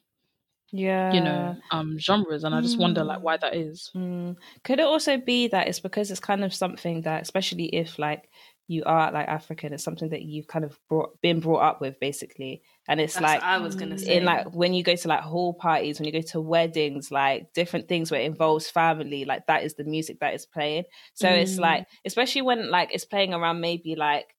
yeah, 0.72 1.14
you 1.14 1.22
know, 1.22 1.56
um 1.72 2.00
genres. 2.00 2.44
And 2.44 2.56
I 2.56 2.62
just 2.62 2.80
wonder 2.80 3.04
like 3.04 3.22
why 3.22 3.38
that 3.38 3.56
is. 3.56 3.92
Mm. 3.96 4.38
Could 4.64 4.80
it 4.80 4.86
also 4.86 5.18
be 5.18 5.48
that 5.50 5.68
it's 5.68 5.80
because 5.80 6.10
it's 6.10 6.20
kind 6.20 6.44
of 6.44 6.54
something 6.54 7.02
that, 7.02 7.22
especially 7.22 7.66
if 7.66 8.00
like 8.00 8.30
you 8.68 8.82
are 8.86 9.12
like 9.12 9.28
African, 9.28 9.74
it's 9.74 9.84
something 9.84 10.10
that 10.10 10.22
you've 10.24 10.48
kind 10.48 10.64
of 10.66 10.80
brought, 10.90 11.20
been 11.22 11.42
brought 11.42 11.60
up 11.62 11.82
with, 11.82 12.00
basically, 12.00 12.64
and 12.88 13.02
it's 13.02 13.16
That's 13.16 13.24
like 13.24 13.44
I 13.44 13.58
was 13.60 13.76
gonna 13.76 13.98
say. 13.98 14.18
in 14.18 14.24
like 14.26 14.56
when 14.56 14.74
you 14.74 14.84
go 14.84 14.96
to 14.96 15.08
like 15.08 15.20
hall 15.20 15.54
parties, 15.54 16.00
when 16.00 16.08
you 16.08 16.14
go 16.14 16.22
to 16.30 16.42
weddings, 16.42 17.12
like 17.12 17.54
different 17.54 17.88
things 17.90 18.10
where 18.10 18.22
it 18.22 18.26
involves 18.26 18.70
family, 18.70 19.26
like 19.26 19.46
that 19.48 19.64
is 19.64 19.76
the 19.76 19.84
music 19.84 20.20
that 20.22 20.34
is 20.34 20.46
playing. 20.46 20.86
So 21.14 21.30
it's 21.30 21.58
Mm. 21.58 21.60
like, 21.60 21.88
especially 22.06 22.42
when 22.42 22.72
like 22.72 22.90
it's 22.94 23.06
playing 23.06 23.34
around 23.34 23.60
maybe 23.60 23.96
like 23.96 24.34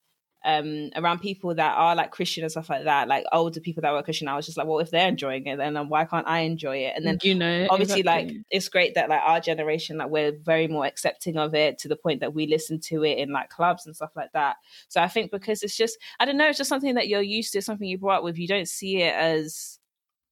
um 0.45 0.91
around 0.97 1.21
people 1.21 1.55
that 1.55 1.77
are 1.77 1.95
like 1.95 2.11
Christian 2.11 2.45
and 2.45 2.51
stuff 2.51 2.71
like 2.71 2.85
that, 2.85 3.09
like 3.09 3.25
older 3.33 3.61
people 3.61 3.83
that 3.83 3.93
were 3.93 4.03
Christian, 4.03 4.29
I 4.29 4.37
was 4.37 4.47
just 4.47 4.59
like, 4.59 4.67
well, 4.67 4.81
if 4.81 4.91
they're 4.91 5.09
enjoying 5.09 5.47
it, 5.47 5.57
then 5.57 5.77
um, 5.77 5.89
why 5.89 6.05
can't 6.05 6.27
I 6.27 6.41
enjoy 6.41 6.79
it? 6.79 6.95
And 6.97 7.07
then 7.07 7.19
you 7.23 7.35
know, 7.35 7.67
obviously 7.71 8.03
like 8.03 8.33
it's 8.51 8.69
great 8.69 8.95
that 8.95 9.09
like 9.09 9.21
our 9.25 9.41
generation 9.41 9.99
like 9.99 10.09
we're 10.09 10.33
very 10.33 10.69
more 10.69 10.87
accepting 10.87 11.37
of 11.37 11.55
it 11.55 11.79
to 11.79 11.89
the 11.89 11.97
point 11.97 12.21
that 12.21 12.35
we 12.35 12.47
listen 12.47 12.81
to 12.81 13.05
it 13.05 13.19
in 13.19 13.33
like 13.33 13.51
clubs 13.51 13.87
and 13.87 13.95
stuff 13.95 14.11
like 14.17 14.33
that 14.33 14.57
so 14.89 15.03
i 15.03 15.09
think 15.09 15.31
because 15.31 15.63
it's 15.63 15.77
just 15.77 15.99
i 16.21 16.25
don't 16.25 16.37
know 16.37 16.49
it's 16.49 16.59
just 16.59 16.69
something 16.69 16.95
that 16.95 17.09
you're 17.09 17.23
used 17.23 17.53
to 17.53 17.63
something 17.63 17.89
you 17.89 17.99
brought 17.99 18.19
up 18.19 18.25
with 18.25 18.39
you 18.39 18.49
don't 18.49 18.69
see 18.69 19.03
it 19.03 19.15
as 19.15 19.79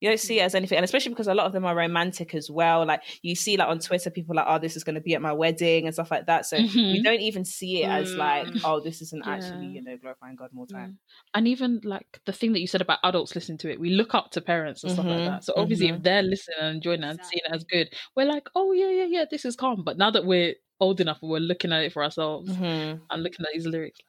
you 0.03 0.09
don't 0.11 0.21
see 0.21 0.41
it 0.41 0.43
as 0.43 0.55
anything 0.55 0.77
and 0.77 0.85
especially 0.85 1.11
because 1.11 1.29
a 1.29 1.35
lot 1.35 1.47
of 1.47 1.53
them 1.53 1.65
are 1.65 1.75
romantic 1.75 2.35
as 2.35 2.51
well 2.51 2.85
like 2.85 3.01
you 3.23 3.35
see 3.35 3.57
like 3.57 3.69
on 3.69 3.79
twitter 3.79 4.11
people 4.11 4.35
like 4.37 4.45
oh 4.49 4.59
this 4.59 4.77
is 4.77 4.85
going 4.85 4.95
to 4.97 5.01
be 5.01 5.15
at 5.15 5.23
my 5.23 5.33
wedding 5.33 5.87
and 5.87 5.95
stuff 5.95 6.11
like 6.11 6.27
that 6.27 6.45
so 6.45 6.59
Mhm. 6.59 6.93
we 6.93 7.03
don't 7.03 7.21
even 7.21 7.45
see 7.45 7.83
it 7.83 7.89
as 7.89 8.15
like 8.17 8.49
Mm. 8.49 8.61
oh 8.65 8.81
this 8.81 9.01
isn't 9.01 9.25
actually 9.27 9.67
you 9.77 9.83
know 9.83 9.97
glorifying 9.97 10.37
god 10.37 10.51
more 10.53 10.67
time 10.67 10.99
and 11.35 11.49
even 11.49 11.81
like 11.85 12.21
the 12.27 12.33
thing 12.33 12.53
that 12.53 12.61
you 12.61 12.67
said 12.67 12.81
about 12.83 12.99
adults 13.05 13.35
listening 13.35 13.59
to 13.59 13.71
it, 13.71 13.81
we 13.81 13.91
look 13.91 14.15
up 14.15 14.31
to 14.33 14.41
parents 14.41 14.83
and 14.83 14.93
stuff 14.93 15.07
like 15.07 15.21
Mhm, 15.21 15.27
that. 15.27 15.45
So 15.45 15.53
obviously, 15.57 15.89
mhm. 15.89 15.97
if 15.97 16.03
they're 16.03 16.23
listening 16.23 16.57
and 16.61 16.77
enjoying 16.77 17.03
it 17.03 17.07
and 17.09 17.19
seeing 17.25 17.41
it 17.47 17.55
as 17.55 17.65
good, 17.65 17.89
we're 18.17 18.27
like, 18.27 18.49
oh 18.55 18.73
yeah, 18.73 18.91
yeah, 18.91 19.05
yeah, 19.05 19.25
this 19.31 19.45
is 19.45 19.57
calm. 19.57 19.83
But 19.85 19.97
now 19.99 20.11
that 20.11 20.25
we're 20.25 20.55
old 20.81 21.01
enough, 21.01 21.19
we're 21.23 21.39
looking 21.41 21.73
at 21.73 21.85
it 21.85 21.93
for 21.93 22.03
ourselves 22.05 22.51
Mhm. 22.51 23.01
and 23.11 23.23
looking 23.23 23.45
at 23.47 23.53
these 23.55 23.67
lyrics. 23.67 24.01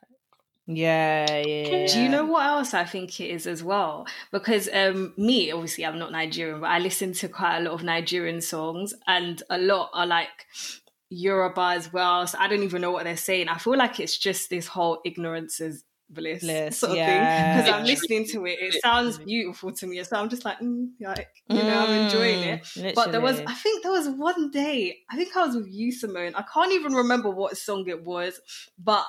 Yeah 0.68 1.38
yeah 1.38 1.88
Do 1.88 2.02
you 2.02 2.10
know 2.10 2.26
what 2.26 2.46
else 2.46 2.74
I 2.74 2.86
think 2.86 3.20
it 3.20 3.30
is 3.30 3.48
as 3.48 3.64
well? 3.64 4.08
Because 4.32 4.70
um, 4.74 5.14
me, 5.18 5.52
obviously, 5.52 5.86
I'm 5.86 6.00
not 6.00 6.12
Nigerian, 6.12 6.62
but 6.62 6.70
I 6.70 6.80
listen 6.80 7.14
to 7.14 7.28
quite 7.28 7.58
a 7.58 7.62
lot 7.62 7.74
of 7.74 7.84
Nigerian 7.84 8.42
songs, 8.42 8.94
and 9.08 9.42
a 9.50 9.58
lot 9.58 9.90
are 9.94 10.06
like 10.06 10.46
Yoruba 11.10 11.74
as 11.76 11.92
well. 11.92 12.26
So 12.28 12.38
I 12.40 12.48
don't 12.48 12.64
even 12.64 12.82
know 12.82 12.92
what 12.92 13.04
they're 13.04 13.18
saying. 13.18 13.50
I 13.50 13.58
feel 13.58 13.78
like 13.78 14.00
it's 14.00 14.18
just 14.18 14.50
this 14.50 14.68
whole 14.68 15.02
ignorance 15.06 15.60
is 15.60 15.84
bliss, 16.14 16.44
Bliss, 16.44 16.78
sort 16.78 16.92
of 16.92 16.98
yeah. 16.98 17.56
thing. 17.56 17.64
Because 17.64 17.80
I'm 17.80 17.86
listening 17.86 18.28
to 18.28 18.46
it, 18.46 18.58
it 18.62 18.82
sounds 18.82 19.18
beautiful 19.18 19.72
to 19.74 19.88
me. 19.88 20.04
So 20.04 20.18
I'm 20.18 20.30
just 20.30 20.46
like, 20.46 20.60
mm, 20.60 20.90
like 21.02 21.30
you 21.50 21.58
know, 21.58 21.86
I'm 21.86 22.06
enjoying 22.06 22.44
it. 22.44 22.64
Mm, 22.64 22.96
But 22.96 23.12
there 23.12 23.22
was. 23.22 23.40
I 23.40 23.54
think 23.54 23.84
there 23.84 23.92
was 23.92 24.08
one 24.10 24.52
day, 24.52 25.00
I 25.10 25.16
think 25.16 25.36
I 25.36 25.46
was 25.46 25.56
with 25.56 25.68
you, 25.70 25.92
Simone. 25.92 26.36
I 26.36 26.44
can't 26.54 26.72
even 26.72 26.94
remember 26.94 27.30
what 27.30 27.58
song 27.58 27.88
it 27.88 28.04
was, 28.04 28.40
but 28.78 29.06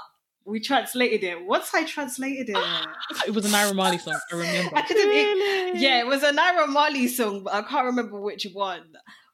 we 0.46 0.60
translated 0.60 1.24
it. 1.24 1.44
Once 1.46 1.70
I 1.74 1.84
translated 1.84 2.50
it, 2.50 2.56
It 3.26 3.34
was 3.34 3.44
a 3.46 3.48
Naira 3.48 3.74
Marley 3.74 3.98
song. 3.98 4.18
I 4.32 4.36
remember. 4.36 4.76
I 4.76 4.82
couldn't. 4.82 5.08
Really? 5.08 5.80
Yeah, 5.80 6.00
it 6.00 6.06
was 6.06 6.22
a 6.22 6.32
Naira 6.32 6.68
Marley 6.68 7.08
song, 7.08 7.44
but 7.44 7.54
I 7.54 7.62
can't 7.62 7.86
remember 7.86 8.20
which 8.20 8.46
one. 8.52 8.92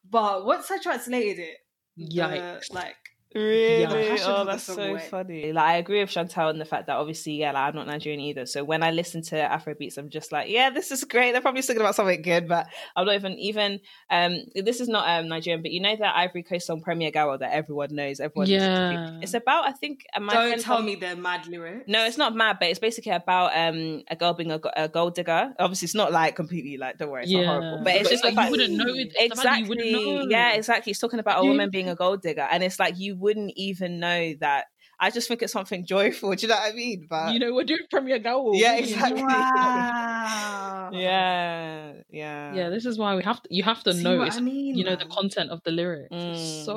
But 0.08 0.44
once 0.44 0.70
I 0.70 0.78
translated 0.78 1.38
it, 1.38 1.56
the, 1.96 2.16
Yikes. 2.16 2.72
like 2.72 2.96
Really? 3.34 3.86
Passion 4.08 4.26
Oh, 4.28 4.44
that's 4.44 4.64
so 4.64 4.76
went. 4.76 5.02
funny. 5.04 5.52
Like 5.52 5.64
I 5.64 5.76
agree 5.76 6.00
with 6.00 6.10
Chantal 6.10 6.48
in 6.50 6.58
the 6.58 6.64
fact 6.64 6.86
that 6.88 6.96
obviously, 6.96 7.34
yeah, 7.34 7.52
like 7.52 7.68
I'm 7.68 7.74
not 7.76 7.86
Nigerian 7.86 8.20
either. 8.20 8.44
So 8.46 8.64
when 8.64 8.82
I 8.82 8.90
listen 8.90 9.22
to 9.22 9.36
Afrobeats, 9.36 9.98
I'm 9.98 10.08
just 10.10 10.32
like, 10.32 10.50
yeah, 10.50 10.70
this 10.70 10.90
is 10.90 11.04
great. 11.04 11.32
They're 11.32 11.40
probably 11.40 11.62
singing 11.62 11.80
about 11.80 11.94
something 11.94 12.22
good, 12.22 12.48
but 12.48 12.66
I'm 12.96 13.06
not 13.06 13.14
even 13.14 13.32
even 13.38 13.80
um 14.10 14.36
this 14.54 14.80
is 14.80 14.88
not 14.88 15.08
um 15.08 15.28
Nigerian, 15.28 15.62
but 15.62 15.70
you 15.70 15.80
know 15.80 15.94
that 15.94 16.16
Ivory 16.16 16.42
Coast 16.42 16.66
song 16.66 16.80
Premier 16.82 17.10
Gaou 17.12 17.36
that 17.38 17.52
everyone 17.52 17.94
knows, 17.94 18.18
everyone. 18.18 18.48
Yeah. 18.48 19.18
It's 19.22 19.34
about 19.34 19.66
I 19.68 19.72
think 19.72 20.04
uh, 20.14 20.20
my 20.20 20.32
don't 20.32 20.60
tell 20.60 20.82
me 20.82 20.96
they're 20.96 21.14
mad 21.16 21.46
lyrics. 21.46 21.84
No, 21.86 22.04
it's 22.04 22.18
not 22.18 22.34
mad, 22.34 22.56
but 22.58 22.68
it's 22.68 22.80
basically 22.80 23.12
about 23.12 23.56
um 23.56 24.02
a 24.10 24.16
girl 24.16 24.34
being 24.34 24.50
a, 24.50 24.60
a 24.76 24.88
gold 24.88 25.14
digger. 25.14 25.54
Obviously, 25.58 25.86
it's 25.86 25.94
not 25.94 26.10
like 26.10 26.34
completely 26.34 26.78
like 26.78 26.98
don't 26.98 27.10
worry, 27.10 27.22
it's 27.24 27.32
not 27.32 27.44
horrible, 27.46 27.80
but 27.84 27.94
it's 27.94 28.02
But 28.04 28.10
just 28.10 28.24
like, 28.24 28.34
fact 28.34 28.46
you 28.46 28.50
wouldn't 28.50 28.74
know 28.76 28.94
it. 28.94 29.12
It's 29.14 29.36
the 29.36 29.42
fact 29.42 29.42
that 29.44 29.60
exactly 29.60 29.88
You 29.88 30.06
wouldn't 30.08 30.20
know. 30.24 30.26
yeah 30.30 30.54
exactly 30.54 30.90
it's 30.90 30.98
talking 30.98 31.20
about 31.20 31.44
a 31.44 31.46
woman 31.46 31.70
being 31.70 31.88
a 31.88 31.94
gold 31.94 32.22
digger 32.22 32.48
and 32.50 32.64
it's 32.64 32.78
like 32.80 32.98
you 32.98 33.19
wouldn't 33.20 33.52
even 33.56 34.00
know 34.00 34.34
that 34.40 34.64
i 34.98 35.10
just 35.10 35.28
think 35.28 35.42
it's 35.42 35.52
something 35.52 35.84
joyful 35.86 36.34
do 36.36 36.42
you 36.42 36.48
know 36.48 36.56
what 36.56 36.72
i 36.72 36.74
mean 36.74 37.06
but 37.08 37.32
You 37.32 37.38
know, 37.40 37.52
we're 37.54 37.64
doing 37.72 37.86
Premier 37.90 38.18
Gaou. 38.18 38.52
Yeah, 38.64 38.74
exactly. 38.82 39.20
Wow. 39.22 40.90
yeah 40.92 41.92
yeah 42.10 42.54
Yeah, 42.58 42.68
this 42.74 42.84
is 42.90 42.98
why 42.98 43.14
we 43.14 43.22
have 43.22 43.40
to. 43.42 43.48
You 43.50 43.62
have 43.62 43.82
to 43.84 43.92
See 43.94 44.02
know. 44.04 44.18
what 44.18 44.34
I 44.34 44.40
mean, 44.40 44.74
you 44.78 44.84
know, 44.84 44.96
the 44.96 45.06
content 45.18 45.50
of 45.54 45.60
the 45.66 45.70
lyrics 45.70 46.10
Mm. 46.14 46.32
is 46.34 46.42
so 46.66 46.76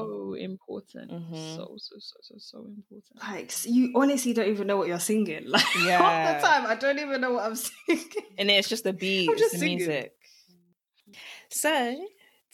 important. 0.49 1.09
Mhm. 1.11 1.33
So 1.55 1.63
so 1.85 1.93
so 2.09 2.15
so 2.27 2.35
so 2.37 2.57
important. 2.79 3.15
Like 3.25 3.49
you 3.65 3.83
honestly 3.95 4.33
don't 4.37 4.49
even 4.53 4.67
know 4.69 4.77
what 4.77 4.87
you're 4.91 4.99
singing. 5.13 5.43
Like 5.55 5.65
half 5.65 5.85
Yeah. 5.89 6.25
the 6.29 6.35
time, 6.47 6.63
I 6.73 6.75
don't 6.83 6.99
even 7.05 7.17
know 7.23 7.33
what 7.35 7.43
I'm 7.47 7.55
singing. 7.67 8.05
and 8.37 8.47
it's 8.53 8.69
just 8.69 8.83
the 8.83 8.93
beat 8.93 9.29
I'm 9.29 9.33
it's 9.33 9.41
just 9.45 9.53
the 9.57 9.63
singing. 9.65 9.77
music 9.81 10.11
so 11.49 11.73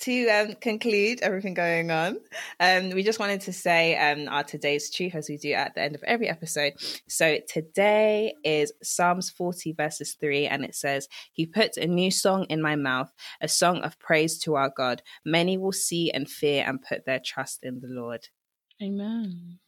to 0.01 0.27
um, 0.29 0.53
conclude 0.55 1.19
everything 1.21 1.53
going 1.53 1.91
on, 1.91 2.19
um, 2.59 2.89
we 2.91 3.03
just 3.03 3.19
wanted 3.19 3.41
to 3.41 3.53
say 3.53 3.95
um, 3.97 4.27
our 4.29 4.43
today's 4.43 4.89
truth 4.89 5.15
as 5.15 5.29
we 5.29 5.37
do 5.37 5.53
at 5.53 5.75
the 5.75 5.81
end 5.81 5.95
of 5.95 6.03
every 6.03 6.29
episode. 6.29 6.73
So 7.07 7.39
today 7.47 8.33
is 8.43 8.71
Psalms 8.81 9.29
40, 9.29 9.73
verses 9.73 10.15
3, 10.19 10.47
and 10.47 10.63
it 10.63 10.75
says, 10.75 11.07
He 11.31 11.45
put 11.45 11.77
a 11.77 11.87
new 11.87 12.11
song 12.11 12.45
in 12.49 12.61
my 12.61 12.75
mouth, 12.75 13.11
a 13.41 13.47
song 13.47 13.79
of 13.79 13.99
praise 13.99 14.37
to 14.39 14.55
our 14.55 14.71
God. 14.75 15.01
Many 15.25 15.57
will 15.57 15.71
see 15.71 16.11
and 16.11 16.29
fear 16.29 16.63
and 16.65 16.81
put 16.81 17.05
their 17.05 17.21
trust 17.23 17.59
in 17.63 17.79
the 17.81 17.87
Lord. 17.87 18.27
Amen. 18.81 19.59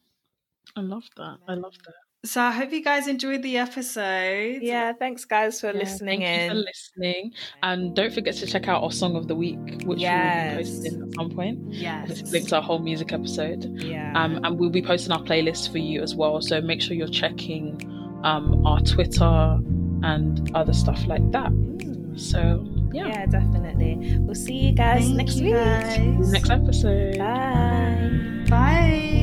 I 0.75 0.81
love 0.81 1.03
that. 1.17 1.37
I 1.47 1.55
love 1.55 1.73
that. 1.85 1.93
So 2.23 2.39
I 2.39 2.51
hope 2.51 2.71
you 2.71 2.83
guys 2.83 3.07
enjoyed 3.07 3.41
the 3.41 3.57
episode. 3.57 4.59
Yeah, 4.61 4.93
thanks 4.93 5.25
guys 5.25 5.59
for 5.59 5.67
Yeah, 5.71 5.79
listening 5.79 6.19
thank 6.19 6.39
in. 6.41 6.43
You 6.43 6.49
for 6.49 6.55
listening, 6.69 7.31
and 7.63 7.95
don't 7.95 8.13
forget 8.13 8.35
to 8.35 8.45
check 8.45 8.67
out 8.67 8.83
our 8.83 8.91
song 8.91 9.15
of 9.15 9.27
the 9.27 9.33
week, 9.35 9.57
which 9.85 9.99
Yes. 10.01 10.53
we'll 10.55 10.63
be 10.63 10.69
posting 10.69 11.01
at 11.01 11.13
some 11.15 11.29
point. 11.31 11.73
Yes. 11.73 12.09
It's 12.11 12.31
linked 12.31 12.49
to 12.49 12.57
our 12.57 12.61
whole 12.61 12.77
music 12.77 13.11
episode. 13.11 13.65
yeah. 13.81 14.13
Um, 14.15 14.39
and 14.43 14.59
we'll 14.59 14.69
be 14.69 14.83
posting 14.83 15.11
our 15.11 15.23
playlist 15.23 15.71
for 15.71 15.79
you 15.79 16.03
as 16.03 16.13
well. 16.13 16.41
So 16.41 16.61
make 16.61 16.79
sure 16.79 16.95
you're 16.95 17.07
checking 17.07 17.81
um, 18.23 18.65
our 18.67 18.79
Twitter 18.81 19.57
and 20.03 20.51
other 20.55 20.73
stuff 20.73 21.03
like 21.07 21.31
that. 21.31 21.49
Mm. 21.51 22.19
So 22.19 22.63
yeah, 22.93 23.07
yeah, 23.07 23.25
definitely. 23.25 24.19
We'll 24.19 24.35
see 24.35 24.57
you 24.57 24.73
guys 24.73 25.05
Thank 25.05 25.15
next 25.17 25.37
you 25.37 25.45
week. 25.45 25.55
guys. 25.55 26.31
next 26.31 26.49
episode. 26.51 27.17
Bye. 27.17 28.45
Bye. 28.47 29.20